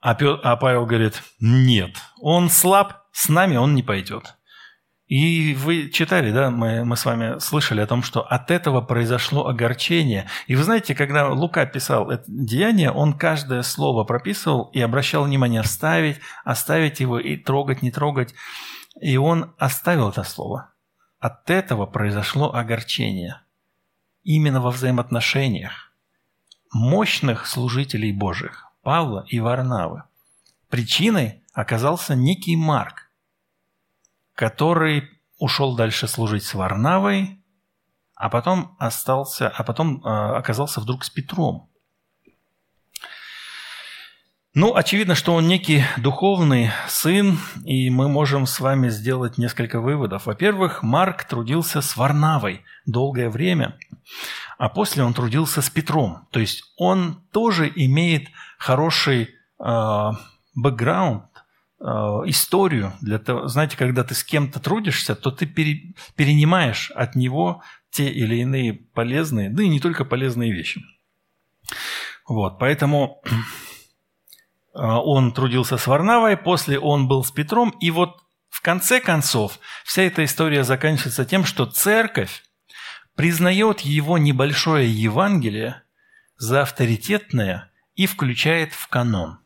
А, 0.00 0.12
а 0.12 0.56
Павел 0.56 0.86
говорит, 0.86 1.22
нет, 1.40 1.96
он 2.20 2.48
слаб, 2.48 3.04
с 3.12 3.28
нами 3.28 3.56
он 3.56 3.74
не 3.74 3.82
пойдет. 3.82 4.36
И 5.06 5.54
вы 5.54 5.90
читали, 5.90 6.30
да, 6.30 6.50
мы, 6.50 6.84
мы 6.84 6.96
с 6.96 7.04
вами 7.04 7.40
слышали 7.40 7.80
о 7.80 7.86
том, 7.88 8.04
что 8.04 8.22
от 8.22 8.52
этого 8.52 8.80
произошло 8.80 9.48
огорчение. 9.48 10.28
И 10.46 10.54
вы 10.54 10.62
знаете, 10.62 10.94
когда 10.94 11.28
Лука 11.28 11.66
писал 11.66 12.10
это 12.10 12.22
деяние, 12.28 12.92
он 12.92 13.14
каждое 13.14 13.62
слово 13.62 14.04
прописывал 14.04 14.70
и 14.72 14.80
обращал 14.80 15.24
внимание 15.24 15.62
вставить, 15.62 16.20
оставить 16.44 17.00
его 17.00 17.18
и 17.18 17.36
трогать, 17.36 17.82
не 17.82 17.90
трогать. 17.90 18.34
И 19.00 19.16
он 19.16 19.52
оставил 19.58 20.10
это 20.10 20.22
слово. 20.22 20.72
От 21.18 21.50
этого 21.50 21.86
произошло 21.86 22.54
огорчение. 22.54 23.40
Именно 24.22 24.60
во 24.60 24.70
взаимоотношениях 24.70 25.92
мощных 26.72 27.46
служителей 27.46 28.12
Божьих. 28.12 28.69
Павла 28.82 29.24
и 29.28 29.40
Варнавы. 29.40 30.04
Причиной 30.68 31.42
оказался 31.52 32.14
некий 32.14 32.56
Марк, 32.56 33.10
который 34.34 35.10
ушел 35.38 35.74
дальше 35.74 36.06
служить 36.06 36.44
с 36.44 36.54
Варнавой, 36.54 37.42
а 38.14 38.28
потом 38.28 38.76
остался, 38.78 39.48
а 39.48 39.62
потом 39.64 40.04
э, 40.04 40.08
оказался 40.08 40.80
вдруг 40.80 41.04
с 41.04 41.10
Петром. 41.10 41.70
Ну, 44.52 44.74
очевидно, 44.74 45.14
что 45.14 45.34
он 45.34 45.46
некий 45.46 45.84
духовный 45.96 46.70
сын, 46.88 47.38
и 47.64 47.88
мы 47.88 48.08
можем 48.08 48.46
с 48.46 48.58
вами 48.58 48.88
сделать 48.88 49.38
несколько 49.38 49.80
выводов. 49.80 50.26
Во-первых, 50.26 50.82
Марк 50.82 51.22
трудился 51.24 51.80
с 51.80 51.96
Варнавой 51.96 52.64
долгое 52.84 53.30
время, 53.30 53.78
а 54.58 54.68
после 54.68 55.04
он 55.04 55.14
трудился 55.14 55.62
с 55.62 55.70
Петром. 55.70 56.26
То 56.32 56.40
есть 56.40 56.64
он 56.76 57.22
тоже 57.30 57.70
имеет 57.74 58.28
хороший 58.60 59.34
э, 59.58 60.10
бэкграунд, 60.54 61.24
э, 61.80 61.84
историю. 62.26 62.92
Для 63.00 63.18
того, 63.18 63.48
знаете, 63.48 63.76
когда 63.76 64.04
ты 64.04 64.14
с 64.14 64.22
кем-то 64.22 64.60
трудишься, 64.60 65.16
то 65.16 65.30
ты 65.30 65.46
пере, 65.46 65.94
перенимаешь 66.14 66.90
от 66.90 67.16
него 67.16 67.62
те 67.90 68.10
или 68.10 68.36
иные 68.36 68.74
полезные, 68.74 69.48
да 69.48 69.62
и 69.62 69.68
не 69.68 69.80
только 69.80 70.04
полезные 70.04 70.52
вещи. 70.52 70.82
Вот, 72.28 72.58
поэтому 72.58 73.22
э, 73.24 73.34
он 74.74 75.32
трудился 75.32 75.78
с 75.78 75.86
Варнавой, 75.86 76.36
после 76.36 76.78
он 76.78 77.08
был 77.08 77.24
с 77.24 77.30
Петром, 77.30 77.70
и 77.80 77.90
вот 77.90 78.22
в 78.50 78.60
конце 78.60 79.00
концов 79.00 79.58
вся 79.84 80.02
эта 80.02 80.22
история 80.22 80.64
заканчивается 80.64 81.24
тем, 81.24 81.46
что 81.46 81.64
церковь 81.64 82.42
признает 83.16 83.80
его 83.80 84.18
небольшое 84.18 84.92
Евангелие 84.92 85.82
за 86.36 86.62
авторитетное 86.62 87.69
и 87.94 88.06
включает 88.06 88.72
в 88.72 88.88
канон. 88.88 89.38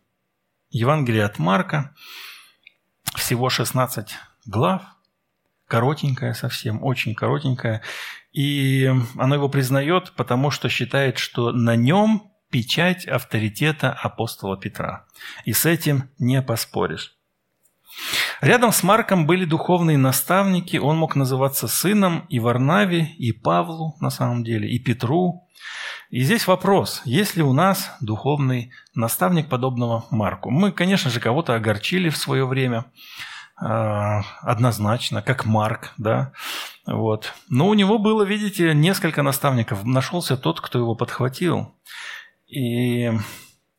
Евангелие 0.70 1.24
от 1.24 1.38
Марка, 1.38 1.94
всего 3.14 3.48
16 3.48 4.14
глав, 4.46 4.82
коротенькое 5.68 6.34
совсем, 6.34 6.82
очень 6.82 7.14
коротенькое, 7.14 7.82
и 8.32 8.92
оно 9.16 9.36
его 9.36 9.48
признает, 9.48 10.12
потому 10.12 10.50
что 10.50 10.68
считает, 10.68 11.18
что 11.18 11.52
на 11.52 11.76
нем 11.76 12.32
печать 12.50 13.06
авторитета 13.06 13.92
апостола 13.92 14.56
Петра. 14.56 15.06
И 15.44 15.52
с 15.52 15.66
этим 15.66 16.10
не 16.18 16.42
поспоришь. 16.42 17.16
Рядом 18.40 18.72
с 18.72 18.82
Марком 18.82 19.26
были 19.26 19.44
духовные 19.44 19.98
наставники, 19.98 20.76
он 20.76 20.96
мог 20.96 21.16
называться 21.16 21.68
сыном 21.68 22.26
и 22.28 22.38
Варнаве, 22.40 23.06
и 23.18 23.32
Павлу 23.32 23.96
на 24.00 24.10
самом 24.10 24.44
деле, 24.44 24.68
и 24.68 24.78
Петру. 24.78 25.48
И 26.14 26.20
здесь 26.20 26.46
вопрос, 26.46 27.02
есть 27.04 27.34
ли 27.34 27.42
у 27.42 27.52
нас 27.52 27.90
духовный 28.00 28.70
наставник 28.94 29.48
подобного 29.48 30.04
Марку? 30.10 30.48
Мы, 30.48 30.70
конечно 30.70 31.10
же, 31.10 31.18
кого-то 31.18 31.56
огорчили 31.56 32.08
в 32.08 32.16
свое 32.16 32.46
время, 32.46 32.84
а, 33.56 34.20
однозначно, 34.40 35.22
как 35.22 35.44
Марк, 35.44 35.92
да, 35.98 36.32
вот. 36.86 37.34
Но 37.48 37.66
у 37.66 37.74
него 37.74 37.98
было, 37.98 38.22
видите, 38.22 38.74
несколько 38.74 39.24
наставников. 39.24 39.84
Нашелся 39.84 40.36
тот, 40.36 40.60
кто 40.60 40.78
его 40.78 40.94
подхватил. 40.94 41.74
И, 42.46 43.06
и 43.06 43.18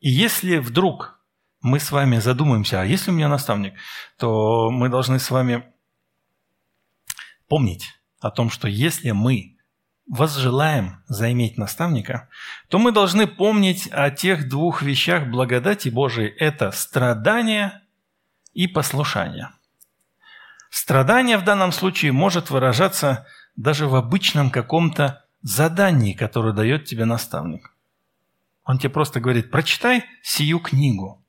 если 0.01 0.57
вдруг 0.57 1.17
мы 1.61 1.79
с 1.79 1.89
вами 1.89 2.17
задумаемся, 2.17 2.81
а 2.81 2.86
если 2.86 3.11
у 3.11 3.13
меня 3.13 3.29
наставник, 3.29 3.75
то 4.19 4.69
мы 4.71 4.89
должны 4.89 5.19
с 5.19 5.31
вами 5.31 5.63
помнить 7.47 7.93
о 8.19 8.29
том, 8.29 8.49
что 8.49 8.67
если 8.67 9.11
мы 9.11 9.54
возжелаем 10.07 11.03
заиметь 11.07 11.57
наставника, 11.57 12.29
то 12.69 12.77
мы 12.77 12.91
должны 12.91 13.27
помнить 13.27 13.87
о 13.91 14.11
тех 14.11 14.47
двух 14.47 14.81
вещах 14.81 15.27
благодати 15.27 15.89
Божией. 15.89 16.29
Это 16.29 16.71
страдание 16.71 17.81
и 18.53 18.67
послушание. 18.67 19.49
Страдание 20.69 21.37
в 21.37 21.43
данном 21.43 21.71
случае 21.71 22.11
может 22.11 22.49
выражаться 22.49 23.25
даже 23.55 23.87
в 23.87 23.95
обычном 23.95 24.51
каком-то 24.51 25.23
задании, 25.41 26.13
которое 26.13 26.53
дает 26.53 26.85
тебе 26.85 27.05
наставник. 27.05 27.73
Он 28.63 28.77
тебе 28.77 28.89
просто 28.89 29.19
говорит, 29.19 29.51
прочитай 29.51 30.03
сию 30.21 30.59
книгу. 30.59 31.23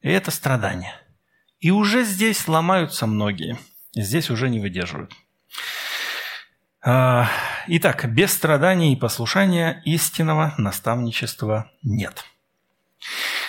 И 0.00 0.08
это 0.08 0.30
страдание. 0.30 0.94
И 1.60 1.70
уже 1.70 2.04
здесь 2.04 2.48
ломаются 2.48 3.06
многие. 3.06 3.58
Здесь 3.94 4.30
уже 4.30 4.48
не 4.48 4.60
выдерживают. 4.60 5.12
А, 6.82 7.28
итак, 7.66 8.10
без 8.10 8.32
страданий 8.32 8.94
и 8.94 8.96
послушания 8.96 9.82
истинного 9.84 10.54
наставничества 10.56 11.70
нет. 11.82 12.24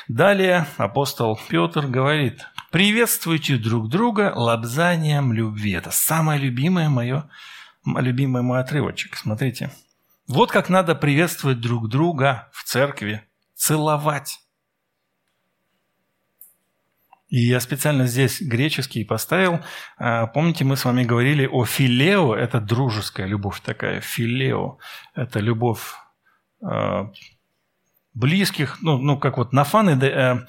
Далее 0.09 0.67
апостол 0.77 1.39
Петр 1.47 1.87
говорит, 1.87 2.45
приветствуйте 2.71 3.55
друг 3.57 3.87
друга 3.87 4.33
лобзанием 4.35 5.31
любви. 5.31 5.71
Это 5.71 5.91
самое 5.91 6.39
любимое 6.39 6.89
мое, 6.89 7.29
любимый 7.85 8.41
мой 8.41 8.59
отрывочек. 8.59 9.15
Смотрите. 9.15 9.71
Вот 10.27 10.51
как 10.51 10.67
надо 10.69 10.95
приветствовать 10.95 11.61
друг 11.61 11.87
друга 11.87 12.49
в 12.51 12.63
церкви. 12.63 13.23
Целовать. 13.55 14.39
И 17.31 17.39
я 17.39 17.61
специально 17.61 18.07
здесь 18.07 18.41
греческий 18.41 19.05
поставил. 19.05 19.61
А, 19.97 20.27
помните, 20.27 20.65
мы 20.65 20.75
с 20.75 20.83
вами 20.83 21.05
говорили 21.05 21.47
о 21.47 21.63
филео, 21.63 22.35
это 22.35 22.59
дружеская 22.59 23.25
любовь 23.25 23.61
такая. 23.61 24.01
Филео– 24.01 24.79
это 25.15 25.39
любовь 25.39 25.93
а, 26.61 27.09
близких, 28.13 28.81
ну, 28.81 28.97
ну 28.97 29.17
как 29.17 29.37
вот 29.37 29.53
Нафан 29.53 29.89
и, 29.89 30.05
э, 30.05 30.45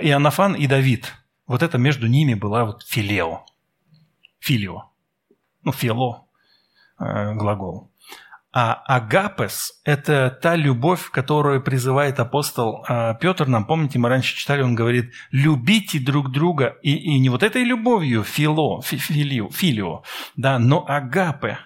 и 0.00 0.10
Анафан 0.10 0.54
и 0.54 0.66
Давид. 0.66 1.12
Вот 1.46 1.62
это 1.62 1.76
между 1.76 2.06
ними 2.06 2.32
была 2.32 2.64
вот 2.64 2.82
филео. 2.82 3.44
Филио. 4.38 4.90
Ну, 5.64 5.72
фило 5.72 6.28
э, 6.98 7.34
глагол. 7.34 7.91
А 8.54 8.74
агапес– 8.74 9.72
это 9.84 10.28
та 10.28 10.56
любовь, 10.56 11.10
которую 11.10 11.62
призывает 11.62 12.20
апостол 12.20 12.84
а, 12.86 13.14
Петр. 13.14 13.46
Нам, 13.46 13.64
помните, 13.64 13.98
мы 13.98 14.10
раньше 14.10 14.36
читали, 14.36 14.60
он 14.60 14.74
говорит, 14.74 15.14
любите 15.30 15.98
друг 15.98 16.30
друга. 16.30 16.76
И, 16.82 16.94
и 16.94 17.18
не 17.18 17.30
вот 17.30 17.42
этой 17.42 17.64
любовью, 17.64 18.24
фило, 18.24 18.82
филио, 18.82 19.48
филио, 19.48 20.02
да, 20.36 20.58
но 20.58 20.84
агапе. 20.86 21.58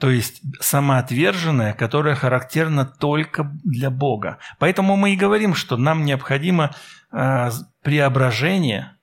То 0.00 0.10
есть 0.10 0.42
самоотверженная, 0.60 1.72
которая 1.74 2.16
характерна 2.16 2.84
только 2.84 3.52
для 3.62 3.90
Бога. 3.90 4.38
Поэтому 4.58 4.96
мы 4.96 5.12
и 5.12 5.16
говорим, 5.16 5.54
что 5.54 5.76
нам 5.76 6.04
необходимо 6.04 6.74
а, 7.12 7.52
преображение, 7.84 8.96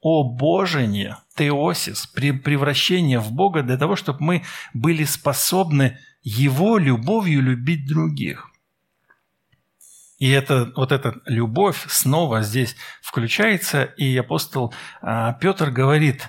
обожение, 0.00 1.16
теосис, 1.34 2.06
превращение 2.06 3.18
в 3.18 3.32
Бога 3.32 3.64
для 3.64 3.76
того, 3.76 3.96
чтобы 3.96 4.22
мы 4.22 4.42
были 4.72 5.02
способны 5.02 5.98
его 6.22 6.78
любовью 6.78 7.42
любить 7.42 7.86
других. 7.86 8.50
И 10.18 10.30
это, 10.30 10.72
вот 10.74 10.90
эта 10.90 11.20
любовь 11.26 11.86
снова 11.88 12.42
здесь 12.42 12.76
включается, 13.02 13.84
и 13.84 14.16
апостол 14.16 14.74
а, 15.00 15.34
Петр 15.34 15.70
говорит, 15.70 16.28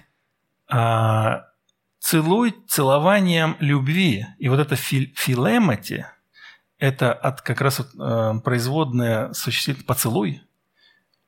а, 0.67 1.47
целуй 1.99 2.55
целованием 2.67 3.57
любви. 3.59 4.27
И 4.37 4.47
вот 4.47 4.59
это 4.59 4.75
фи, 4.75 5.11
филемати, 5.17 6.05
это 6.77 7.11
от, 7.11 7.41
как 7.41 7.61
раз 7.61 7.79
вот, 7.79 7.89
а, 7.99 8.39
производное 8.41 9.33
существительное 9.33 9.87
поцелуй, 9.87 10.43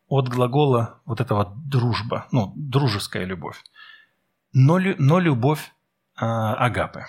от 0.08 0.30
глагола 0.30 1.02
вот 1.06 1.20
этого 1.20 1.54
дружба, 1.66 2.28
ну, 2.32 2.54
дружеская 2.56 3.26
любовь. 3.26 3.58
Но, 4.54 4.78
но 4.78 5.20
любовь 5.20 5.74
а, 6.16 6.54
агапы 6.54 7.08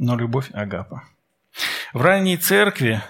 но 0.00 0.16
любовь 0.16 0.50
Агапа. 0.52 1.04
В 1.92 2.00
ранней 2.00 2.38
церкви 2.38 3.02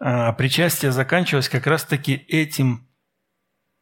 а, 0.00 0.32
причастие 0.32 0.92
заканчивалось 0.92 1.48
как 1.48 1.66
раз-таки 1.66 2.14
этим 2.14 2.88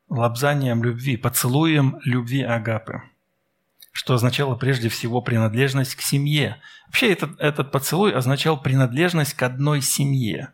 лобзанием 0.08 0.82
любви, 0.82 1.16
поцелуем 1.16 2.00
любви 2.04 2.42
Агапы, 2.42 3.02
что 3.92 4.14
означало 4.14 4.56
прежде 4.56 4.88
всего 4.88 5.22
принадлежность 5.22 5.94
к 5.94 6.00
семье. 6.00 6.60
Вообще 6.86 7.12
этот, 7.12 7.38
этот 7.38 7.70
поцелуй 7.70 8.12
означал 8.12 8.60
принадлежность 8.60 9.34
к 9.34 9.42
одной 9.44 9.80
семье, 9.80 10.52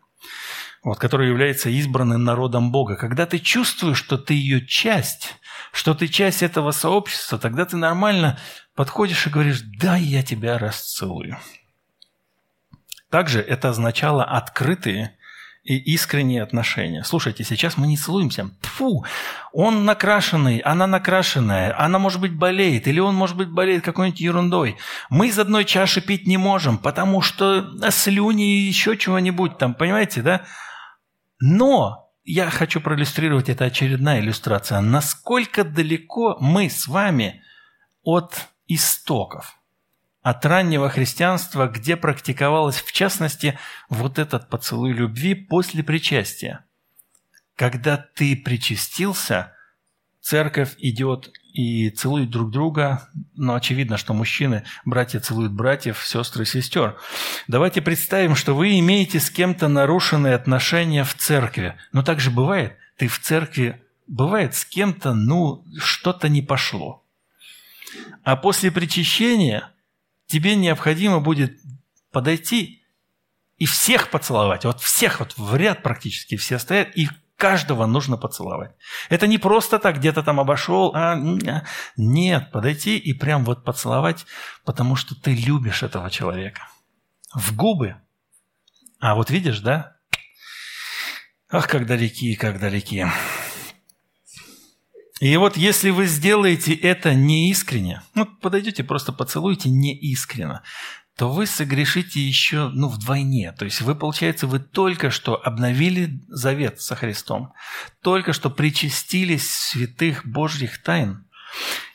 вот, 0.83 0.99
которая 0.99 1.29
является 1.29 1.71
избранным 1.71 2.25
народом 2.25 2.73
Бога. 2.73 2.97
Когда 2.97 3.25
ты 3.25 3.39
чувствуешь, 3.39 3.97
что 3.97 4.19
ты 4.19 4.35
ее 4.35 4.67
часть, 4.67 5.35
что 5.73 5.95
ты 5.95 6.09
часть 6.09 6.43
этого 6.43 6.73
сообщества, 6.73 7.39
тогда 7.39 7.65
ты 7.65 7.79
нормально 7.79 8.39
подходишь 8.75 9.27
и 9.27 9.31
говоришь, 9.31 9.63
да, 9.81 9.97
я 9.97 10.23
тебя 10.23 10.59
расцелую. 10.59 11.39
Также 13.13 13.43
это 13.43 13.69
означало 13.69 14.25
открытые 14.25 15.15
и 15.65 15.77
искренние 15.77 16.43
отношения. 16.43 17.05
Слушайте, 17.05 17.45
сейчас 17.45 17.77
мы 17.77 17.87
не 17.87 17.99
целуемся. 17.99 18.49
Фу, 18.63 19.05
он 19.53 19.85
накрашенный, 19.85 20.61
она 20.61 20.87
накрашенная, 20.87 21.79
она, 21.79 21.99
может 21.99 22.23
быть, 22.23 22.35
болеет, 22.35 22.89
или 22.89 23.01
он, 23.01 23.15
может 23.15 23.37
быть, 23.37 23.51
болеет 23.51 23.85
какой-нибудь 23.85 24.19
ерундой. 24.19 24.79
Мы 25.11 25.29
из 25.29 25.39
одной 25.39 25.67
чаши 25.67 26.01
пить 26.01 26.27
не 26.27 26.39
можем, 26.39 26.79
потому 26.79 27.21
что 27.21 27.67
слюни 27.91 28.57
и 28.57 28.67
еще 28.67 28.97
чего-нибудь 28.97 29.59
там, 29.59 29.75
понимаете, 29.75 30.23
да? 30.23 30.47
Но 31.39 32.09
я 32.25 32.49
хочу 32.49 32.81
проиллюстрировать, 32.81 33.51
это 33.51 33.67
очередная 33.67 34.21
иллюстрация, 34.21 34.81
насколько 34.81 35.65
далеко 35.65 36.39
мы 36.41 36.71
с 36.71 36.87
вами 36.89 37.43
от 38.05 38.49
истоков– 38.69 39.59
от 40.23 40.47
раннего 40.47 40.89
христианства, 40.89 41.67
где 41.67 41.97
практиковалось 41.97 42.77
в 42.77 42.93
частности 42.93 43.59
вот 43.89 44.19
этот 44.19 44.49
поцелуй 44.49 44.93
любви 44.93 45.35
после 45.35 45.83
причастия. 45.83 46.65
Когда 47.57 47.97
ты 47.97 48.37
причастился, 48.37 49.53
церковь 50.21 50.75
идет 50.79 51.33
и 51.53 51.91
целует 51.91 52.31
друг 52.31 52.51
друга, 52.51 53.09
но 53.35 53.55
очевидно, 53.55 53.99
что 53.99 54.15
мужчины, 54.15 54.65
братья 54.85 55.21
целуют 55.21 55.53
братьев, 55.53 56.03
сестры 56.07 56.47
сестер. 56.47 56.97
Давайте 57.49 57.83
представим, 57.83 58.37
что 58.37 58.55
вы 58.55 58.79
имеете 58.79 59.21
с 59.21 59.29
кем-то 59.29 59.69
нарушенные 59.69 60.35
отношения 60.35 61.05
в 61.05 61.15
церкви. 61.15 61.77
Но 61.93 62.03
так 62.03 62.21
же 62.21 62.31
бывает. 62.31 62.77
Ты 62.97 63.09
в 63.09 63.19
церкви, 63.19 63.83
бывает 64.07 64.55
с 64.55 64.65
кем-то, 64.65 65.15
ну, 65.15 65.65
что-то 65.79 66.29
не 66.29 66.43
пошло. 66.43 67.05
А 68.23 68.37
после 68.37 68.71
причащения 68.71 69.73
тебе 70.27 70.57
необходимо 70.57 71.21
будет 71.21 71.59
подойти 72.11 72.85
и 73.59 73.67
всех 73.67 74.11
поцеловать. 74.11 74.65
Вот 74.65 74.81
всех, 74.81 75.21
вот 75.21 75.37
в 75.37 75.55
ряд 75.57 75.83
практически 75.83 76.37
все 76.37 76.59
стоят, 76.59 76.97
и 76.97 77.09
каждого 77.37 77.87
нужно 77.87 78.17
поцеловать. 78.17 78.73
Это 79.09 79.27
не 79.27 79.39
просто 79.39 79.79
так, 79.79 79.99
где-то 79.99 80.23
там 80.23 80.39
обошел, 80.39 80.93
а 80.95 81.17
нет, 81.97 82.53
подойти 82.53 82.99
и 82.99 83.13
прям 83.13 83.45
вот 83.45 83.65
поцеловать, 83.65 84.27
потому 84.65 84.97
что 84.97 85.21
ты 85.21 85.35
любишь 85.35 85.83
этого 85.83 86.11
человека. 86.11 86.69
В 87.35 87.57
губы. 87.57 87.97
А 89.01 89.15
вот 89.15 89.31
видишь, 89.31 89.61
да? 89.61 89.97
Ах, 91.51 91.67
как 91.67 91.87
далеки, 91.87 92.35
как 92.37 92.61
далеки. 92.61 93.07
И 95.23 95.37
вот 95.37 95.57
если 95.57 95.91
вы 95.91 96.07
сделаете 96.07 96.75
это 96.75 97.15
неискренне, 97.15 98.03
ну, 98.17 98.27
подойдете, 98.27 98.83
просто 98.83 99.13
поцелуйте 99.13 99.71
неискренно, 99.71 100.65
то 101.17 101.31
вы 101.31 101.47
согрешите 101.47 102.19
еще 102.19 102.71
ну, 102.71 102.89
вдвойне. 102.89 103.53
То 103.53 103.65
есть 103.65 103.83
вы, 103.83 103.95
получается, 103.95 104.49
вы 104.49 104.59
только 104.59 105.11
что 105.13 105.41
обновили 105.41 106.21
завет 106.27 106.81
со 106.81 106.97
Христом, 106.97 107.53
только 108.03 108.33
что 108.33 108.51
причастились 108.51 109.49
святых 109.49 110.27
Божьих 110.27 110.83
тайн. 110.83 111.25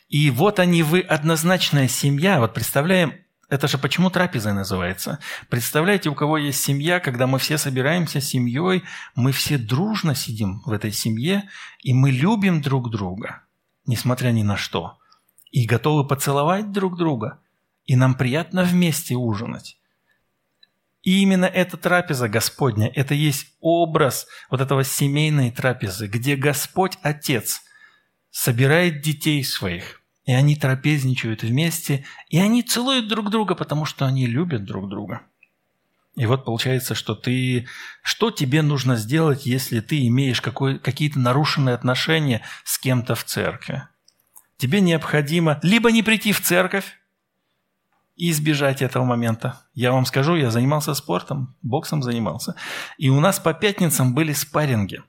И 0.08 0.30
вот 0.30 0.58
они, 0.58 0.82
вы 0.82 1.00
однозначная 1.00 1.86
семья. 1.86 2.40
Вот 2.40 2.54
представляем, 2.54 3.12
это 3.48 3.66
же 3.66 3.78
почему 3.78 4.10
трапезой 4.10 4.52
называется? 4.52 5.18
Представляете, 5.48 6.10
у 6.10 6.14
кого 6.14 6.36
есть 6.36 6.62
семья, 6.62 7.00
когда 7.00 7.26
мы 7.26 7.38
все 7.38 7.56
собираемся 7.56 8.20
семьей, 8.20 8.84
мы 9.14 9.32
все 9.32 9.56
дружно 9.56 10.14
сидим 10.14 10.60
в 10.66 10.72
этой 10.72 10.92
семье, 10.92 11.48
и 11.82 11.94
мы 11.94 12.10
любим 12.10 12.60
друг 12.60 12.90
друга, 12.90 13.42
несмотря 13.86 14.30
ни 14.30 14.42
на 14.42 14.56
что, 14.56 14.98
и 15.50 15.64
готовы 15.64 16.06
поцеловать 16.06 16.72
друг 16.72 16.98
друга, 16.98 17.40
и 17.84 17.96
нам 17.96 18.14
приятно 18.14 18.64
вместе 18.64 19.14
ужинать. 19.14 19.78
И 21.02 21.22
именно 21.22 21.46
эта 21.46 21.78
трапеза 21.78 22.28
Господня, 22.28 22.92
это 22.94 23.14
есть 23.14 23.46
образ 23.60 24.26
вот 24.50 24.60
этого 24.60 24.84
семейной 24.84 25.50
трапезы, 25.50 26.06
где 26.06 26.36
Господь 26.36 26.98
Отец 27.00 27.62
собирает 28.30 29.00
детей 29.00 29.42
своих, 29.42 29.97
и 30.28 30.32
они 30.32 30.56
трапезничают 30.56 31.42
вместе, 31.42 32.04
и 32.28 32.38
они 32.38 32.62
целуют 32.62 33.08
друг 33.08 33.30
друга, 33.30 33.54
потому 33.54 33.86
что 33.86 34.04
они 34.04 34.26
любят 34.26 34.66
друг 34.66 34.86
друга. 34.86 35.22
И 36.16 36.26
вот 36.26 36.44
получается, 36.44 36.94
что 36.94 37.14
ты... 37.14 37.66
Что 38.02 38.30
тебе 38.30 38.60
нужно 38.60 38.96
сделать, 38.96 39.46
если 39.46 39.80
ты 39.80 40.06
имеешь 40.06 40.42
какой, 40.42 40.80
какие-то 40.80 41.18
нарушенные 41.18 41.74
отношения 41.74 42.42
с 42.64 42.78
кем-то 42.78 43.14
в 43.14 43.24
церкви? 43.24 43.84
Тебе 44.58 44.82
необходимо 44.82 45.60
либо 45.62 45.90
не 45.90 46.02
прийти 46.02 46.32
в 46.32 46.42
церковь 46.42 47.00
и 48.14 48.30
избежать 48.30 48.82
этого 48.82 49.04
момента. 49.04 49.62
Я 49.72 49.92
вам 49.92 50.04
скажу, 50.04 50.36
я 50.36 50.50
занимался 50.50 50.92
спортом, 50.92 51.56
боксом 51.62 52.02
занимался. 52.02 52.54
И 52.98 53.08
у 53.08 53.18
нас 53.18 53.40
по 53.40 53.54
пятницам 53.54 54.14
были 54.14 54.34
спарринги– 54.34 55.02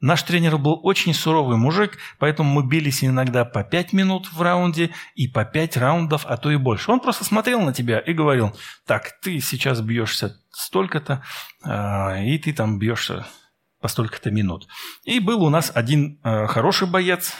Наш 0.00 0.22
тренер 0.22 0.58
был 0.58 0.78
очень 0.82 1.14
суровый 1.14 1.56
мужик, 1.56 1.98
поэтому 2.18 2.52
мы 2.52 2.68
бились 2.68 3.02
иногда 3.02 3.44
по 3.44 3.64
5 3.64 3.92
минут 3.92 4.30
в 4.32 4.42
раунде 4.42 4.90
и 5.14 5.26
по 5.26 5.44
5 5.44 5.76
раундов, 5.78 6.26
а 6.26 6.36
то 6.36 6.50
и 6.50 6.56
больше. 6.56 6.90
Он 6.90 7.00
просто 7.00 7.24
смотрел 7.24 7.60
на 7.62 7.72
тебя 7.72 7.98
и 7.98 8.12
говорил, 8.12 8.54
так, 8.86 9.12
ты 9.22 9.40
сейчас 9.40 9.80
бьешься 9.80 10.40
столько-то, 10.50 11.24
а, 11.64 12.18
и 12.22 12.38
ты 12.38 12.52
там 12.52 12.78
бьешься 12.78 13.26
по 13.80 13.88
столько-то 13.88 14.30
минут. 14.30 14.68
И 15.04 15.18
был 15.18 15.42
у 15.42 15.48
нас 15.48 15.72
один 15.74 16.20
а, 16.22 16.46
хороший 16.46 16.88
боец, 16.88 17.34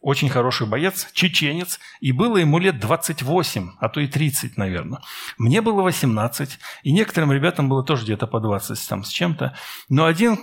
очень 0.00 0.30
хороший 0.30 0.66
боец, 0.66 1.08
чеченец, 1.12 1.78
и 2.00 2.12
было 2.12 2.38
ему 2.38 2.58
лет 2.58 2.80
28, 2.80 3.72
а 3.78 3.88
то 3.90 4.00
и 4.00 4.06
30, 4.06 4.56
наверное. 4.56 5.00
Мне 5.36 5.60
было 5.60 5.82
18, 5.82 6.58
и 6.84 6.92
некоторым 6.92 7.32
ребятам 7.32 7.68
было 7.68 7.84
тоже 7.84 8.04
где-то 8.04 8.26
по 8.26 8.40
20 8.40 8.88
там, 8.88 9.04
с 9.04 9.10
чем-то. 9.10 9.54
Но 9.90 10.06
один 10.06 10.38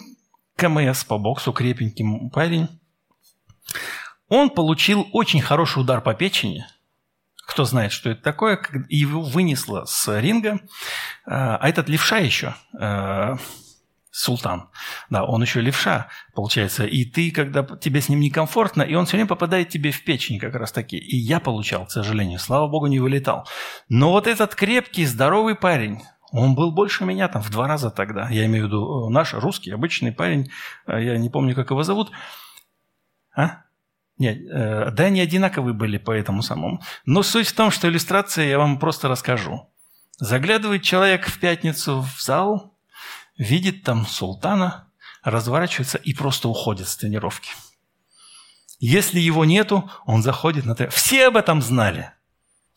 КМС 0.58 1.04
по 1.06 1.18
боксу, 1.18 1.54
крепенький 1.54 2.06
парень. 2.32 2.68
Он 4.28 4.50
получил 4.50 5.08
очень 5.14 5.42
хороший 5.42 5.82
удар 5.82 6.02
по 6.02 6.14
печени. 6.14 6.66
Кто 7.48 7.64
знает, 7.64 7.94
что 7.94 8.10
это 8.10 8.22
такое, 8.22 8.60
его 8.90 9.22
вынесло 9.22 9.86
с 9.86 10.20
ринга. 10.20 10.60
А, 11.26 11.58
а 11.58 11.70
этот 11.70 11.88
левша 11.88 12.18
еще, 12.18 12.56
э, 12.78 13.36
Султан. 14.12 14.70
Да, 15.12 15.24
он 15.26 15.44
еще 15.44 15.62
левша, 15.62 16.10
получается. 16.34 16.88
И 16.88 17.06
ты, 17.06 17.30
когда 17.30 17.64
тебе 17.64 18.02
с 18.02 18.10
ним 18.10 18.20
некомфортно, 18.20 18.82
и 18.82 18.96
он 18.96 19.06
все 19.06 19.18
время 19.18 19.28
попадает 19.28 19.70
тебе 19.70 19.92
в 19.92 20.04
печень 20.04 20.40
как 20.40 20.56
раз 20.56 20.72
таки. 20.72 20.98
И 20.98 21.16
я 21.16 21.40
получал, 21.40 21.86
к 21.86 21.92
сожалению. 21.92 22.40
Слава 22.40 22.68
богу, 22.68 22.88
не 22.88 23.00
вылетал. 23.00 23.48
Но 23.90 24.12
вот 24.12 24.26
этот 24.26 24.56
крепкий, 24.56 25.06
здоровый 25.06 25.54
парень, 25.54 26.02
он 26.32 26.56
был 26.56 26.72
больше 26.72 27.06
меня 27.06 27.28
там 27.28 27.42
в 27.42 27.50
два 27.50 27.68
раза 27.68 27.90
тогда. 27.90 28.30
Я 28.30 28.46
имею 28.46 28.66
в 28.66 28.68
виду 28.68 29.08
э, 29.08 29.10
наш 29.10 29.34
русский, 29.34 29.72
обычный 29.72 30.12
парень. 30.12 30.52
Э, 30.86 31.02
я 31.02 31.18
не 31.18 31.30
помню, 31.30 31.56
как 31.56 31.70
его 31.70 31.84
зовут. 31.84 32.12
А? 33.36 33.62
Нет, 34.18 34.38
э, 34.38 34.92
да, 34.92 35.06
они 35.06 35.22
одинаковые 35.22 35.74
были 35.74 35.98
по 35.98 36.12
этому 36.12 36.42
самому. 36.42 36.82
Но 37.06 37.24
суть 37.24 37.48
в 37.48 37.56
том, 37.56 37.72
что 37.72 37.88
иллюстрация 37.88 38.46
я 38.46 38.58
вам 38.58 38.80
просто 38.80 39.08
расскажу. 39.08 39.70
Заглядывает 40.20 40.82
человек 40.82 41.28
в 41.28 41.40
пятницу 41.40 42.02
в 42.02 42.22
зал, 42.22 42.78
видит 43.38 43.84
там 43.84 44.06
султана, 44.06 44.92
разворачивается 45.24 45.98
и 45.98 46.14
просто 46.14 46.50
уходит 46.50 46.88
с 46.88 46.98
тренировки. 46.98 47.52
Если 48.80 49.20
его 49.20 49.46
нету, 49.46 49.90
он 50.06 50.24
заходит 50.24 50.66
на 50.66 50.76
тренировку. 50.76 51.00
Все 51.00 51.28
об 51.28 51.38
этом 51.38 51.62
знали– 51.62 52.12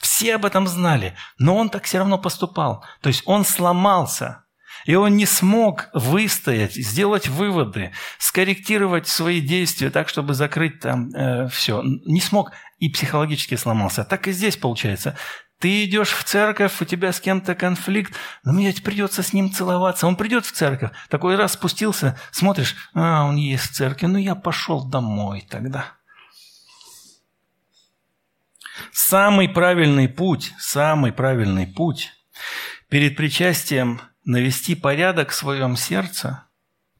все 0.00 0.36
об 0.36 0.46
этом 0.46 0.66
знали, 0.66 1.14
но 1.38 1.56
он 1.56 1.68
так 1.68 1.84
все 1.84 1.98
равно 1.98 2.18
поступал. 2.18 2.84
То 3.02 3.08
есть 3.08 3.22
он 3.26 3.44
сломался, 3.44 4.44
и 4.86 4.94
он 4.94 5.16
не 5.16 5.26
смог 5.26 5.88
выстоять, 5.92 6.74
сделать 6.74 7.28
выводы, 7.28 7.92
скорректировать 8.18 9.06
свои 9.06 9.40
действия 9.40 9.90
так, 9.90 10.08
чтобы 10.08 10.34
закрыть 10.34 10.80
там 10.80 11.10
э, 11.10 11.48
все. 11.48 11.82
Не 11.82 12.20
смог 12.20 12.52
и 12.78 12.88
психологически 12.88 13.56
сломался. 13.56 14.04
Так 14.04 14.26
и 14.26 14.32
здесь 14.32 14.56
получается. 14.56 15.16
Ты 15.58 15.84
идешь 15.84 16.12
в 16.12 16.24
церковь, 16.24 16.80
у 16.80 16.86
тебя 16.86 17.12
с 17.12 17.20
кем-то 17.20 17.54
конфликт, 17.54 18.14
но 18.44 18.54
мне 18.54 18.72
придется 18.72 19.22
с 19.22 19.34
ним 19.34 19.52
целоваться. 19.52 20.06
Он 20.06 20.16
придет 20.16 20.46
в 20.46 20.52
церковь. 20.52 20.92
Такой 21.10 21.36
раз 21.36 21.52
спустился, 21.52 22.18
смотришь, 22.30 22.74
а, 22.94 23.24
он 23.24 23.36
есть 23.36 23.64
в 23.64 23.74
церкви, 23.74 24.06
ну 24.06 24.16
я 24.16 24.34
пошел 24.34 24.88
домой 24.88 25.46
тогда. 25.50 25.99
Самый 28.92 29.48
правильный 29.48 30.08
путь, 30.08 30.52
самый 30.58 31.12
правильный 31.12 31.66
путь 31.66 32.10
перед 32.88 33.16
причастием 33.16 34.00
навести 34.24 34.74
порядок 34.74 35.30
в 35.30 35.34
своем 35.34 35.76
сердце. 35.76 36.44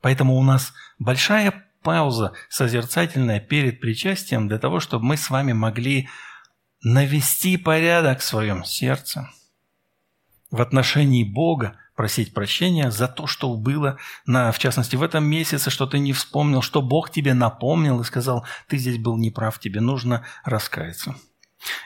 Поэтому 0.01 0.37
у 0.37 0.43
нас 0.43 0.72
большая 0.99 1.66
пауза 1.83 2.33
созерцательная 2.49 3.41
перед 3.41 3.81
причастием 3.81 4.49
для 4.49 4.59
того, 4.59 4.81
чтобы 4.81 5.05
мы 5.05 5.16
с 5.16 5.31
вами 5.31 5.53
могли 5.53 6.09
навести 6.83 7.57
порядок 7.57 8.20
в 8.20 8.24
своем 8.24 8.64
сердце. 8.64 9.28
В 10.51 10.61
отношении 10.61 11.24
Бога 11.24 11.76
просить 11.95 12.33
прощения 12.33 12.91
за 12.91 13.09
то, 13.09 13.26
что 13.26 13.55
было, 13.57 13.99
на, 14.24 14.53
в 14.53 14.59
частности, 14.59 14.97
в 14.97 15.03
этом 15.03 15.24
месяце, 15.24 15.70
что 15.70 15.87
ты 15.87 15.99
не 15.99 16.12
вспомнил, 16.12 16.62
что 16.62 16.81
Бог 16.81 17.11
тебе 17.11 17.35
напомнил 17.35 18.01
и 18.01 18.05
сказал, 18.05 18.47
ты 18.68 18.78
здесь 18.78 18.99
был 18.99 19.16
неправ, 19.18 19.59
тебе 19.59 19.81
нужно 19.81 20.24
раскаяться. 20.45 21.14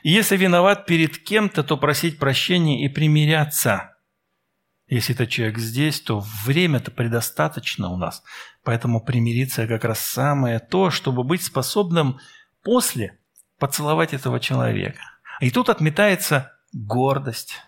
И 0.02 0.10
если 0.10 0.36
виноват 0.36 0.86
перед 0.86 1.18
кем-то, 1.18 1.62
то 1.62 1.76
просить 1.76 2.18
прощения 2.18 2.84
и 2.84 2.88
примиряться. 2.88 3.96
Если 4.86 5.14
этот 5.14 5.30
человек 5.30 5.58
здесь, 5.58 6.00
то 6.00 6.22
время-то 6.44 6.90
предостаточно 6.90 7.88
у 7.88 7.96
нас. 7.96 8.22
Поэтому 8.62 9.00
примириться 9.00 9.66
как 9.66 9.84
раз 9.84 10.00
самое 10.00 10.58
то, 10.58 10.90
чтобы 10.90 11.24
быть 11.24 11.42
способным 11.42 12.20
после 12.62 13.18
поцеловать 13.58 14.12
этого 14.12 14.40
человека. 14.40 15.00
И 15.40 15.50
тут 15.50 15.68
отметается 15.68 16.52
гордость. 16.72 17.60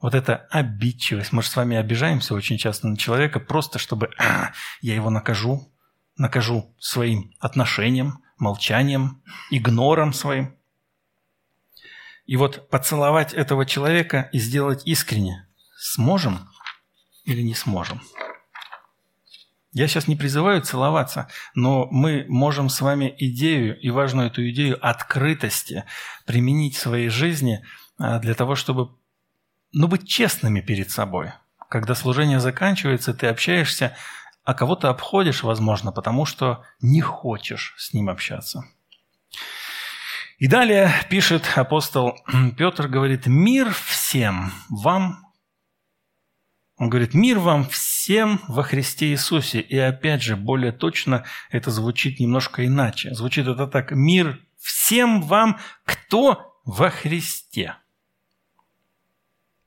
Вот 0.00 0.14
эта 0.14 0.46
обидчивость. 0.50 1.32
Мы 1.32 1.42
же 1.42 1.48
с 1.48 1.56
вами 1.56 1.76
обижаемся 1.76 2.34
очень 2.34 2.58
часто 2.58 2.88
на 2.88 2.96
человека, 2.96 3.40
просто 3.40 3.78
чтобы 3.78 4.10
а, 4.18 4.52
я 4.80 4.94
его 4.94 5.10
накажу, 5.10 5.72
накажу 6.16 6.74
своим 6.78 7.32
отношением, 7.40 8.22
молчанием, 8.38 9.22
игнором 9.50 10.12
своим. 10.12 10.55
И 12.26 12.36
вот 12.36 12.68
поцеловать 12.70 13.32
этого 13.32 13.64
человека 13.66 14.28
и 14.32 14.38
сделать 14.38 14.82
искренне 14.84 15.48
сможем 15.78 16.48
или 17.24 17.42
не 17.42 17.54
сможем? 17.54 18.02
Я 19.72 19.88
сейчас 19.88 20.08
не 20.08 20.16
призываю 20.16 20.62
целоваться, 20.62 21.28
но 21.54 21.86
мы 21.90 22.24
можем 22.28 22.70
с 22.70 22.80
вами 22.80 23.14
идею 23.18 23.78
и 23.78 23.90
важную 23.90 24.28
эту 24.28 24.48
идею 24.48 24.78
открытости 24.80 25.84
применить 26.24 26.76
в 26.76 26.80
своей 26.80 27.10
жизни 27.10 27.62
а, 27.98 28.18
для 28.18 28.34
того, 28.34 28.54
чтобы 28.54 28.96
ну, 29.72 29.86
быть 29.86 30.08
честными 30.08 30.62
перед 30.62 30.90
собой. 30.90 31.32
Когда 31.68 31.94
служение 31.94 32.40
заканчивается, 32.40 33.12
ты 33.12 33.26
общаешься, 33.26 33.94
а 34.44 34.54
кого-то 34.54 34.88
обходишь, 34.88 35.42
возможно, 35.42 35.92
потому 35.92 36.24
что 36.24 36.64
не 36.80 37.02
хочешь 37.02 37.74
с 37.76 37.92
ним 37.92 38.08
общаться. 38.08 38.64
И 40.38 40.48
далее 40.48 40.92
пишет 41.08 41.50
апостол 41.56 42.18
Петр, 42.58 42.88
говорит, 42.88 43.26
мир 43.26 43.72
всем 43.72 44.52
вам. 44.68 45.24
Он 46.76 46.90
говорит, 46.90 47.14
мир 47.14 47.38
вам 47.38 47.66
всем 47.66 48.42
во 48.46 48.62
Христе 48.62 49.06
Иисусе. 49.06 49.60
И 49.60 49.78
опять 49.78 50.22
же, 50.22 50.36
более 50.36 50.72
точно 50.72 51.24
это 51.50 51.70
звучит 51.70 52.20
немножко 52.20 52.66
иначе. 52.66 53.14
Звучит 53.14 53.46
это 53.46 53.66
так, 53.66 53.92
мир 53.92 54.38
всем 54.58 55.22
вам, 55.22 55.58
кто 55.84 56.60
во 56.66 56.90
Христе. 56.90 57.76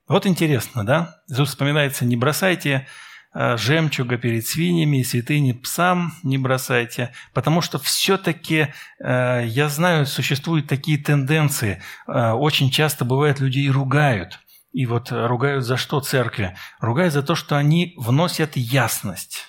Вот 0.07 0.27
интересно, 0.27 0.85
да? 0.85 1.23
Тут 1.35 1.47
вспоминается, 1.47 2.05
не 2.05 2.15
бросайте 2.15 2.87
жемчуга 3.33 4.17
перед 4.17 4.45
свиньями 4.45 4.97
и 4.97 5.03
святыни 5.03 5.51
псам 5.51 6.13
не 6.23 6.37
бросайте, 6.37 7.13
потому 7.33 7.61
что 7.61 7.77
все-таки, 7.77 8.73
э, 8.99 9.43
я 9.45 9.69
знаю, 9.69 10.05
существуют 10.05 10.67
такие 10.67 10.97
тенденции. 10.97 11.81
Э, 12.07 12.31
очень 12.31 12.71
часто 12.71 13.05
бывает, 13.05 13.39
людей 13.39 13.69
ругают. 13.69 14.39
И 14.71 14.85
вот 14.85 15.11
ругают 15.11 15.63
за 15.63 15.77
что 15.77 15.99
церкви? 15.99 16.55
Ругают 16.79 17.13
за 17.13 17.23
то, 17.23 17.35
что 17.35 17.55
они 17.57 17.93
вносят 17.97 18.55
ясность. 18.55 19.45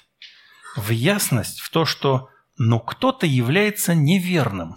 В 0.76 0.90
ясность 0.90 1.60
в 1.60 1.70
то, 1.70 1.84
что 1.84 2.28
ну 2.56 2.80
кто-то 2.80 3.26
является 3.26 3.94
неверным. 3.94 4.76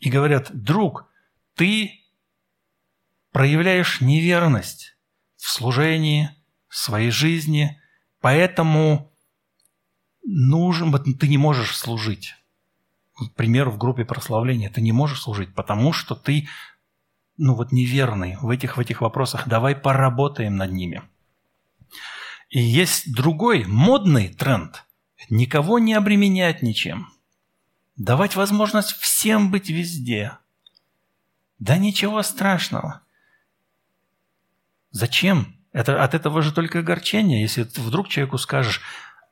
и 0.00 0.10
говорят, 0.10 0.50
друг, 0.52 1.08
ты 1.54 1.92
проявляешь 3.32 4.00
неверность 4.00 4.96
в 5.36 5.50
служении, 5.50 6.30
в 6.68 6.76
своей 6.76 7.10
жизни, 7.10 7.80
поэтому 8.24 9.12
нужен, 10.24 10.90
ты 11.18 11.28
не 11.28 11.36
можешь 11.36 11.76
служить. 11.76 12.34
К 13.16 13.34
примеру, 13.34 13.70
в 13.70 13.76
группе 13.76 14.06
прославления 14.06 14.70
ты 14.70 14.80
не 14.80 14.92
можешь 14.92 15.20
служить, 15.20 15.54
потому 15.54 15.92
что 15.92 16.14
ты 16.14 16.48
ну 17.36 17.54
вот 17.54 17.70
неверный 17.70 18.38
в 18.40 18.48
этих, 18.48 18.78
в 18.78 18.80
этих 18.80 19.02
вопросах. 19.02 19.46
Давай 19.46 19.76
поработаем 19.76 20.56
над 20.56 20.72
ними. 20.72 21.02
И 22.48 22.62
есть 22.62 23.14
другой 23.14 23.66
модный 23.66 24.32
тренд. 24.32 24.86
Никого 25.28 25.78
не 25.78 25.92
обременять 25.92 26.62
ничем. 26.62 27.12
Давать 27.96 28.36
возможность 28.36 28.92
всем 28.92 29.50
быть 29.50 29.68
везде. 29.68 30.38
Да 31.58 31.76
ничего 31.76 32.22
страшного. 32.22 33.02
Зачем? 34.92 35.58
Это, 35.74 36.02
от 36.02 36.14
этого 36.14 36.40
же 36.40 36.52
только 36.52 36.78
огорчение, 36.78 37.42
если 37.42 37.68
вдруг 37.76 38.08
человеку 38.08 38.38
скажешь, 38.38 38.80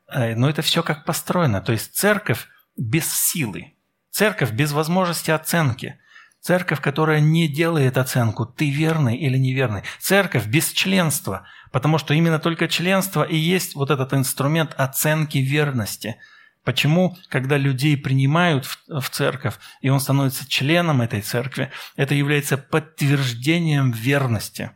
«Э, 0.09 0.35
но 0.35 0.51
это 0.51 0.61
все 0.61 0.83
как 0.83 1.05
построено. 1.05 1.63
То 1.63 1.73
есть 1.73 1.95
церковь 1.95 2.49
без 2.77 3.11
силы, 3.11 3.77
церковь 4.11 4.51
без 4.51 4.73
возможности 4.73 5.31
оценки, 5.31 5.99
церковь, 6.41 6.81
которая 6.81 7.21
не 7.21 7.49
делает 7.49 7.97
оценку, 7.97 8.45
ты 8.45 8.71
верный 8.71 9.17
или 9.17 9.39
неверный, 9.39 9.85
церковь 10.01 10.47
без 10.47 10.73
членства, 10.73 11.47
потому 11.71 11.97
что 11.97 12.13
именно 12.13 12.41
только 12.41 12.67
членство 12.67 13.23
и 13.23 13.37
есть 13.37 13.77
вот 13.77 13.91
этот 13.91 14.13
инструмент 14.13 14.75
оценки 14.77 15.39
верности– 15.39 16.17
Почему, 16.65 17.17
когда 17.29 17.57
людей 17.57 17.97
принимают 17.97 18.67
в, 18.67 19.01
в 19.01 19.11
церковь, 19.11 19.57
и 19.81 19.89
он 19.89 19.99
становится 19.99 20.49
членом 20.49 21.03
этой 21.03 21.21
церкви, 21.21 21.73
это 21.97 22.15
является 22.15 22.57
подтверждением 22.57 23.91
верности. 23.91 24.71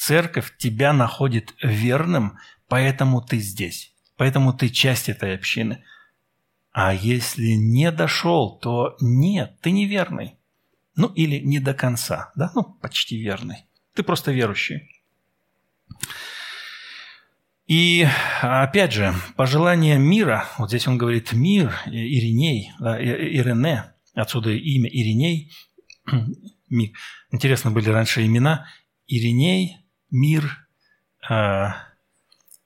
Церковь 0.00 0.56
тебя 0.56 0.94
находит 0.94 1.54
верным, 1.62 2.38
поэтому 2.68 3.20
ты 3.20 3.36
здесь, 3.36 3.92
поэтому 4.16 4.54
ты 4.54 4.70
часть 4.70 5.10
этой 5.10 5.34
общины. 5.34 5.84
А 6.72 6.94
если 6.94 7.50
не 7.50 7.92
дошел, 7.92 8.58
то 8.58 8.96
нет, 9.02 9.60
ты 9.60 9.70
неверный. 9.72 10.36
Ну 10.96 11.08
или 11.08 11.40
не 11.40 11.58
до 11.58 11.74
конца, 11.74 12.32
да, 12.34 12.50
ну 12.54 12.62
почти 12.80 13.20
верный. 13.20 13.66
Ты 13.92 14.02
просто 14.02 14.32
верующий. 14.32 15.04
И 17.66 18.08
опять 18.40 18.94
же, 18.94 19.14
пожелание 19.36 19.98
мира, 19.98 20.46
вот 20.56 20.70
здесь 20.70 20.88
он 20.88 20.96
говорит 20.96 21.34
мир, 21.34 21.74
Ириней, 21.84 22.72
Ирене, 22.80 23.92
отсюда 24.14 24.50
имя 24.50 24.88
Ириней. 24.88 25.52
Интересно 27.30 27.70
были 27.70 27.90
раньше 27.90 28.24
имена. 28.24 28.66
Ириней, 29.06 29.79
мир, 30.10 30.66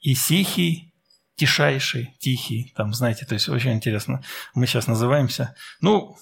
Исихий, 0.00 0.94
тишайший, 1.36 2.14
тихий, 2.18 2.72
там, 2.76 2.92
знаете, 2.92 3.26
то 3.26 3.34
есть 3.34 3.48
очень 3.48 3.72
интересно. 3.72 4.22
Мы 4.54 4.66
сейчас 4.66 4.86
называемся, 4.86 5.54
ну, 5.80 6.16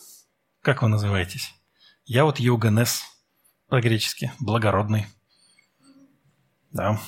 как 0.63 0.83
вы 0.83 0.89
называетесь? 0.89 1.55
Я 2.05 2.25
вот 2.25 2.39
Йоганес, 2.39 3.03
по-гречески, 3.69 4.33
благородный. 4.39 5.07
Да. 6.71 7.01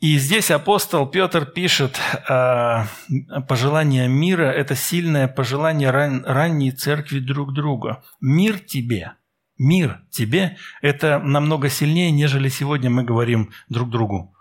И 0.00 0.16
здесь 0.18 0.50
апостол 0.50 1.06
Петр 1.06 1.44
пишет, 1.44 1.98
э, 2.28 2.84
пожелание 3.48 4.08
мира– 4.08 4.44
это 4.44 4.76
сильное 4.76 5.26
пожелание 5.26 5.90
ран, 5.90 6.24
ранней 6.24 6.70
церкви 6.70 7.18
друг 7.18 7.52
друга. 7.52 8.04
Мир 8.20 8.60
тебе, 8.60 9.14
мир 9.58 10.02
тебе– 10.10 10.56
это 10.82 11.18
намного 11.18 11.68
сильнее, 11.68 12.10
нежели 12.10 12.48
сегодня 12.48 12.90
мы 12.90 13.04
говорим 13.04 13.52
друг 13.68 13.90
другу. 13.90 14.34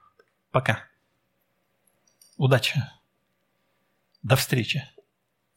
Пока. 0.51 0.79
Удачи. 2.37 2.81
До 4.23 4.35
встречи 4.35 4.83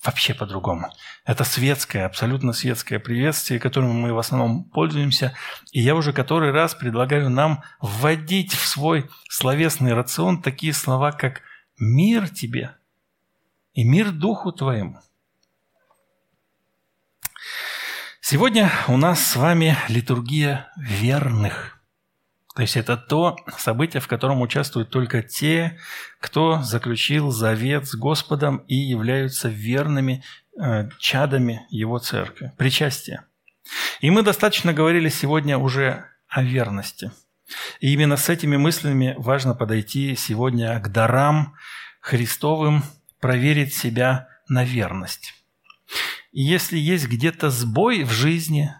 вообще 0.04 0.34
по-другому. 0.34 0.90
Это 1.24 1.44
светское, 1.44 2.06
абсолютно 2.06 2.52
светское 2.52 2.98
приветствие, 2.98 3.60
которым 3.60 4.00
мы 4.00 4.12
в 4.12 4.18
основном 4.18 4.64
пользуемся. 4.64 5.34
И 5.72 5.80
я 5.80 5.94
уже 5.94 6.12
который 6.12 6.52
раз 6.52 6.74
предлагаю 6.74 7.28
нам 7.28 7.62
вводить 7.80 8.52
в 8.52 8.66
свой 8.66 9.10
словесный 9.28 9.92
рацион 9.92 10.42
такие 10.42 10.72
слова, 10.72 11.12
как 11.12 11.42
«мир 11.78 12.28
тебе» 12.28 12.76
и 13.74 13.84
«мир 13.84 14.10
духу 14.10 14.52
твоему». 14.52 15.00
Сегодня 18.30 18.70
у 18.86 18.96
нас 18.96 19.26
с 19.26 19.34
вами 19.34 19.76
литургия 19.88 20.70
верных– 20.76 21.82
то 22.54 22.62
есть 22.62 22.76
это 22.76 22.96
то 22.96 23.36
событие, 23.58 24.00
в 24.00 24.06
котором 24.06 24.40
участвуют 24.40 24.90
только 24.90 25.20
те, 25.20 25.80
кто 26.20 26.62
заключил 26.62 27.32
завет 27.32 27.88
с 27.88 27.96
Господом 27.96 28.58
и 28.68 28.76
являются 28.76 29.48
верными 29.48 30.22
э, 30.56 30.88
чадами 31.00 31.66
Его 31.70 31.98
церкви. 31.98 32.52
Причастие. 32.56 33.24
И 34.00 34.10
мы 34.10 34.22
достаточно 34.22 34.72
говорили 34.72 35.08
сегодня 35.08 35.58
уже 35.58 36.04
о 36.28 36.44
верности. 36.44 37.10
И 37.80 37.92
именно 37.92 38.16
с 38.16 38.28
этими 38.28 38.56
мыслями 38.56 39.16
важно 39.18 39.56
подойти 39.56 40.14
сегодня 40.14 40.78
к 40.78 40.92
дарам 40.92 41.56
Христовым, 42.00 42.84
проверить 43.18 43.74
себя 43.74 44.28
на 44.46 44.62
верность. 44.62 45.34
Если 46.32 46.78
есть 46.78 47.08
где-то 47.08 47.50
сбой 47.50 48.04
в 48.04 48.10
жизни 48.10 48.74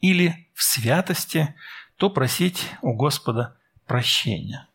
или 0.00 0.48
в 0.54 0.62
святости– 0.62 1.54
то 1.98 2.08
просить 2.10 2.64
у 2.80 2.94
Господа 2.94 3.56
прощения. 3.86 4.68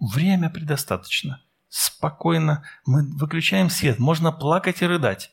Время 0.00 0.50
предостаточно. 0.50 1.42
Спокойно. 1.68 2.64
Мы 2.86 3.02
выключаем 3.16 3.70
свет. 3.70 3.98
Можно 3.98 4.32
плакать 4.32 4.82
и 4.82 4.86
рыдать. 4.86 5.30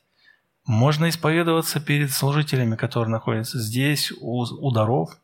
Можно 0.65 1.07
исповедоваться 1.07 1.79
перед 1.79 2.11
служителями, 2.11 2.75
которые 2.75 3.09
находятся 3.09 3.59
здесь, 3.59 4.11
у, 4.19 4.41
у 4.41 4.71
даров. 4.71 5.17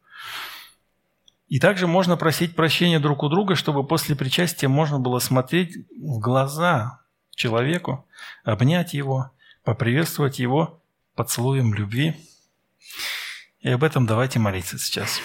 И 1.49 1.59
также 1.59 1.85
можно 1.85 2.15
просить 2.15 2.55
прощения 2.55 2.99
друг 2.99 3.21
у 3.21 3.29
друга, 3.29 3.55
чтобы 3.55 3.85
после 3.85 4.15
причастия 4.15 4.69
можно 4.69 4.99
было 4.99 5.19
смотреть 5.19 5.75
в 5.99 6.19
глаза 6.19 7.01
человеку, 7.35 8.07
обнять 8.45 8.93
его, 8.93 9.31
поприветствовать 9.65 10.39
его 10.39 10.81
поцелуем 11.15 11.73
любви. 11.73 12.15
И 13.61 13.69
об 13.69 13.83
этом 13.83 14.05
давайте 14.05 14.39
молиться 14.39 14.77
сейчас. 14.77 15.21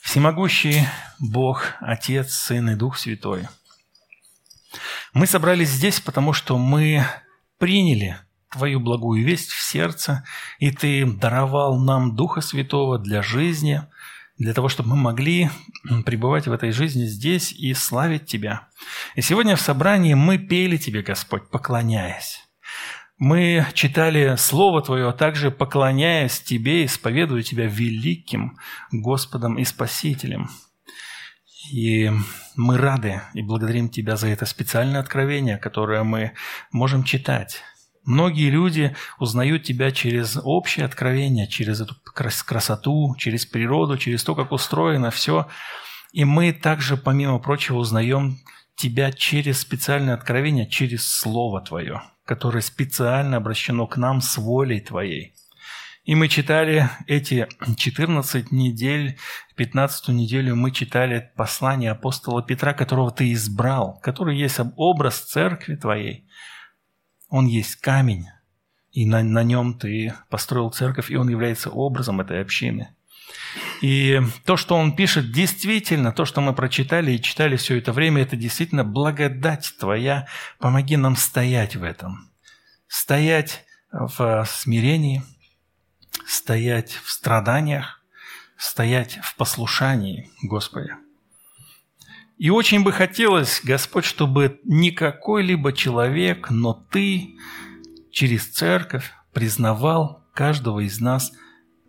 Всемогущий 0.00 0.86
Бог, 1.18 1.74
Отец, 1.80 2.32
Сын 2.32 2.70
и 2.70 2.74
Дух 2.74 2.98
Святой. 2.98 3.48
Мы 5.12 5.26
собрались 5.26 5.68
здесь, 5.68 6.00
потому 6.00 6.32
что 6.32 6.58
мы 6.58 7.04
приняли 7.58 8.18
Твою 8.50 8.80
благую 8.80 9.24
весть 9.24 9.50
в 9.50 9.62
сердце, 9.62 10.24
и 10.58 10.72
Ты 10.72 11.06
даровал 11.06 11.78
нам 11.78 12.16
Духа 12.16 12.40
Святого 12.40 12.98
для 12.98 13.22
жизни, 13.22 13.82
для 14.38 14.54
того, 14.54 14.68
чтобы 14.68 14.90
мы 14.90 14.96
могли 14.96 15.50
пребывать 16.04 16.48
в 16.48 16.52
этой 16.52 16.72
жизни 16.72 17.04
здесь 17.04 17.52
и 17.52 17.74
славить 17.74 18.26
Тебя. 18.26 18.68
И 19.14 19.22
сегодня 19.22 19.54
в 19.54 19.60
собрании 19.60 20.14
мы 20.14 20.38
пели 20.38 20.76
Тебе, 20.76 21.02
Господь, 21.02 21.50
поклоняясь. 21.50 22.49
Мы 23.20 23.66
читали 23.74 24.34
Слово 24.38 24.80
Твое, 24.80 25.10
а 25.10 25.12
также 25.12 25.50
поклоняясь 25.50 26.40
Тебе, 26.40 26.86
исповедуя 26.86 27.42
Тебя 27.42 27.66
великим 27.66 28.56
Господом 28.90 29.58
и 29.58 29.64
Спасителем. 29.66 30.48
И 31.70 32.10
мы 32.56 32.78
рады 32.78 33.20
и 33.34 33.42
благодарим 33.42 33.90
Тебя 33.90 34.16
за 34.16 34.28
это 34.28 34.46
специальное 34.46 35.00
откровение, 35.00 35.58
которое 35.58 36.02
мы 36.02 36.32
можем 36.72 37.04
читать. 37.04 37.62
Многие 38.06 38.48
люди 38.48 38.96
узнают 39.18 39.64
Тебя 39.64 39.90
через 39.90 40.38
общее 40.42 40.86
откровение, 40.86 41.46
через 41.46 41.82
эту 41.82 41.96
красоту, 42.46 43.14
через 43.18 43.44
природу, 43.44 43.98
через 43.98 44.24
то, 44.24 44.34
как 44.34 44.50
устроено 44.50 45.10
все. 45.10 45.46
И 46.12 46.24
мы 46.24 46.54
также, 46.54 46.96
помимо 46.96 47.38
прочего, 47.38 47.76
узнаем 47.76 48.38
Тебя 48.38 48.50
через 49.16 49.60
специальное 49.60 50.14
откровение, 50.14 50.68
через 50.68 51.06
Слово 51.06 51.60
Твое 51.60 52.02
которое 52.30 52.60
специально 52.60 53.38
обращено 53.38 53.88
к 53.88 53.96
нам 53.96 54.20
с 54.20 54.38
волей 54.38 54.78
Твоей. 54.78 55.34
И 56.04 56.14
мы 56.14 56.28
читали 56.28 56.88
эти 57.08 57.48
14 57.76 58.52
недель, 58.52 59.18
15 59.56 60.10
неделю 60.10 60.54
мы 60.54 60.70
читали 60.70 61.32
послание 61.34 61.90
апостола 61.90 62.40
Петра, 62.40 62.72
которого 62.72 63.10
Ты 63.10 63.32
избрал, 63.32 63.98
который 64.00 64.38
есть 64.38 64.60
образ 64.76 65.18
церкви 65.22 65.74
Твоей. 65.74 66.28
Он 67.28 67.46
есть 67.46 67.74
камень, 67.80 68.28
и 68.92 69.06
на, 69.06 69.24
на 69.24 69.42
нем 69.42 69.76
Ты 69.76 70.14
построил 70.28 70.70
церковь, 70.70 71.10
и 71.10 71.16
он 71.16 71.28
является 71.28 71.70
образом 71.70 72.20
этой 72.20 72.40
общины– 72.40 72.94
и 73.80 74.20
то, 74.44 74.56
что 74.56 74.76
он 74.76 74.94
пишет, 74.94 75.32
действительно, 75.32 76.12
то, 76.12 76.24
что 76.24 76.40
мы 76.40 76.54
прочитали 76.54 77.12
и 77.12 77.22
читали 77.22 77.56
все 77.56 77.78
это 77.78 77.92
время, 77.92 78.22
это 78.22 78.36
действительно 78.36 78.84
благодать 78.84 79.74
Твоя. 79.78 80.26
Помоги 80.58 80.96
нам 80.96 81.16
стоять 81.16 81.76
в 81.76 81.82
этом. 81.82 82.30
Стоять 82.88 83.64
в 83.90 84.44
смирении, 84.46 85.22
стоять 86.26 86.92
в 86.92 87.10
страданиях, 87.10 88.02
стоять 88.58 89.18
в 89.22 89.34
послушании 89.36 90.30
Господи. 90.42 90.94
И 92.36 92.50
очень 92.50 92.82
бы 92.82 92.92
хотелось, 92.92 93.60
Господь, 93.64 94.04
чтобы 94.04 94.60
не 94.64 94.90
какой-либо 94.90 95.72
человек, 95.72 96.50
но 96.50 96.74
Ты 96.74 97.36
через 98.12 98.46
церковь 98.48 99.10
признавал 99.32 100.24
каждого 100.34 100.80
из 100.80 101.00
нас 101.00 101.32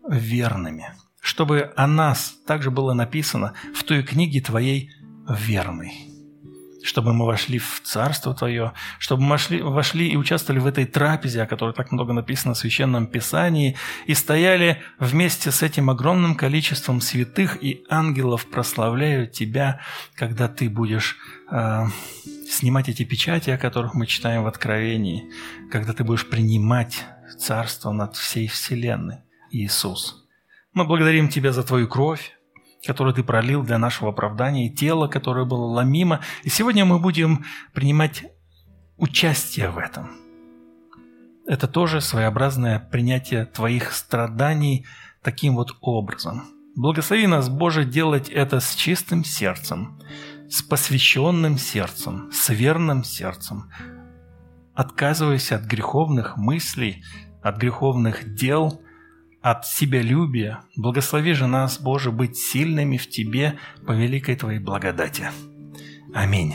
верными. 0.08 0.94
Чтобы 1.22 1.72
о 1.76 1.86
нас 1.86 2.34
также 2.46 2.72
было 2.72 2.94
написано 2.94 3.54
в 3.74 3.84
той 3.84 4.02
книге 4.02 4.40
Твоей 4.40 4.90
«Верный» 5.28 6.08
чтобы 6.84 7.14
мы 7.14 7.26
вошли 7.26 7.58
в 7.58 7.80
Царство 7.84 8.34
Твое, 8.34 8.72
чтобы 8.98 9.22
мы 9.22 9.30
вошли, 9.30 9.62
вошли 9.62 10.08
и 10.08 10.16
участвовали 10.16 10.60
в 10.60 10.66
этой 10.66 10.84
трапезе, 10.84 11.42
о 11.42 11.46
которой 11.46 11.72
так 11.74 11.92
много 11.92 12.12
написано 12.12 12.54
в 12.54 12.58
Священном 12.58 13.06
Писании, 13.06 13.76
и 14.06 14.14
стояли 14.14 14.82
вместе 14.98 15.52
с 15.52 15.62
этим 15.62 15.90
огромным 15.90 16.34
количеством 16.34 17.00
святых 17.00 17.62
и 17.62 17.84
ангелов, 17.88 18.46
прославляя 18.46 19.26
Тебя, 19.26 19.80
когда 20.16 20.48
Ты 20.48 20.68
будешь 20.68 21.16
э, 21.52 21.84
снимать 22.50 22.88
эти 22.88 23.04
печати, 23.04 23.50
о 23.50 23.58
которых 23.58 23.94
мы 23.94 24.06
читаем 24.06 24.42
в 24.42 24.48
Откровении, 24.48 25.30
когда 25.70 25.92
Ты 25.92 26.02
будешь 26.02 26.28
принимать 26.28 27.04
Царство 27.38 27.92
над 27.92 28.16
всей 28.16 28.48
Вселенной, 28.48 29.18
Иисус. 29.52 30.21
Мы 30.74 30.84
благодарим 30.86 31.28
Тебя 31.28 31.52
за 31.52 31.62
Твою 31.62 31.86
кровь, 31.86 32.32
который 32.86 33.12
Ты 33.12 33.22
пролил 33.22 33.62
для 33.62 33.76
нашего 33.76 34.10
оправдания, 34.10 34.68
и 34.68 34.74
тело, 34.74 35.06
которое 35.06 35.44
было 35.44 35.66
ломимо. 35.66 36.20
И 36.44 36.48
сегодня 36.48 36.86
мы 36.86 36.98
будем 36.98 37.44
принимать 37.74 38.24
участие 38.96 39.68
в 39.68 39.76
этом. 39.76 40.10
Это 41.46 41.68
тоже 41.68 42.00
своеобразное 42.00 42.78
принятие 42.78 43.44
Твоих 43.44 43.92
страданий 43.92 44.86
таким 45.22 45.56
вот 45.56 45.76
образом. 45.82 46.44
Благослови 46.74 47.26
нас, 47.26 47.50
Боже, 47.50 47.84
делать 47.84 48.30
это 48.30 48.58
с 48.58 48.74
чистым 48.74 49.24
сердцем, 49.24 50.00
с 50.48 50.62
посвященным 50.62 51.58
сердцем, 51.58 52.30
с 52.32 52.48
верным 52.48 53.04
сердцем, 53.04 53.70
отказываясь 54.74 55.52
от 55.52 55.64
греховных 55.64 56.38
мыслей, 56.38 57.04
от 57.42 57.58
греховных 57.58 58.34
дел– 58.34 58.80
от 59.42 59.66
себялюбия. 59.66 60.60
Благослови 60.76 61.34
же 61.34 61.46
нас, 61.46 61.80
Боже, 61.80 62.10
быть 62.10 62.36
сильными 62.36 62.96
в 62.96 63.08
Тебе 63.08 63.58
по 63.86 63.92
великой 63.92 64.36
Твоей 64.36 64.60
благодати. 64.60 65.30
Аминь. 66.14 66.54